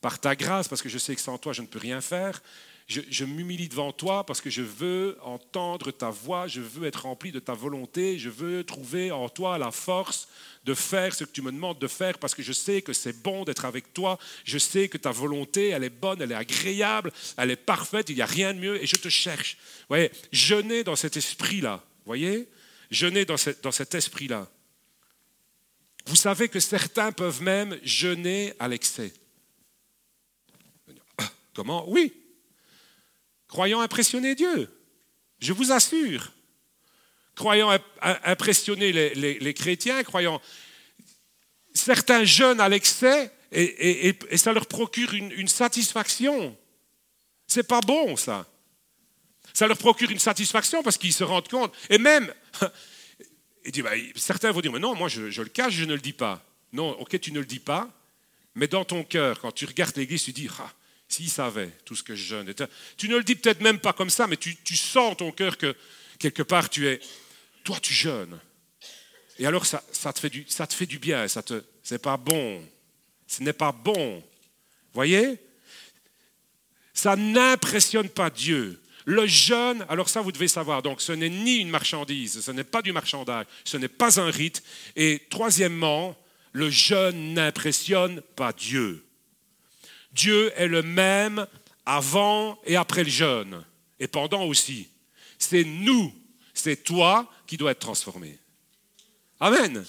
par 0.00 0.20
ta 0.20 0.36
grâce, 0.36 0.68
parce 0.68 0.80
que 0.80 0.88
je 0.88 0.96
sais 0.96 1.16
que 1.16 1.20
sans 1.20 1.38
toi 1.38 1.52
je 1.52 1.62
ne 1.62 1.66
peux 1.66 1.80
rien 1.80 2.00
faire, 2.00 2.40
je, 2.88 3.24
m'humilie 3.24 3.68
devant 3.68 3.92
toi 3.92 4.26
parce 4.26 4.40
que 4.40 4.50
je 4.50 4.62
veux 4.62 5.16
entendre 5.22 5.90
ta 5.90 6.10
voix, 6.10 6.46
je 6.46 6.60
veux 6.60 6.86
être 6.86 7.02
rempli 7.02 7.32
de 7.32 7.38
ta 7.38 7.54
volonté, 7.54 8.18
je 8.18 8.28
veux 8.28 8.64
trouver 8.64 9.10
en 9.10 9.28
toi 9.28 9.58
la 9.58 9.70
force 9.70 10.28
de 10.64 10.74
faire 10.74 11.14
ce 11.14 11.24
que 11.24 11.30
tu 11.30 11.42
me 11.42 11.52
demandes 11.52 11.78
de 11.78 11.86
faire 11.86 12.18
parce 12.18 12.34
que 12.34 12.42
je 12.42 12.52
sais 12.52 12.82
que 12.82 12.92
c'est 12.92 13.22
bon 13.22 13.44
d'être 13.44 13.64
avec 13.64 13.92
toi, 13.94 14.18
je 14.44 14.58
sais 14.58 14.88
que 14.88 14.98
ta 14.98 15.10
volonté, 15.10 15.68
elle 15.68 15.84
est 15.84 15.90
bonne, 15.90 16.20
elle 16.20 16.32
est 16.32 16.36
agréable, 16.36 17.12
elle 17.36 17.50
est 17.50 17.56
parfaite, 17.56 18.10
il 18.10 18.16
n'y 18.16 18.22
a 18.22 18.26
rien 18.26 18.52
de 18.52 18.58
mieux 18.58 18.82
et 18.82 18.86
je 18.86 18.96
te 18.96 19.08
cherche. 19.08 19.56
Vous 19.80 19.86
voyez, 19.88 20.10
jeûner 20.30 20.84
dans 20.84 20.96
cet 20.96 21.16
esprit-là, 21.16 21.82
voyez, 22.04 22.48
jeûner 22.90 23.24
dans, 23.24 23.36
dans 23.62 23.72
cet 23.72 23.94
esprit-là. 23.94 24.48
Vous 26.06 26.16
savez 26.16 26.48
que 26.48 26.60
certains 26.60 27.12
peuvent 27.12 27.42
même 27.42 27.78
jeûner 27.84 28.54
à 28.58 28.68
l'excès. 28.68 29.12
Comment? 31.54 31.88
Oui, 31.88 32.12
croyant 33.52 33.82
impressionner 33.82 34.34
Dieu. 34.34 34.66
Je 35.38 35.52
vous 35.52 35.72
assure. 35.72 36.32
Croyant 37.34 37.78
impressionner 38.24 38.92
les, 38.92 39.54
chrétiens, 39.54 40.02
croyant. 40.04 40.40
Certains 41.74 42.24
jeunes 42.24 42.60
à 42.60 42.70
l'excès, 42.70 43.30
et, 43.52 44.16
ça 44.36 44.54
leur 44.54 44.64
procure 44.64 45.12
une, 45.12 45.48
satisfaction. 45.48 46.56
C'est 47.46 47.68
pas 47.68 47.82
bon, 47.82 48.16
ça. 48.16 48.46
Ça 49.52 49.66
leur 49.66 49.76
procure 49.76 50.10
une 50.10 50.18
satisfaction 50.18 50.82
parce 50.82 50.96
qu'ils 50.96 51.12
se 51.12 51.24
rendent 51.24 51.48
compte. 51.48 51.74
Et 51.90 51.98
même, 51.98 52.32
bah, 52.60 53.90
certains 54.16 54.50
vont 54.50 54.62
dire, 54.62 54.72
mais 54.72 54.78
non, 54.78 54.94
moi 54.94 55.08
je, 55.08 55.30
je, 55.30 55.42
le 55.42 55.50
cache, 55.50 55.74
je 55.74 55.84
ne 55.84 55.92
le 55.92 56.00
dis 56.00 56.14
pas. 56.14 56.42
Non, 56.72 56.92
ok, 56.92 57.20
tu 57.20 57.32
ne 57.32 57.40
le 57.40 57.46
dis 57.46 57.58
pas, 57.58 57.90
mais 58.54 58.66
dans 58.66 58.86
ton 58.86 59.04
cœur, 59.04 59.40
quand 59.40 59.52
tu 59.52 59.66
regardes 59.66 59.94
l'Église, 59.96 60.22
tu 60.22 60.32
dis, 60.32 60.48
ah, 60.58 60.72
s'il 61.12 61.30
savait 61.30 61.70
tout 61.84 61.94
ce 61.94 62.02
que 62.02 62.14
je 62.14 62.24
jeûne. 62.24 62.54
Tu 62.96 63.08
ne 63.08 63.16
le 63.16 63.24
dis 63.24 63.34
peut-être 63.34 63.60
même 63.60 63.78
pas 63.78 63.92
comme 63.92 64.10
ça, 64.10 64.26
mais 64.26 64.36
tu, 64.36 64.76
sens 64.76 65.16
ton 65.16 65.32
cœur 65.32 65.58
que 65.58 65.74
quelque 66.18 66.42
part 66.42 66.70
tu 66.70 66.88
es. 66.88 67.00
Toi, 67.64 67.78
tu 67.80 67.92
jeûnes. 67.92 68.38
Et 69.38 69.46
alors, 69.46 69.66
ça, 69.66 69.82
te, 70.12 70.18
fait 70.18 70.30
du, 70.30 70.44
ça 70.48 70.66
te 70.66 70.96
bien. 70.96 71.28
Ça 71.28 71.42
te, 71.42 71.62
c'est 71.82 72.00
pas 72.00 72.16
bon. 72.16 72.66
Ce 73.26 73.42
n'est 73.42 73.52
pas 73.52 73.72
bon. 73.72 74.22
Voyez? 74.94 75.38
Ça 76.94 77.16
n'impressionne 77.16 78.08
pas 78.08 78.30
Dieu. 78.30 78.80
Le 79.04 79.26
jeûne, 79.26 79.84
alors 79.88 80.08
ça 80.08 80.20
vous 80.20 80.30
devez 80.30 80.46
savoir, 80.46 80.80
donc 80.80 81.00
ce 81.00 81.10
n'est 81.10 81.28
ni 81.28 81.56
une 81.56 81.70
marchandise, 81.70 82.40
ce 82.40 82.50
n'est 82.52 82.62
pas 82.62 82.82
du 82.82 82.92
marchandage, 82.92 83.46
ce 83.64 83.76
n'est 83.76 83.88
pas 83.88 84.20
un 84.20 84.30
rite. 84.30 84.62
Et 84.94 85.22
troisièmement, 85.28 86.16
le 86.52 86.70
jeûne 86.70 87.34
n'impressionne 87.34 88.20
pas 88.36 88.52
Dieu. 88.52 89.04
Dieu 90.12 90.52
est 90.56 90.68
le 90.68 90.82
même 90.82 91.46
avant 91.86 92.60
et 92.64 92.76
après 92.76 93.04
le 93.04 93.10
jeûne, 93.10 93.64
et 93.98 94.06
pendant 94.06 94.44
aussi. 94.44 94.88
C'est 95.38 95.64
nous, 95.64 96.14
c'est 96.54 96.84
toi 96.84 97.30
qui 97.46 97.56
dois 97.56 97.72
être 97.72 97.80
transformé. 97.80 98.38
Amen. 99.40 99.84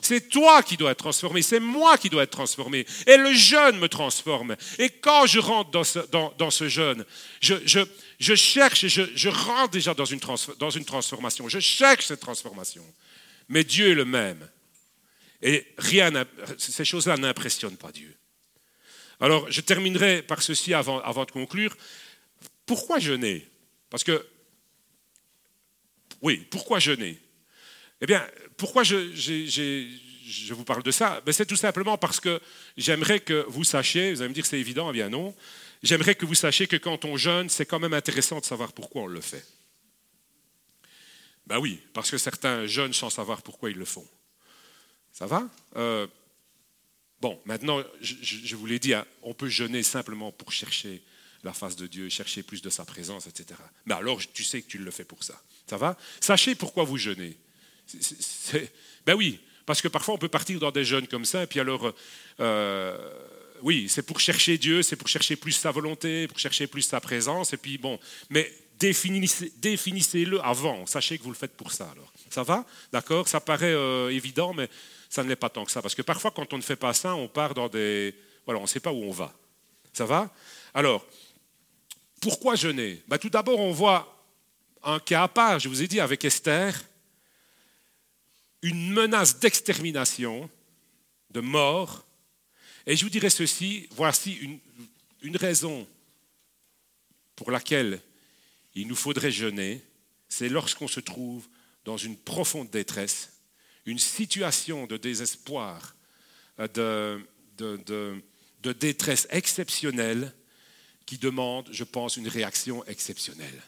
C'est 0.00 0.28
toi 0.28 0.62
qui 0.62 0.76
dois 0.76 0.92
être 0.92 0.98
transformé, 0.98 1.42
c'est 1.42 1.58
moi 1.58 1.98
qui 1.98 2.08
dois 2.08 2.22
être 2.22 2.30
transformé. 2.30 2.86
Et 3.06 3.16
le 3.16 3.32
jeûne 3.32 3.78
me 3.78 3.88
transforme. 3.88 4.56
Et 4.78 4.88
quand 4.88 5.26
je 5.26 5.40
rentre 5.40 5.70
dans 5.72 5.82
ce, 5.82 5.98
dans, 5.98 6.50
ce 6.50 6.68
jeûne, 6.68 7.04
je, 7.40 8.34
cherche, 8.36 8.86
je, 8.86 9.02
je, 9.14 9.28
rentre 9.28 9.70
déjà 9.72 9.94
dans 9.94 10.04
une, 10.04 10.20
dans 10.58 10.70
une 10.70 10.84
transformation. 10.84 11.48
Je 11.48 11.58
cherche 11.58 12.06
cette 12.06 12.20
transformation. 12.20 12.84
Mais 13.48 13.64
Dieu 13.64 13.90
est 13.90 13.94
le 13.94 14.04
même. 14.04 14.48
Et 15.42 15.66
rien, 15.76 16.12
ces 16.56 16.84
choses-là 16.84 17.16
n'impressionnent 17.16 17.76
pas 17.76 17.90
Dieu. 17.90 18.16
Alors, 19.20 19.50
je 19.50 19.60
terminerai 19.60 20.22
par 20.22 20.42
ceci 20.42 20.74
avant, 20.74 21.24
de 21.24 21.30
conclure. 21.30 21.76
Pourquoi 22.66 22.98
jeûner? 22.98 23.48
Parce 23.90 24.04
que, 24.04 24.26
oui, 26.22 26.46
pourquoi 26.50 26.78
jeûner? 26.78 27.18
Eh 28.00 28.06
bien, 28.06 28.26
pourquoi 28.56 28.82
je, 28.82 29.14
je 29.14 30.54
vous 30.54 30.64
parle 30.64 30.82
de 30.82 30.90
ça? 30.90 31.20
Ben, 31.24 31.32
C'est 31.32 31.46
tout 31.46 31.56
simplement 31.56 31.96
parce 31.96 32.20
que 32.20 32.40
j'aimerais 32.76 33.20
que 33.20 33.44
vous 33.48 33.64
sachiez, 33.64 34.12
vous 34.12 34.20
allez 34.20 34.28
me 34.28 34.34
dire 34.34 34.44
c'est 34.44 34.60
évident, 34.60 34.90
eh 34.90 34.92
bien 34.92 35.08
non, 35.08 35.34
j'aimerais 35.82 36.14
que 36.14 36.26
vous 36.26 36.34
sachiez 36.34 36.66
que 36.66 36.76
quand 36.76 37.04
on 37.04 37.16
jeûne, 37.16 37.48
c'est 37.48 37.66
quand 37.66 37.78
même 37.78 37.94
intéressant 37.94 38.40
de 38.40 38.44
savoir 38.44 38.72
pourquoi 38.72 39.02
on 39.02 39.06
le 39.06 39.20
fait. 39.20 39.44
Ben 41.46 41.58
oui, 41.58 41.80
parce 41.92 42.10
que 42.10 42.18
certains 42.18 42.66
jeûnent 42.66 42.92
sans 42.92 43.08
savoir 43.08 43.42
pourquoi 43.42 43.70
ils 43.70 43.76
le 43.76 43.84
font. 43.84 44.06
Ça 45.12 45.26
va? 45.26 45.48
Euh, 45.76 46.06
Bon, 47.20 47.40
maintenant, 47.44 47.82
je, 48.00 48.56
vous 48.56 48.66
l'ai 48.66 48.78
dit, 48.78 48.92
hein, 48.94 49.06
on 49.22 49.32
peut 49.32 49.48
jeûner 49.48 49.82
simplement 49.82 50.32
pour 50.32 50.52
chercher 50.52 51.02
la 51.42 51.52
face 51.52 51.76
de 51.76 51.86
Dieu, 51.86 52.08
chercher 52.08 52.42
plus 52.42 52.60
de 52.60 52.68
sa 52.68 52.84
présence, 52.84 53.26
etc. 53.26 53.58
Mais 53.86 53.94
alors, 53.94 54.20
tu 54.34 54.44
sais 54.44 54.60
que 54.60 54.68
tu 54.68 54.78
le 54.78 54.90
fais 54.90 55.04
pour 55.04 55.22
ça. 55.24 55.40
Ça 55.66 55.76
va? 55.76 55.96
Sachez 56.20 56.54
pourquoi 56.54 56.84
vous 56.84 56.98
jeûnez. 56.98 57.36
ben 59.06 59.14
oui, 59.14 59.40
parce 59.64 59.80
que 59.80 59.88
parfois 59.88 60.14
on 60.14 60.18
peut 60.18 60.28
partir 60.28 60.58
dans 60.58 60.70
des 60.70 60.84
jeûnes 60.84 61.06
comme 61.06 61.24
ça, 61.24 61.44
et 61.44 61.46
puis 61.46 61.60
alors, 61.60 61.92
euh, 62.40 62.96
oui, 63.62 63.88
c'est 63.88 64.02
pour 64.02 64.20
chercher 64.20 64.58
Dieu, 64.58 64.82
c'est 64.82 64.96
pour 64.96 65.08
chercher 65.08 65.36
plus 65.36 65.52
sa 65.52 65.70
volonté, 65.70 66.28
pour 66.28 66.38
chercher 66.38 66.66
plus 66.66 66.82
sa 66.82 67.00
présence, 67.00 67.52
et 67.52 67.56
puis 67.56 67.78
bon, 67.78 67.98
mais 68.28 68.52
définissez-le 68.78 70.40
avant, 70.44 70.84
sachez 70.86 71.16
que 71.18 71.22
vous 71.22 71.30
le 71.30 71.36
faites 71.36 71.56
pour 71.56 71.72
ça 71.72 71.88
alors. 71.90 72.12
Ça 72.28 72.42
va? 72.42 72.66
D'accord? 72.92 73.28
Ça 73.28 73.40
paraît 73.40 73.72
euh, 73.72 74.10
évident, 74.10 74.52
mais 74.52 74.68
ça 75.16 75.24
ne 75.24 75.30
l'est 75.30 75.36
pas 75.36 75.48
tant 75.48 75.64
que 75.64 75.72
ça. 75.72 75.80
Parce 75.80 75.94
que 75.94 76.02
parfois, 76.02 76.30
quand 76.30 76.52
on 76.52 76.58
ne 76.58 76.62
fait 76.62 76.76
pas 76.76 76.92
ça, 76.92 77.14
on 77.14 77.26
part 77.26 77.54
dans 77.54 77.68
des... 77.68 78.14
Voilà, 78.44 78.60
on 78.60 78.64
ne 78.64 78.68
sait 78.68 78.80
pas 78.80 78.92
où 78.92 79.02
on 79.02 79.10
va. 79.10 79.34
Ça 79.94 80.04
va? 80.04 80.30
Alors, 80.74 81.06
pourquoi 82.20 82.54
jeûner? 82.54 83.02
Bah, 83.08 83.18
Tout 83.18 83.30
d'abord, 83.30 83.58
on 83.58 83.72
voit 83.72 84.22
un 84.82 85.00
cas 85.00 85.22
à 85.22 85.28
part, 85.28 85.58
je 85.58 85.70
vous 85.70 85.82
ai 85.82 85.88
dit, 85.88 86.00
avec 86.00 86.22
Esther, 86.24 86.78
une 88.60 88.92
menace 88.92 89.38
d'extermination, 89.38 90.50
de 91.30 91.40
mort. 91.40 92.04
Et 92.86 92.94
je 92.94 93.02
vous 93.02 93.10
dirais 93.10 93.30
ceci, 93.30 93.88
voici 93.92 94.34
une, 94.34 94.58
une 95.22 95.36
raison 95.38 95.88
pour 97.34 97.50
laquelle 97.50 98.02
il 98.74 98.86
nous 98.86 98.94
faudrait 98.94 99.32
jeûner, 99.32 99.82
c'est 100.28 100.50
lorsqu'on 100.50 100.88
se 100.88 101.00
trouve 101.00 101.48
dans 101.86 101.96
une 101.96 102.18
profonde 102.18 102.68
détresse 102.68 103.35
une 103.86 103.98
situation 103.98 104.86
de 104.86 104.96
désespoir, 104.96 105.94
euh, 106.58 107.18
de, 107.56 108.22
détresse 108.72 109.28
exceptionnelle 109.30 110.34
qui 111.06 111.18
demande, 111.18 111.68
je 111.70 111.84
pense, 111.84 112.16
une 112.16 112.26
réaction 112.26 112.84
exceptionnelle. 112.86 113.62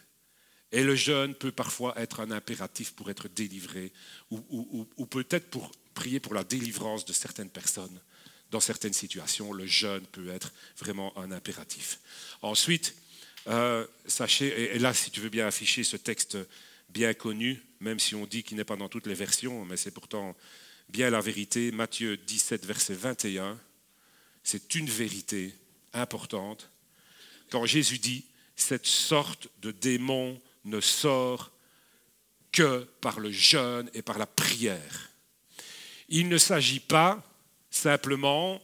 Et 0.73 0.83
le 0.83 0.97
jeûne 0.97 1.35
peut 1.35 1.53
parfois 1.53 1.99
être 1.99 2.21
un 2.21 2.33
impératif 2.33 2.93
pour 2.93 3.09
être 3.09 3.29
délivré, 3.29 3.93
ou, 4.31 4.87
ou, 4.97 5.07
peut-être 5.07 5.49
pour 5.51 5.71
prier 5.95 6.19
pour 6.19 6.35
la 6.35 6.43
délivrance 6.43 7.05
de 7.05 7.13
certaines 7.13 7.49
personnes. 7.49 8.01
Dans 8.51 8.61
certaines 8.61 8.93
situations, 8.93 9.53
le 9.53 9.67
jeûne 9.67 10.05
peut 10.07 10.29
être 10.31 10.53
vraiment 10.77 11.17
un 11.17 11.31
impératif. 11.31 12.01
Ensuite, 12.43 12.97
euh, 13.47 13.87
sachez, 14.07 14.75
et 14.75 14.79
là, 14.79 14.93
si 14.93 15.11
tu 15.11 15.21
veux 15.21 15.29
bien 15.29 15.47
afficher 15.47 15.85
ce 15.85 15.97
texte 15.97 16.37
bien 16.89 17.15
connu, 17.15 17.63
même 17.81 17.99
si 17.99 18.15
on 18.15 18.27
dit 18.27 18.43
qu'il 18.43 18.57
n'est 18.57 18.65
pas 18.65 18.77
dans 18.77 18.89
toutes 18.89 19.07
les 19.07 19.15
versions, 19.15 19.65
mais 19.65 19.77
c'est 19.77 19.91
pourtant 19.91 20.37
bien 20.89 21.11
la 21.11 21.21
vérité. 21.21 21.71
Matthieu 21.71 22.17
17, 22.17 22.65
verset 22.65 22.95
21, 22.95 23.59
c'est 24.43 24.75
une 24.75 24.89
vérité 24.89 25.55
importante. 25.93 26.71
Quand 27.51 27.67
Jésus 27.67 27.99
dit, 27.99 28.25
cette 28.57 28.87
sorte 28.87 29.49
de 29.61 29.71
démon 29.71 30.41
ne 30.65 30.81
sort 30.81 31.53
que 32.53 32.89
par 33.01 33.21
le 33.21 33.31
jeûne 33.31 33.91
et 33.95 34.03
par 34.03 34.19
la 34.19 34.27
prière. 34.27 35.11
Il 36.09 36.29
ne 36.29 36.39
s'agit 36.39 36.81
pas 36.81 37.23
simplement 37.71 38.61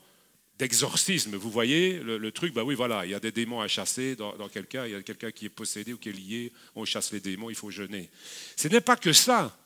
d'exorcisme. 0.59 1.37
Vous 1.37 1.51
voyez 1.51 1.99
le, 1.99 2.31
truc, 2.31 2.55
bah 2.55 2.63
oui, 2.65 2.75
voilà, 2.75 3.05
il 3.05 3.11
y 3.11 3.15
a 3.15 3.21
des 3.21 3.33
démons 3.33 3.61
à 3.61 3.69
chasser 3.69 4.15
dans, 4.17 4.49
quelqu'un, 4.49 4.87
il 4.87 4.93
y 4.93 4.95
a 4.95 5.03
quelqu'un 5.03 5.31
qui 5.31 5.47
est 5.47 5.51
possédé 5.51 5.93
ou 5.93 5.99
qui 5.99 6.11
est 6.11 6.13
lié, 6.13 6.53
on 6.75 6.85
chasse 6.85 7.13
les 7.13 7.21
démons, 7.21 7.51
il 7.51 7.57
faut 7.57 7.71
jeûner. 7.71 8.11
Ce 8.57 8.69
n'est 8.69 8.81
pas 8.81 8.97
que 8.97 9.13
ça. 9.13 9.57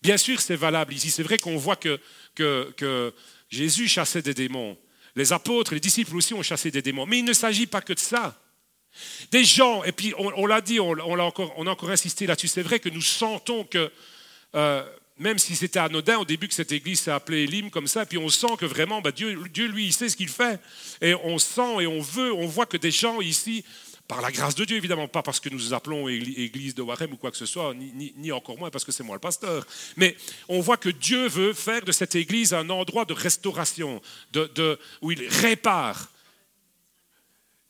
Bien 0.00 0.16
sûr, 0.16 0.40
c'est 0.40 0.56
valable 0.56 0.94
ici. 0.94 1.10
C'est 1.10 1.24
vrai 1.24 1.38
qu'on 1.38 1.56
voit 1.56 1.76
que, 1.76 1.98
que, 2.36 3.12
Jésus 3.50 3.88
chassait 3.88 4.22
des 4.22 4.34
démons. 4.34 4.78
Les 5.16 5.32
apôtres, 5.32 5.74
les 5.74 5.80
disciples 5.80 6.14
aussi 6.14 6.34
ont 6.34 6.42
chassé 6.42 6.70
des 6.70 6.82
démons. 6.82 7.06
Mais 7.06 7.18
il 7.18 7.24
ne 7.24 7.32
s'agit 7.32 7.66
pas 7.66 7.80
que 7.80 7.92
de 7.92 7.98
ça. 7.98 8.40
Des 9.32 9.44
gens, 9.44 9.82
et 9.84 9.92
puis 9.92 10.14
on, 10.18 10.46
l'a 10.46 10.60
dit, 10.60 10.78
on, 10.80 10.94
a 10.94 11.22
encore, 11.22 11.52
on 11.56 11.66
a 11.66 11.70
encore 11.70 11.90
insisté 11.90 12.26
là-dessus, 12.26 12.48
c'est 12.48 12.62
vrai 12.62 12.78
que 12.78 12.88
nous 12.88 13.02
sentons 13.02 13.64
que, 13.64 13.90
euh, 14.54 14.84
même 15.18 15.38
si 15.38 15.56
c'était 15.56 15.78
anodin 15.78 16.18
au 16.18 16.24
début 16.24 16.48
que 16.48 16.54
cette 16.54 16.72
église 16.72 17.00
s'est 17.00 17.10
appelée 17.10 17.48
comme 17.70 17.86
ça, 17.86 18.06
puis 18.06 18.18
on 18.18 18.28
sent 18.28 18.56
que 18.58 18.66
vraiment 18.66 19.00
bah, 19.00 19.10
Dieu, 19.10 19.38
Dieu, 19.52 19.66
lui, 19.66 19.86
il 19.86 19.92
sait 19.92 20.08
ce 20.08 20.16
qu'il 20.16 20.28
fait. 20.28 20.60
Et 21.00 21.14
on 21.14 21.38
sent 21.38 21.80
et 21.80 21.86
on 21.86 22.00
veut, 22.00 22.32
on 22.32 22.46
voit 22.46 22.66
que 22.66 22.76
des 22.76 22.90
gens 22.90 23.20
ici, 23.20 23.64
par 24.06 24.20
la 24.22 24.30
grâce 24.30 24.54
de 24.54 24.64
Dieu 24.64 24.76
évidemment, 24.76 25.08
pas 25.08 25.22
parce 25.22 25.40
que 25.40 25.48
nous 25.48 25.74
appelons 25.74 26.08
église 26.08 26.74
de 26.74 26.82
Warem 26.82 27.12
ou 27.12 27.16
quoi 27.16 27.30
que 27.30 27.36
ce 27.36 27.46
soit, 27.46 27.74
ni, 27.74 28.32
encore 28.32 28.58
moins 28.58 28.70
parce 28.70 28.84
que 28.84 28.92
c'est 28.92 29.02
moi 29.02 29.16
le 29.16 29.20
pasteur, 29.20 29.66
mais 29.96 30.16
on 30.48 30.60
voit 30.60 30.76
que 30.76 30.88
Dieu 30.88 31.28
veut 31.28 31.52
faire 31.52 31.82
de 31.82 31.92
cette 31.92 32.14
église 32.14 32.54
un 32.54 32.70
endroit 32.70 33.04
de 33.04 33.12
restauration, 33.12 34.00
de, 34.32 34.78
où 35.02 35.12
il 35.12 35.26
répare 35.28 36.10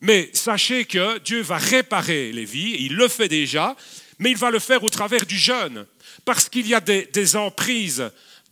mais 0.01 0.29
sachez 0.33 0.85
que 0.85 1.19
Dieu 1.19 1.41
va 1.41 1.57
réparer 1.57 2.31
les 2.31 2.45
vies, 2.45 2.77
il 2.79 2.95
le 2.95 3.07
fait 3.07 3.27
déjà, 3.27 3.75
mais 4.19 4.31
il 4.31 4.37
va 4.37 4.51
le 4.51 4.59
faire 4.59 4.83
au 4.83 4.89
travers 4.89 5.25
du 5.25 5.37
jeûne, 5.37 5.85
parce 6.25 6.49
qu'il 6.49 6.67
y 6.67 6.75
a 6.75 6.81
des, 6.81 7.35
emprises 7.35 8.11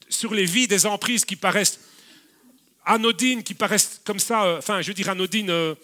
sur 0.10 0.34
les 0.34 0.46
vies, 0.46 0.68
des 0.68 0.86
emprises 0.86 1.26
qui 1.26 1.36
paraissent 1.36 1.80
anodines, 2.86 3.44
qui 3.44 3.54
paraissent 3.54 4.02
comme 4.06 4.20
ça, 4.20 4.46
euh, 4.46 4.58
enfin 4.60 4.82
je 4.82 4.88
veux 4.88 4.94
dire 4.94 5.10
anodines, 5.10 5.50
euh, 5.50 5.76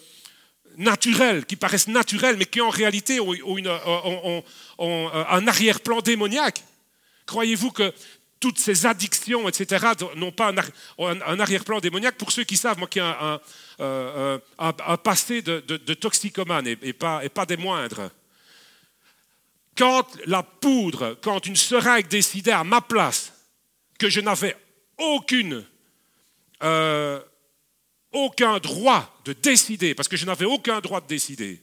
naturelles, 0.78 1.44
qui 1.44 1.56
paraissent 1.56 1.88
naturelles, 1.88 2.36
mais 2.38 2.46
qui 2.46 2.62
en 2.62 2.70
réalité 2.70 3.20
ont, 3.20 3.34
euh, 3.34 5.24
un 5.28 5.46
arrière-plan 5.46 6.00
démoniaque. 6.00 6.62
Croyez-vous 7.26 7.70
que 7.70 7.92
toutes 8.40 8.58
ces 8.58 8.86
addictions, 8.86 9.48
etc., 9.48 9.86
n'ont 10.16 10.32
pas 10.32 10.52
un, 10.98 11.40
arrière-plan 11.40 11.80
démoniaque? 11.80 12.16
Pour 12.16 12.32
ceux 12.32 12.44
qui 12.44 12.56
savent, 12.56 12.78
moi 12.78 12.88
qui 12.88 12.98
ai 12.98 13.12
un, 13.78 14.96
passé 14.96 15.42
de, 15.42 15.94
toxicomane 15.94 16.66
et, 16.66 16.92
pas, 16.92 17.46
des 17.46 17.56
moindres, 17.56 18.10
quand 19.76 20.06
la 20.26 20.42
poudre, 20.42 21.18
quand 21.22 21.46
une 21.46 21.56
seringue 21.56 22.08
décidait 22.08 22.52
à 22.52 22.64
ma 22.64 22.80
place 22.80 23.32
que 23.98 24.08
je 24.08 24.20
n'avais 24.20 24.56
aucune, 24.98 25.64
euh, 26.62 27.20
aucun 28.12 28.58
droit 28.58 29.20
de 29.24 29.32
décider, 29.32 29.94
parce 29.94 30.08
que 30.08 30.16
je 30.16 30.26
n'avais 30.26 30.44
aucun 30.44 30.80
droit 30.80 31.00
de 31.00 31.06
décider, 31.06 31.60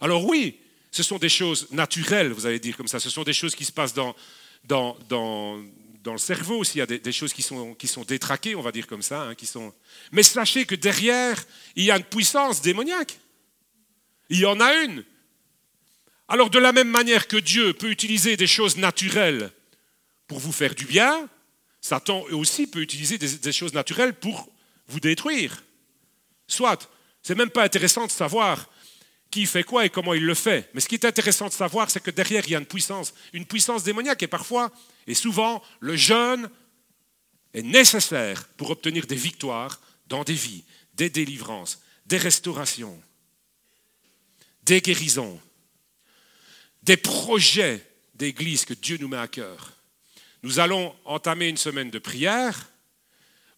alors 0.00 0.24
oui, 0.24 0.58
ce 0.90 1.02
sont 1.02 1.18
des 1.18 1.28
choses 1.28 1.68
naturelles, 1.70 2.32
vous 2.32 2.46
allez 2.46 2.58
dire 2.58 2.76
comme 2.76 2.88
ça, 2.88 2.98
ce 2.98 3.10
sont 3.10 3.22
des 3.22 3.32
choses 3.32 3.54
qui 3.54 3.64
se 3.64 3.72
passent 3.72 3.94
dans, 3.94 4.14
dans, 4.64 4.96
dans, 5.08 6.12
le 6.12 6.18
cerveau 6.18 6.58
aussi, 6.58 6.78
il 6.78 6.80
y 6.80 6.82
a 6.82 6.86
des, 6.86 7.12
choses 7.12 7.32
qui 7.32 7.42
sont, 7.42 7.74
qui 7.74 7.86
sont 7.86 8.02
détraquées, 8.02 8.54
on 8.54 8.62
va 8.62 8.72
dire 8.72 8.86
comme 8.86 9.02
ça. 9.02 9.22
Hein, 9.22 9.34
qui 9.34 9.46
sont... 9.46 9.72
Mais 10.12 10.22
sachez 10.22 10.64
que 10.66 10.74
derrière, 10.74 11.42
il 11.76 11.84
y 11.84 11.90
a 11.90 11.96
une 11.96 12.04
puissance 12.04 12.60
démoniaque. 12.62 13.18
Il 14.28 14.40
y 14.40 14.46
en 14.46 14.58
a 14.60 14.74
une. 14.82 15.04
Alors 16.30 16.48
de 16.48 16.60
la 16.60 16.70
même 16.70 16.88
manière 16.88 17.26
que 17.26 17.36
Dieu 17.36 17.72
peut 17.72 17.90
utiliser 17.90 18.36
des 18.36 18.46
choses 18.46 18.76
naturelles 18.76 19.50
pour 20.28 20.38
vous 20.38 20.52
faire 20.52 20.76
du 20.76 20.84
bien, 20.84 21.28
Satan 21.80 22.22
aussi 22.30 22.68
peut 22.68 22.80
utiliser 22.80 23.18
des, 23.18 23.52
choses 23.52 23.74
naturelles 23.74 24.14
pour 24.14 24.48
vous 24.86 25.00
détruire. 25.00 25.64
Soit, 26.46 26.88
c'est 27.20 27.34
même 27.34 27.50
pas 27.50 27.64
intéressant 27.64 28.06
de 28.06 28.12
savoir 28.12 28.70
qui 29.28 29.44
fait 29.44 29.64
quoi 29.64 29.84
et 29.84 29.90
comment 29.90 30.14
il 30.14 30.24
le 30.24 30.34
fait. 30.34 30.70
Mais 30.72 30.80
ce 30.80 30.88
qui 30.88 30.94
est 30.94 31.04
intéressant 31.04 31.48
de 31.48 31.52
savoir, 31.52 31.90
c'est 31.90 32.02
que 32.02 32.12
derrière, 32.12 32.44
il 32.46 32.52
y 32.52 32.54
a 32.54 32.60
une 32.60 32.66
puissance, 32.66 33.12
une 33.32 33.44
puissance 33.44 33.82
démoniaque. 33.82 34.22
Et 34.22 34.28
parfois, 34.28 34.70
et 35.08 35.14
souvent, 35.14 35.60
le 35.80 35.96
jeûne 35.96 36.48
est 37.54 37.62
nécessaire 37.62 38.46
pour 38.56 38.70
obtenir 38.70 39.04
des 39.08 39.16
victoires 39.16 39.80
dans 40.06 40.22
des 40.22 40.34
vies, 40.34 40.62
des 40.94 41.10
délivrances, 41.10 41.80
des 42.06 42.18
restaurations, 42.18 43.02
des 44.62 44.80
guérisons, 44.80 45.40
des 46.82 46.96
projets 46.96 47.84
d'église 48.14 48.64
que 48.64 48.74
Dieu 48.74 48.98
nous 49.00 49.08
met 49.08 49.16
à 49.16 49.28
cœur. 49.28 49.72
Nous 50.42 50.58
allons 50.58 50.94
entamer 51.04 51.48
une 51.48 51.56
semaine 51.56 51.90
de 51.90 51.98
prière 51.98 52.70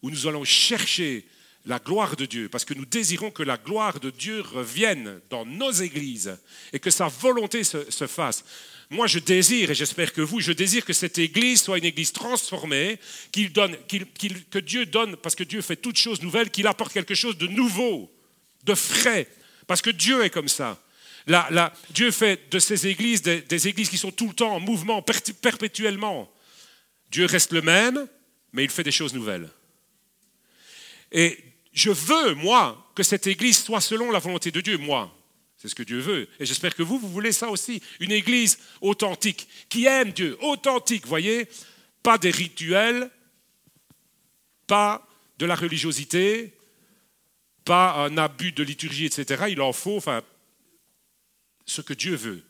où 0.02 0.10
nous 0.10 0.26
allons 0.26 0.44
chercher 0.44 1.24
la 1.64 1.78
gloire 1.78 2.16
de 2.16 2.26
Dieu, 2.26 2.48
parce 2.48 2.64
que 2.64 2.74
nous 2.74 2.84
désirons 2.84 3.30
que 3.30 3.42
la 3.42 3.56
gloire 3.56 4.00
de 4.00 4.10
Dieu 4.10 4.40
revienne 4.40 5.20
dans 5.30 5.46
nos 5.46 5.70
églises 5.70 6.36
et 6.72 6.80
que 6.80 6.90
sa 6.90 7.06
volonté 7.06 7.62
se, 7.62 8.06
fasse. 8.08 8.44
Moi, 8.90 9.06
je 9.06 9.20
désire, 9.20 9.70
et 9.70 9.74
j'espère 9.74 10.12
que 10.12 10.20
vous, 10.20 10.40
je 10.40 10.52
désire 10.52 10.84
que 10.84 10.92
cette 10.92 11.18
église 11.18 11.62
soit 11.62 11.78
une 11.78 11.84
église 11.84 12.12
transformée, 12.12 12.98
qu'il 13.30 13.52
donne, 13.52 13.76
que 13.86 14.58
Dieu 14.58 14.86
donne, 14.86 15.16
parce 15.16 15.36
que 15.36 15.44
Dieu 15.44 15.62
fait 15.62 15.76
toutes 15.76 15.96
choses 15.96 16.20
nouvelles, 16.20 16.50
qu'il 16.50 16.66
apporte 16.66 16.92
quelque 16.92 17.14
chose 17.14 17.38
de 17.38 17.46
nouveau, 17.46 18.12
de 18.64 18.74
frais, 18.74 19.28
parce 19.68 19.82
que 19.82 19.90
Dieu 19.90 20.24
est 20.24 20.30
comme 20.30 20.48
ça. 20.48 20.82
Dieu 21.90 22.10
fait 22.10 22.50
de 22.50 22.58
ces 22.58 22.86
églises 22.86 23.22
des, 23.22 23.68
églises 23.68 23.88
qui 23.88 23.98
sont 23.98 24.10
tout 24.10 24.28
le 24.28 24.34
temps 24.34 24.54
en 24.54 24.60
mouvement, 24.60 25.02
perpétuellement. 25.02 26.32
Dieu 27.10 27.26
reste 27.26 27.52
le 27.52 27.62
même, 27.62 28.08
mais 28.52 28.64
il 28.64 28.70
fait 28.70 28.82
des 28.82 28.92
choses 28.92 29.14
nouvelles. 29.14 29.48
Et 31.12 31.38
je 31.72 31.90
veux, 31.90 32.34
moi, 32.34 32.90
que 32.94 33.02
cette 33.02 33.26
Église 33.26 33.62
soit 33.62 33.80
selon 33.80 34.10
la 34.10 34.18
volonté 34.18 34.50
de 34.50 34.60
Dieu, 34.60 34.78
moi. 34.78 35.14
C'est 35.56 35.68
ce 35.68 35.74
que 35.74 35.82
Dieu 35.82 36.00
veut. 36.00 36.28
Et 36.40 36.46
j'espère 36.46 36.74
que 36.74 36.82
vous, 36.82 36.98
vous 36.98 37.08
voulez 37.08 37.32
ça 37.32 37.48
aussi. 37.48 37.82
Une 38.00 38.12
Église 38.12 38.58
authentique, 38.80 39.48
qui 39.68 39.86
aime 39.86 40.12
Dieu, 40.12 40.36
authentique, 40.40 41.06
voyez 41.06 41.46
Pas 42.02 42.18
des 42.18 42.30
rituels, 42.30 43.10
pas 44.66 45.06
de 45.38 45.46
la 45.46 45.54
religiosité, 45.54 46.54
pas 47.64 47.94
un 47.94 48.18
abus 48.18 48.52
de 48.52 48.62
liturgie, 48.62 49.06
etc. 49.06 49.44
Il 49.50 49.60
en 49.60 49.72
faut, 49.72 49.96
enfin, 49.96 50.22
ce 51.66 51.80
que 51.80 51.94
Dieu 51.94 52.14
veut. 52.16 52.42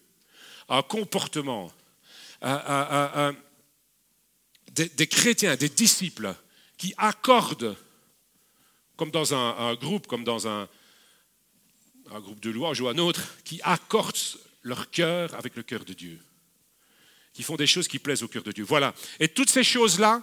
Un 0.69 0.83
comportement, 0.83 1.73
des 4.73 5.07
chrétiens, 5.07 5.57
des 5.57 5.69
disciples 5.69 6.35
qui 6.79 6.95
accordent 6.97 7.77
comme 8.97 9.11
dans 9.11 9.35
un, 9.35 9.75
groupe, 9.75 10.07
comme 10.07 10.25
dans 10.25 10.47
un, 10.47 10.69
groupe 12.21 12.41
de 12.41 12.51
louanges 12.51 12.81
ou 12.81 12.89
un 12.89 12.99
autre, 12.99 13.21
qui 13.45 13.61
accordent 13.65 14.17
leur 14.63 14.91
cœur 14.91 15.35
avec 15.35 15.57
le 15.57 15.63
cœur 15.63 15.85
de 15.85 15.93
Dieu, 15.93 16.21
qui 17.33 17.43
font 17.43 17.57
des 17.57 17.67
choses 17.67 17.89
qui 17.89 17.99
plaisent 17.99 18.23
au 18.23 18.29
cœur 18.29 18.45
de 18.45 18.53
Dieu. 18.53 18.65
Voilà. 18.65 18.95
Et 19.19 19.29
toutes 19.29 19.51
ces 19.51 19.65
choses-là, 19.65 20.23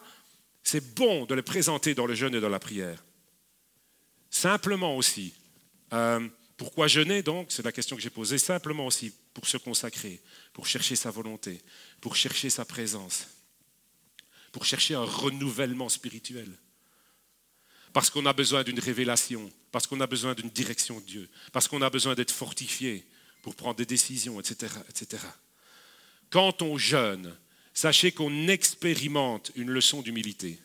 c'est 0.63 0.95
bon 0.95 1.25
de 1.25 1.35
les 1.35 1.41
présenter 1.41 1.93
dans 1.93 2.05
le 2.05 2.15
jeûne 2.15 2.35
et 2.35 2.39
dans 2.39 2.49
la 2.49 2.59
prière. 2.59 3.03
Simplement 4.29 4.95
aussi, 4.95 5.33
euh, 5.91 6.25
pourquoi 6.59 6.87
jeûner 6.87 7.23
donc? 7.23 7.47
C'est 7.51 7.63
la 7.63 7.71
question 7.71 7.95
que 7.95 8.01
j'ai 8.01 8.11
posée. 8.11 8.37
Simplement 8.37 8.85
aussi 8.85 9.11
pour 9.33 9.47
se 9.47 9.57
consacrer, 9.57 10.21
pour 10.53 10.67
chercher 10.67 10.95
sa 10.95 11.09
volonté, 11.09 11.61
pour 12.01 12.15
chercher 12.15 12.51
sa 12.51 12.65
présence, 12.65 13.27
pour 14.51 14.65
chercher 14.65 14.93
un 14.93 15.03
renouvellement 15.03 15.89
spirituel 15.89 16.55
parce 17.93 18.09
qu'on 18.09 18.25
a 18.25 18.33
besoin 18.33 18.63
d'une 18.63 18.79
révélation, 18.79 19.51
parce 19.71 19.87
qu'on 19.87 19.99
a 19.99 20.07
besoin 20.07 20.33
d'une 20.33 20.49
direction 20.49 20.99
de 20.99 21.05
Dieu, 21.05 21.29
parce 21.51 21.67
qu'on 21.67 21.81
a 21.81 21.89
besoin 21.89 22.15
d'être 22.15 22.31
fortifié 22.31 23.05
pour 23.41 23.55
prendre 23.55 23.77
des 23.77 23.85
décisions, 23.85 24.39
etc., 24.39 24.73
etc. 24.89 25.23
Quand 26.29 26.61
on 26.61 26.77
jeûne, 26.77 27.35
sachez 27.73 28.11
qu'on 28.11 28.47
expérimente 28.47 29.51
une 29.55 29.71
leçon 29.71 30.01
d'humilité. 30.01 30.59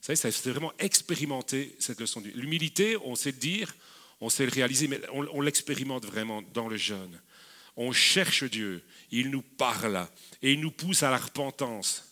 Vous 0.00 0.16
savez, 0.16 0.16
c'est 0.16 0.50
vraiment 0.50 0.72
expérimenter 0.78 1.76
cette 1.78 2.00
leçon 2.00 2.20
d'humilité. 2.20 2.42
L'humilité, 2.42 2.96
on 3.04 3.14
sait 3.14 3.32
le 3.32 3.38
dire, 3.38 3.74
on 4.20 4.28
sait 4.28 4.44
le 4.44 4.52
réaliser, 4.52 4.86
mais 4.86 5.00
on, 5.12 5.40
l'expérimente 5.40 6.04
vraiment 6.04 6.42
dans 6.42 6.68
le 6.68 6.76
jeûne. 6.76 7.20
On 7.76 7.92
cherche 7.92 8.44
Dieu, 8.44 8.84
il 9.10 9.30
nous 9.30 9.42
parle 9.42 10.06
et 10.42 10.52
il 10.52 10.60
nous 10.60 10.70
pousse 10.70 11.02
à 11.02 11.10
la 11.10 11.16
repentance. 11.16 12.04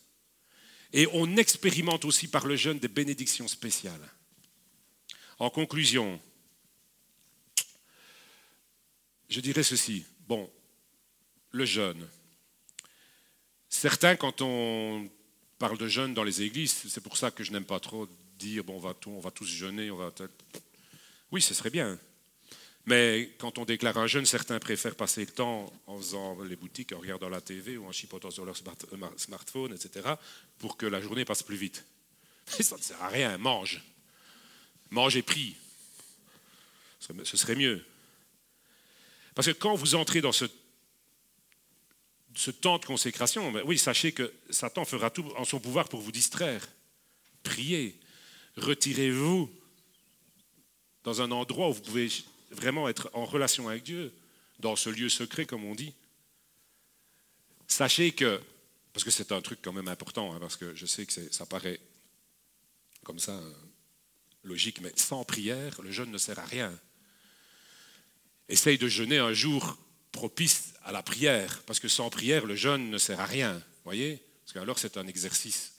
Et 0.93 1.07
on 1.13 1.37
expérimente 1.37 2.07
aussi 2.07 2.29
par 2.29 2.47
le 2.47 2.57
jeûne 2.57 2.79
des 2.79 2.89
bénédictions 2.89 3.47
spéciales. 3.47 4.09
En 5.39 5.51
conclusion, 5.51 6.21
je 9.29 9.41
dirais 9.41 9.63
ceci. 9.63 10.07
Bon, 10.27 10.51
le 11.51 11.67
jeûne. 11.67 12.09
Certains, 13.69 14.17
quand 14.17 14.41
on 14.41 15.11
parle 15.59 15.77
de 15.77 15.89
jeûne 15.89 16.15
dans 16.15 16.25
les 16.25 16.41
églises, 16.41 16.85
c'est 16.89 17.03
pour 17.03 17.19
ça 17.19 17.31
que 17.31 17.45
je 17.45 17.53
n'aime 17.53 17.67
pas 17.67 17.81
trop 17.81 18.09
dire, 18.39 18.65
bon, 18.65 18.77
on 18.77 18.81
va, 18.81 18.95
on 19.07 19.21
va 19.21 19.31
tous 19.31 19.47
jeûner, 19.47 19.91
on 19.91 19.97
va... 19.97 20.11
Oui, 21.31 21.43
ce 21.43 21.55
serait 21.55 21.70
bien. 21.70 21.99
Mais 22.87 23.35
quand 23.39 23.59
on 23.59 23.66
déclare 23.66 23.99
un 23.99 24.07
jeûne, 24.07 24.24
certains 24.24 24.59
préfèrent 24.59 24.97
passer 24.97 25.20
le 25.20 25.31
temps 25.31 25.70
en 25.87 25.99
faisant 25.99 26.43
les 26.43 26.57
boutiques, 26.57 26.93
en 26.93 26.99
regardant 26.99 27.29
la 27.29 27.43
TV 27.43 27.76
ou 27.76 27.87
en 27.87 27.93
chipotant 27.93 28.31
sur 28.31 28.47
leur 28.47 28.57
smartphone, 28.57 29.74
etc., 29.74 30.14
pour 30.59 30.79
que 30.79 30.87
la 30.87 31.01
journée 31.03 31.26
passe 31.26 31.43
plus 31.43 31.57
vite. 31.57 31.85
ça 32.47 32.76
ne 32.76 32.83
sert 32.83 33.03
à 33.03 33.09
rien, 33.09 33.37
mange. 33.37 33.83
Mange 34.91 35.16
et 35.16 35.22
prie. 35.22 35.55
Ce 36.99 37.37
serait 37.37 37.57
mieux. 37.57 37.85
Parce 39.35 39.49
que 39.49 39.53
quand 39.53 39.74
vous 39.74 39.95
entrez 39.95 40.22
dans 40.22 40.33
ce, 40.33 40.47
ce 42.35 42.51
temps 42.51 42.79
de 42.79 42.87
consécration, 42.87 43.53
ben 43.53 43.62
oui, 43.66 43.76
sachez 43.76 44.12
que 44.12 44.33
Satan 44.49 44.87
fera 44.87 45.11
tout 45.11 45.31
en 45.37 45.45
son 45.45 45.61
pouvoir 45.61 45.91
pour 45.91 46.01
vous 46.01 46.11
distraire. 46.11 46.66
Priez, 47.43 48.01
retirez-vous 48.57 49.53
dans 51.09 51.23
un 51.23 51.31
endroit 51.31 51.71
où 51.71 51.73
vous 51.73 51.81
pouvez 51.81 52.11
vraiment 52.51 52.87
être 52.87 53.09
en 53.15 53.25
relation 53.25 53.67
avec 53.67 53.83
Dieu, 53.83 54.13
dans 54.59 54.77
ce 54.77 54.91
lieu 54.91 55.09
secret, 55.09 55.47
comme 55.47 55.65
on 55.65 55.75
dit. 55.75 55.95
Sachez 57.67 58.13
que, 58.13 58.39
parce 58.93 59.05
que 59.05 59.11
c'est 59.11 59.33
un 59.33 59.41
truc 59.41 59.61
quand 59.63 59.73
même 59.73 59.89
important, 59.89 60.35
hein, 60.35 60.39
parce 60.39 60.57
que 60.57 60.75
je 60.75 60.85
sais 60.85 61.07
que 61.07 61.33
ça 61.33 61.47
paraît 61.47 61.81
comme 63.05 63.19
ça 63.19 63.33
euh, 63.33 63.53
logique, 64.45 64.83
mais 64.83 64.93
sans 64.97 65.25
prière, 65.25 65.81
le 65.81 65.91
jeûne 65.91 66.11
ne 66.11 66.19
sert 66.19 66.39
à 66.39 66.45
rien. 66.45 66.79
Essaye 68.51 68.77
de 68.77 68.89
jeûner 68.89 69.17
un 69.17 69.33
jour 69.33 69.79
propice 70.13 70.75
à 70.85 70.93
la 70.93 71.03
prière, 71.03 71.63
parce 71.63 71.81
que 71.81 71.89
sans 71.89 72.11
prière, 72.11 72.45
le 72.45 72.55
jeûne 72.55 72.91
ne 72.91 72.99
sert 72.99 73.21
à 73.21 73.27
rien. 73.27 73.63
Voyez? 73.85 74.23
Parce 74.43 74.53
qu'alors, 74.53 74.79
c'est 74.79 74.99
un 74.99 75.07
exercice, 75.07 75.73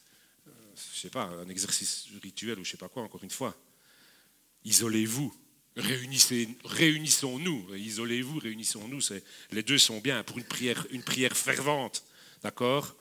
euh, 0.48 0.52
je 0.96 1.00
sais 1.02 1.12
pas, 1.12 1.26
un 1.26 1.50
exercice 1.50 2.08
rituel 2.24 2.58
ou 2.58 2.64
je 2.64 2.72
sais 2.72 2.78
pas 2.78 2.90
quoi, 2.90 3.04
encore 3.04 3.24
une 3.24 3.30
fois. 3.30 3.56
Isolez-vous, 4.66 5.34
réunissons-nous, 5.76 7.76
isolez-vous, 7.76 8.40
réunissons-nous. 8.40 9.00
Les 9.52 9.64
deux 9.64 9.78
sont 9.78 10.00
bien 10.00 10.24
pour 10.24 10.38
une 10.38 10.44
prière, 10.44 10.86
une 10.92 11.04
prière 11.04 11.36
fervente, 11.36 12.04
d'accord? 12.44 12.96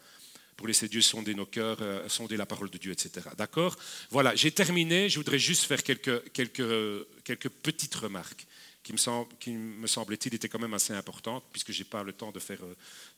Pour 0.56 0.66
laisser 0.66 0.88
Dieu 0.88 1.02
sonder 1.02 1.34
nos 1.34 1.46
cœurs, 1.46 1.78
euh, 1.80 2.08
sonder 2.08 2.36
la 2.36 2.46
parole 2.46 2.68
de 2.68 2.78
Dieu, 2.78 2.90
etc. 2.90 3.28
D'accord? 3.36 3.76
Voilà, 4.10 4.34
j'ai 4.34 4.50
terminé. 4.50 5.08
Je 5.08 5.18
voudrais 5.18 5.38
juste 5.38 5.64
faire 5.64 5.84
quelques, 5.84 7.48
petites 7.62 7.94
remarques 7.94 8.44
qui 8.82 8.92
me, 8.92 8.98
semble, 8.98 9.28
qui 9.38 9.52
me 9.52 10.34
étaient 10.34 10.48
quand 10.48 10.58
même 10.58 10.74
assez 10.74 10.92
importantes, 10.92 11.44
puisque 11.52 11.70
je 11.70 11.78
n'ai 11.78 11.84
pas 11.84 12.02
le 12.02 12.12
temps 12.12 12.32
de 12.32 12.40
faire 12.40 12.58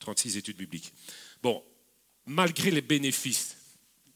36 0.01 0.35
euh, 0.35 0.39
études 0.39 0.59
bibliques. 0.59 0.93
Bon, 1.43 1.65
malgré 2.27 2.71
les 2.71 2.83
bénéfices, 2.83 3.57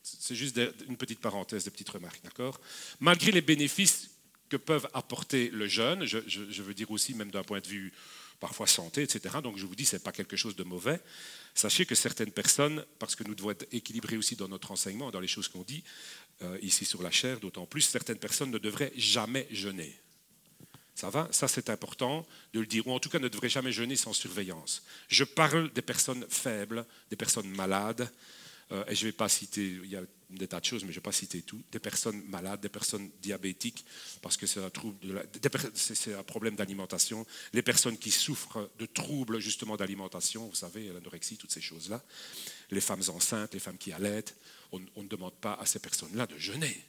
c'est 0.02 0.34
juste 0.34 0.60
une 0.86 0.98
petite 0.98 1.20
parenthèse, 1.20 1.64
de 1.64 1.70
petites 1.70 1.88
remarques, 1.88 2.20
d'accord? 2.22 2.60
Malgré 3.00 3.32
les 3.32 3.40
bénéfices 3.40 4.10
que 4.48 4.56
peuvent 4.56 4.88
apporter 4.94 5.50
le 5.50 5.66
jeûne, 5.66 6.04
je, 6.04 6.62
veux 6.62 6.74
dire 6.74 6.90
aussi 6.90 7.14
même 7.14 7.30
d'un 7.30 7.42
point 7.42 7.60
de 7.60 7.66
vue 7.66 7.92
parfois 8.40 8.66
santé, 8.66 9.02
etc. 9.02 9.36
Donc 9.42 9.56
je 9.58 9.66
vous 9.66 9.74
dis, 9.74 9.84
ce 9.84 9.96
n'est 9.96 10.02
pas 10.02 10.12
quelque 10.12 10.36
chose 10.36 10.56
de 10.56 10.64
mauvais. 10.64 11.00
Sachez 11.54 11.86
que 11.86 11.94
certaines 11.94 12.32
personnes, 12.32 12.84
parce 12.98 13.14
que 13.16 13.24
nous 13.24 13.34
devons 13.34 13.50
être 13.50 13.66
équilibrés 13.72 14.16
aussi 14.16 14.36
dans 14.36 14.48
notre 14.48 14.70
enseignement, 14.70 15.10
dans 15.10 15.20
les 15.20 15.28
choses 15.28 15.48
qu'on 15.48 15.62
dit, 15.62 15.82
euh, 16.42 16.58
ici 16.62 16.84
sur 16.84 17.02
la 17.02 17.10
chair, 17.10 17.40
d'autant 17.40 17.64
plus, 17.64 17.82
certaines 17.82 18.18
personnes 18.18 18.50
ne 18.50 18.58
devraient 18.58 18.92
jamais 18.96 19.46
jeûner. 19.50 19.96
Ça 20.94 21.10
va? 21.10 21.28
Ça, 21.32 21.48
c'est 21.48 21.70
important 21.70 22.26
de 22.52 22.60
le 22.60 22.66
dire. 22.66 22.86
Ou 22.86 22.92
en 22.92 23.00
tout 23.00 23.08
cas, 23.08 23.18
ne 23.18 23.28
devraient 23.28 23.48
jamais 23.48 23.72
jeûner 23.72 23.96
sans 23.96 24.12
surveillance. 24.12 24.82
Je 25.08 25.24
parle 25.24 25.72
des 25.72 25.82
personnes 25.82 26.24
faibles, 26.28 26.86
des 27.10 27.16
personnes 27.16 27.48
malades, 27.48 28.10
euh, 28.72 28.84
et 28.88 28.94
je 28.94 29.04
ne 29.04 29.08
vais 29.10 29.16
pas 29.16 29.28
citer, 29.28 29.64
il 29.64 29.90
y 29.90 29.96
a 29.96 30.02
des 30.30 30.48
tas 30.48 30.60
de 30.60 30.64
choses, 30.64 30.82
mais 30.82 30.88
je 30.92 30.98
ne 30.98 31.00
vais 31.00 31.04
pas 31.04 31.12
citer 31.12 31.42
tout, 31.42 31.62
des 31.70 31.78
personnes 31.78 32.22
malades, 32.28 32.60
des 32.60 32.68
personnes 32.68 33.10
diabétiques, 33.20 33.84
parce 34.22 34.36
que 34.36 34.46
c'est 34.46 34.60
un, 34.60 36.18
un 36.18 36.22
problème 36.22 36.56
d'alimentation, 36.56 37.26
les 37.52 37.62
personnes 37.62 37.98
qui 37.98 38.10
souffrent 38.10 38.70
de 38.78 38.86
troubles 38.86 39.38
justement 39.38 39.76
d'alimentation, 39.76 40.48
vous 40.48 40.54
savez, 40.54 40.88
l'anorexie, 40.88 41.36
toutes 41.36 41.52
ces 41.52 41.60
choses-là, 41.60 42.02
les 42.70 42.80
femmes 42.80 43.02
enceintes, 43.08 43.54
les 43.54 43.60
femmes 43.60 43.78
qui 43.78 43.92
allaitent, 43.92 44.34
on, 44.72 45.02
ne 45.02 45.08
demande 45.08 45.34
pas 45.34 45.54
à 45.54 45.66
ces 45.66 45.78
personnes-là 45.78 46.26
de 46.26 46.36
jeûner. 46.38 46.84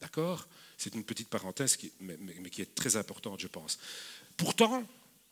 D'accord? 0.00 0.46
C'est 0.76 0.94
une 0.94 1.04
petite 1.04 1.28
parenthèse, 1.28 1.78
mais 2.00 2.50
qui 2.50 2.62
est 2.62 2.74
très 2.74 2.96
importante, 2.96 3.40
je 3.40 3.46
pense. 3.46 3.78
Pourtant, 4.36 4.84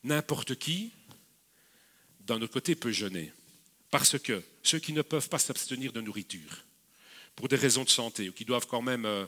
n'importe 0.04 0.54
qui, 0.56 0.92
d'un 2.20 2.40
autre 2.40 2.52
côté, 2.52 2.74
peut 2.74 2.92
jeûner. 2.92 3.32
Parce 3.90 4.18
que 4.18 4.42
ceux 4.62 4.78
qui 4.78 4.92
ne 4.92 5.02
peuvent 5.02 5.28
pas 5.28 5.38
s'abstenir 5.38 5.92
de 5.92 6.00
nourriture, 6.00 6.64
pour 7.34 7.48
des 7.48 7.56
raisons 7.56 7.84
de 7.84 7.88
santé, 7.88 8.28
ou 8.28 8.32
qui 8.32 8.44
doivent 8.44 8.66
quand 8.66 8.82
même 8.82 9.04
euh, 9.04 9.26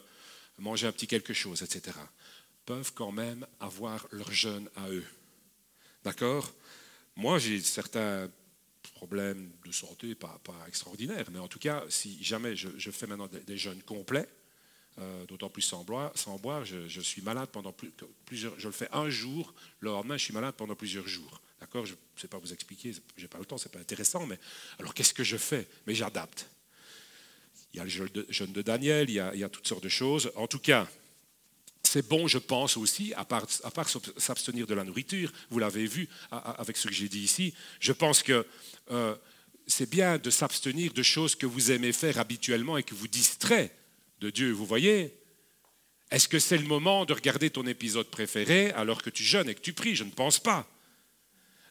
manger 0.58 0.86
un 0.86 0.92
petit 0.92 1.06
quelque 1.06 1.34
chose, 1.34 1.62
etc., 1.62 1.96
peuvent 2.64 2.92
quand 2.94 3.12
même 3.12 3.46
avoir 3.58 4.06
leur 4.12 4.30
jeûne 4.32 4.68
à 4.76 4.88
eux. 4.88 5.04
D'accord? 6.04 6.52
Moi, 7.16 7.38
j'ai 7.38 7.60
certains 7.60 8.30
problèmes 8.94 9.50
de 9.64 9.72
santé, 9.72 10.14
pas, 10.14 10.40
extraordinaires, 10.68 11.26
mais 11.32 11.38
en 11.38 11.48
tout 11.48 11.58
cas, 11.58 11.84
si 11.88 12.22
jamais 12.22 12.54
je, 12.54 12.90
fais 12.90 13.06
maintenant 13.06 13.28
des, 13.28 13.56
jeûnes 13.56 13.82
complets, 13.82 14.28
euh, 14.98 15.24
d'autant 15.26 15.48
plus 15.48 15.62
sans 15.62 15.82
boire, 15.84 16.12
sans 16.14 16.38
boire 16.38 16.64
je, 16.64 17.00
suis 17.00 17.22
malade 17.22 17.48
pendant 17.50 17.74
plusieurs... 18.26 18.58
Je 18.58 18.68
le 18.68 18.72
fais 18.72 18.88
un 18.92 19.10
jour, 19.10 19.54
le 19.80 19.90
lendemain, 19.90 20.16
je 20.16 20.24
suis 20.24 20.34
malade 20.34 20.54
pendant 20.56 20.76
plusieurs 20.76 21.08
jours. 21.08 21.40
D'accord 21.62 21.86
Je 21.86 21.92
ne 21.92 22.20
sais 22.20 22.26
pas 22.26 22.38
vous 22.38 22.52
expliquer, 22.52 22.92
je 23.16 23.22
n'ai 23.22 23.28
pas 23.28 23.38
le 23.38 23.44
temps, 23.44 23.56
ce 23.56 23.68
n'est 23.68 23.72
pas 23.72 23.78
intéressant, 23.78 24.26
mais 24.26 24.36
alors 24.80 24.92
qu'est-ce 24.94 25.14
que 25.14 25.22
je 25.22 25.36
fais? 25.36 25.68
Mais 25.86 25.94
j'adapte. 25.94 26.48
Il 27.72 27.76
y 27.76 27.80
a 27.80 27.84
le 27.84 27.90
jeûne 28.30 28.52
de 28.52 28.62
Daniel, 28.62 29.08
il 29.08 29.14
y, 29.14 29.44
a, 29.44 29.48
toutes 29.48 29.68
sortes 29.68 29.84
de 29.84 29.88
choses. 29.88 30.32
En 30.34 30.48
tout 30.48 30.58
cas, 30.58 30.88
c'est 31.84 32.08
bon, 32.08 32.26
je 32.26 32.38
pense 32.38 32.76
aussi, 32.76 33.14
à 33.14 33.24
part, 33.24 33.46
s'abstenir 34.16 34.66
de 34.66 34.74
la 34.74 34.82
nourriture, 34.82 35.32
vous 35.50 35.60
l'avez 35.60 35.86
vu 35.86 36.08
avec 36.32 36.76
ce 36.76 36.88
que 36.88 36.94
j'ai 36.94 37.08
dit 37.08 37.20
ici, 37.20 37.54
je 37.78 37.92
pense 37.92 38.24
que 38.24 38.44
euh, 38.90 39.14
c'est 39.68 39.88
bien 39.88 40.18
de 40.18 40.30
s'abstenir 40.30 40.92
de 40.92 41.02
choses 41.04 41.36
que 41.36 41.46
vous 41.46 41.70
aimez 41.70 41.92
faire 41.92 42.18
habituellement 42.18 42.76
et 42.76 42.82
que 42.82 42.96
vous 42.96 43.08
distraient 43.08 43.72
de 44.18 44.30
Dieu. 44.30 44.50
Vous 44.50 44.66
voyez? 44.66 45.16
Est-ce 46.10 46.26
que 46.26 46.40
c'est 46.40 46.58
le 46.58 46.66
moment 46.66 47.04
de 47.04 47.12
regarder 47.12 47.50
ton 47.50 47.68
épisode 47.68 48.08
préféré 48.08 48.72
alors 48.72 49.00
que 49.00 49.10
tu 49.10 49.22
jeûnes 49.22 49.48
et 49.48 49.54
que 49.54 49.60
tu 49.60 49.72
pries? 49.72 49.94
Je 49.94 50.02
ne 50.02 50.10
pense 50.10 50.40
pas 50.40 50.68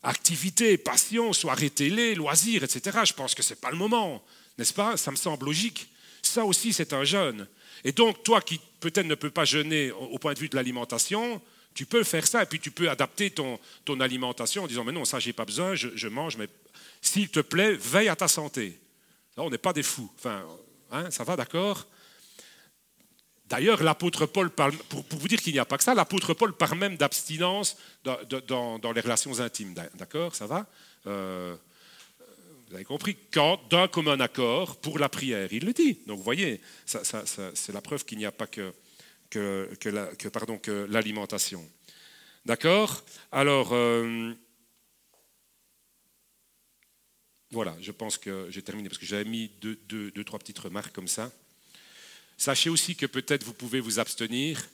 activités, 0.04 0.78
passion, 0.78 1.34
soirées 1.34 1.70
télé, 1.70 2.16
loisirs, 2.16 2.64
etc. 2.64 3.00
Je 3.06 3.14
pense 3.14 3.36
que 3.36 3.44
ce 3.44 3.52
n'est 3.52 3.60
pas 3.60 3.72
le 3.72 3.78
moment, 3.78 4.24
n'est-ce 4.58 4.74
pas? 4.74 4.98
Ça 4.98 5.12
me 5.12 5.16
semble 5.16 5.46
logique. 5.46 5.90
Ça 6.22 6.46
aussi, 6.46 6.74
c'est 6.74 6.94
un 6.94 7.04
jeûne. 7.04 7.48
Et 7.84 7.92
donc, 7.92 8.24
toi 8.24 8.42
qui 8.42 8.60
peut-être 8.80 9.06
ne 9.06 9.16
peux 9.16 9.30
pas 9.30 9.46
jeûner 9.46 9.92
au 9.92 10.18
point 10.18 10.34
de 10.34 10.40
vue 10.40 10.50
de 10.50 10.56
l'alimentation, 10.56 11.42
tu 11.74 11.86
peux 11.86 12.04
faire 12.04 12.28
ça 12.28 12.44
et 12.44 12.46
puis 12.46 12.60
tu 12.60 12.72
peux 12.72 12.90
adapter 12.90 13.32
ton, 13.32 13.60
ton 13.86 14.00
alimentation 14.00 14.64
en 14.64 14.68
disant 14.68 14.84
Mais 14.84 14.92
non, 14.92 15.06
ça, 15.06 15.20
j'ai 15.20 15.34
pas 15.34 15.46
besoin, 15.46 15.74
je, 15.76 16.08
mange, 16.08 16.38
mais 16.38 16.48
s'il 17.02 17.30
te 17.30 17.40
plaît, 17.40 17.74
veille 17.74 18.10
à 18.10 18.16
ta 18.16 18.28
santé. 18.28 18.80
Là, 19.38 19.44
on 19.44 19.50
n'est 19.50 19.58
pas 19.58 19.74
des 19.74 19.84
fous. 19.84 20.12
Enfin, 20.18 20.44
hein, 20.92 21.10
ça 21.10 21.24
va, 21.24 21.36
d'accord? 21.36 21.88
D'ailleurs, 23.52 23.84
l'apôtre 23.84 24.26
Paul, 24.28 24.50
parle, 24.50 24.72
pour, 24.88 25.04
vous 25.10 25.28
dire 25.28 25.42
qu'il 25.42 25.52
n'y 25.52 25.60
a 25.60 25.66
pas 25.66 25.78
que 25.78 25.84
ça, 25.84 25.94
l'apôtre 25.94 26.34
Paul 26.34 26.54
parle 26.54 26.78
même 26.78 26.96
d'abstinence 26.96 27.76
dans, 28.06 28.18
les 28.96 29.02
relations 29.02 29.42
intimes. 29.42 29.74
D'accord 29.96 30.34
Ça 30.36 30.48
va 30.48 30.66
euh, 31.06 31.54
Vous 32.70 32.76
avez 32.76 32.86
compris 32.86 33.18
Quand 33.34 33.60
d'un 33.70 33.90
commun 33.90 34.22
accord 34.22 34.78
pour 34.78 35.00
la 35.00 35.10
prière, 35.10 35.52
il 35.52 35.66
le 35.66 35.74
dit. 35.74 36.00
Donc 36.08 36.18
vous 36.18 36.24
voyez, 36.24 36.62
c'est 36.86 37.74
la 37.74 37.82
preuve 37.82 38.06
qu'il 38.06 38.20
n'y 38.20 38.26
a 38.26 38.32
pas 38.32 38.48
que, 38.48 38.74
l'alimentation. 40.88 41.70
D'accord? 42.46 43.04
Alors, 43.34 43.74
euh, 43.74 44.34
voilà, 47.52 47.76
je 47.82 47.92
pense 47.92 48.18
que 48.18 48.48
j'ai 48.50 48.62
terminé 48.62 48.88
parce 48.88 48.98
que 48.98 49.06
j'avais 49.06 49.26
mis 49.26 49.52
deux, 49.60 50.24
trois 50.24 50.40
petites 50.40 50.60
remarques 50.60 50.96
comme 50.96 51.10
ça. 51.10 51.30
Sachez 52.42 52.72
aussi 52.72 52.96
que 52.96 53.06
peut-être 53.06 53.44
vous 53.44 53.54
pouvez 53.54 53.80
vous 53.80 54.00
abstenir 54.00 54.68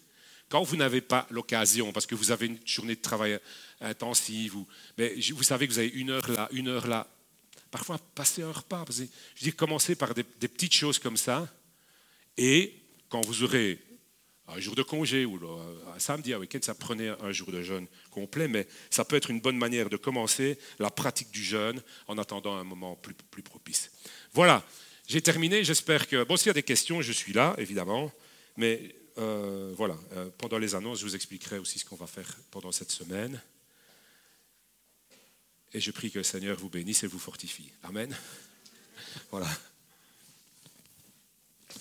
quand 0.47 0.63
vous 0.63 0.78
n'avez 0.78 1.01
pas 1.01 1.28
l'occasion, 1.30 1.91
parce 1.91 2.05
que 2.05 2.15
vous 2.15 2.32
avez 2.32 2.45
une 2.45 2.59
journée 2.65 2.95
de 2.95 3.01
travail 3.01 3.38
intensive, 3.82 4.55
mais 4.97 5.13
vous 5.34 5.43
savez 5.43 5.68
que 5.68 5.74
vous 5.74 5.80
avez 5.80 5.89
une 5.89 6.11
heure 6.11 6.32
là, 6.32 6.47
une 6.53 6.70
heure 6.70 6.88
là. 6.88 7.05
Parfois, 7.70 7.99
passez 8.15 8.41
un 8.41 8.53
repas. 8.53 8.86
Je 8.89 9.43
dis, 9.43 9.51
commencez 9.51 9.95
par 9.97 10.13
des, 10.13 10.24
petites 10.24 10.76
choses 10.76 10.97
comme 10.97 11.18
ça, 11.18 11.45
et 12.38 12.74
quand 13.09 13.20
vous 13.20 13.43
aurez 13.43 13.80
un 14.47 14.61
jour 14.61 14.74
de 14.74 14.84
congé 14.84 15.26
ou 15.26 15.38
un 15.93 15.99
samedi, 15.99 16.34
un 16.34 16.38
week-end, 16.38 16.59
ça 16.61 16.74
prenait 16.74 17.09
un 17.09 17.34
jour 17.34 17.51
de 17.51 17.61
jeûne 17.63 17.88
complet, 18.11 18.47
mais 18.47 18.65
ça 18.89 19.03
peut 19.03 19.18
être 19.18 19.30
une 19.30 19.41
bonne 19.41 19.57
manière 19.57 19.89
de 19.89 19.97
commencer 19.97 20.57
la 20.80 20.89
pratique 20.89 21.32
du 21.32 21.43
jeûne 21.43 21.82
en 22.07 22.18
attendant 22.18 22.55
un 22.55 22.63
moment 22.63 22.95
plus, 22.95 23.13
plus 23.13 23.43
propice. 23.43 23.91
Voilà, 24.32 24.63
j'ai 25.08 25.22
terminé, 25.22 25.64
j'espère 25.64 26.08
que... 26.08 26.24
Bon, 26.26 26.36
s'il 26.36 26.47
y 26.47 26.49
a 26.49 26.53
des 26.53 26.64
questions, 26.64 27.01
je 27.01 27.14
suis 27.14 27.32
là, 27.32 27.55
évidemment, 27.58 28.12
mais 28.58 28.93
euh, 29.18 29.74
voilà, 29.76 29.97
euh, 30.14 30.30
pendant 30.38 30.58
les 30.58 30.76
annonces, 30.76 30.99
je 30.99 31.05
vous 31.05 31.16
expliquerai 31.16 31.58
aussi 31.60 31.80
ce 31.80 31.86
qu'on 31.86 31.95
va 31.95 32.08
faire 32.08 32.28
pendant 32.51 32.72
cette 32.74 32.91
semaine. 32.91 33.41
Et 35.74 35.80
je 35.80 35.91
prie 35.91 36.12
que 36.12 36.20
le 36.20 36.24
Seigneur 36.24 36.58
vous 36.58 36.70
bénisse 36.70 37.03
et 37.03 37.08
vous 37.08 37.20
fortifie. 37.20 37.72
Amen. 37.84 38.16
Voilà. 39.32 39.47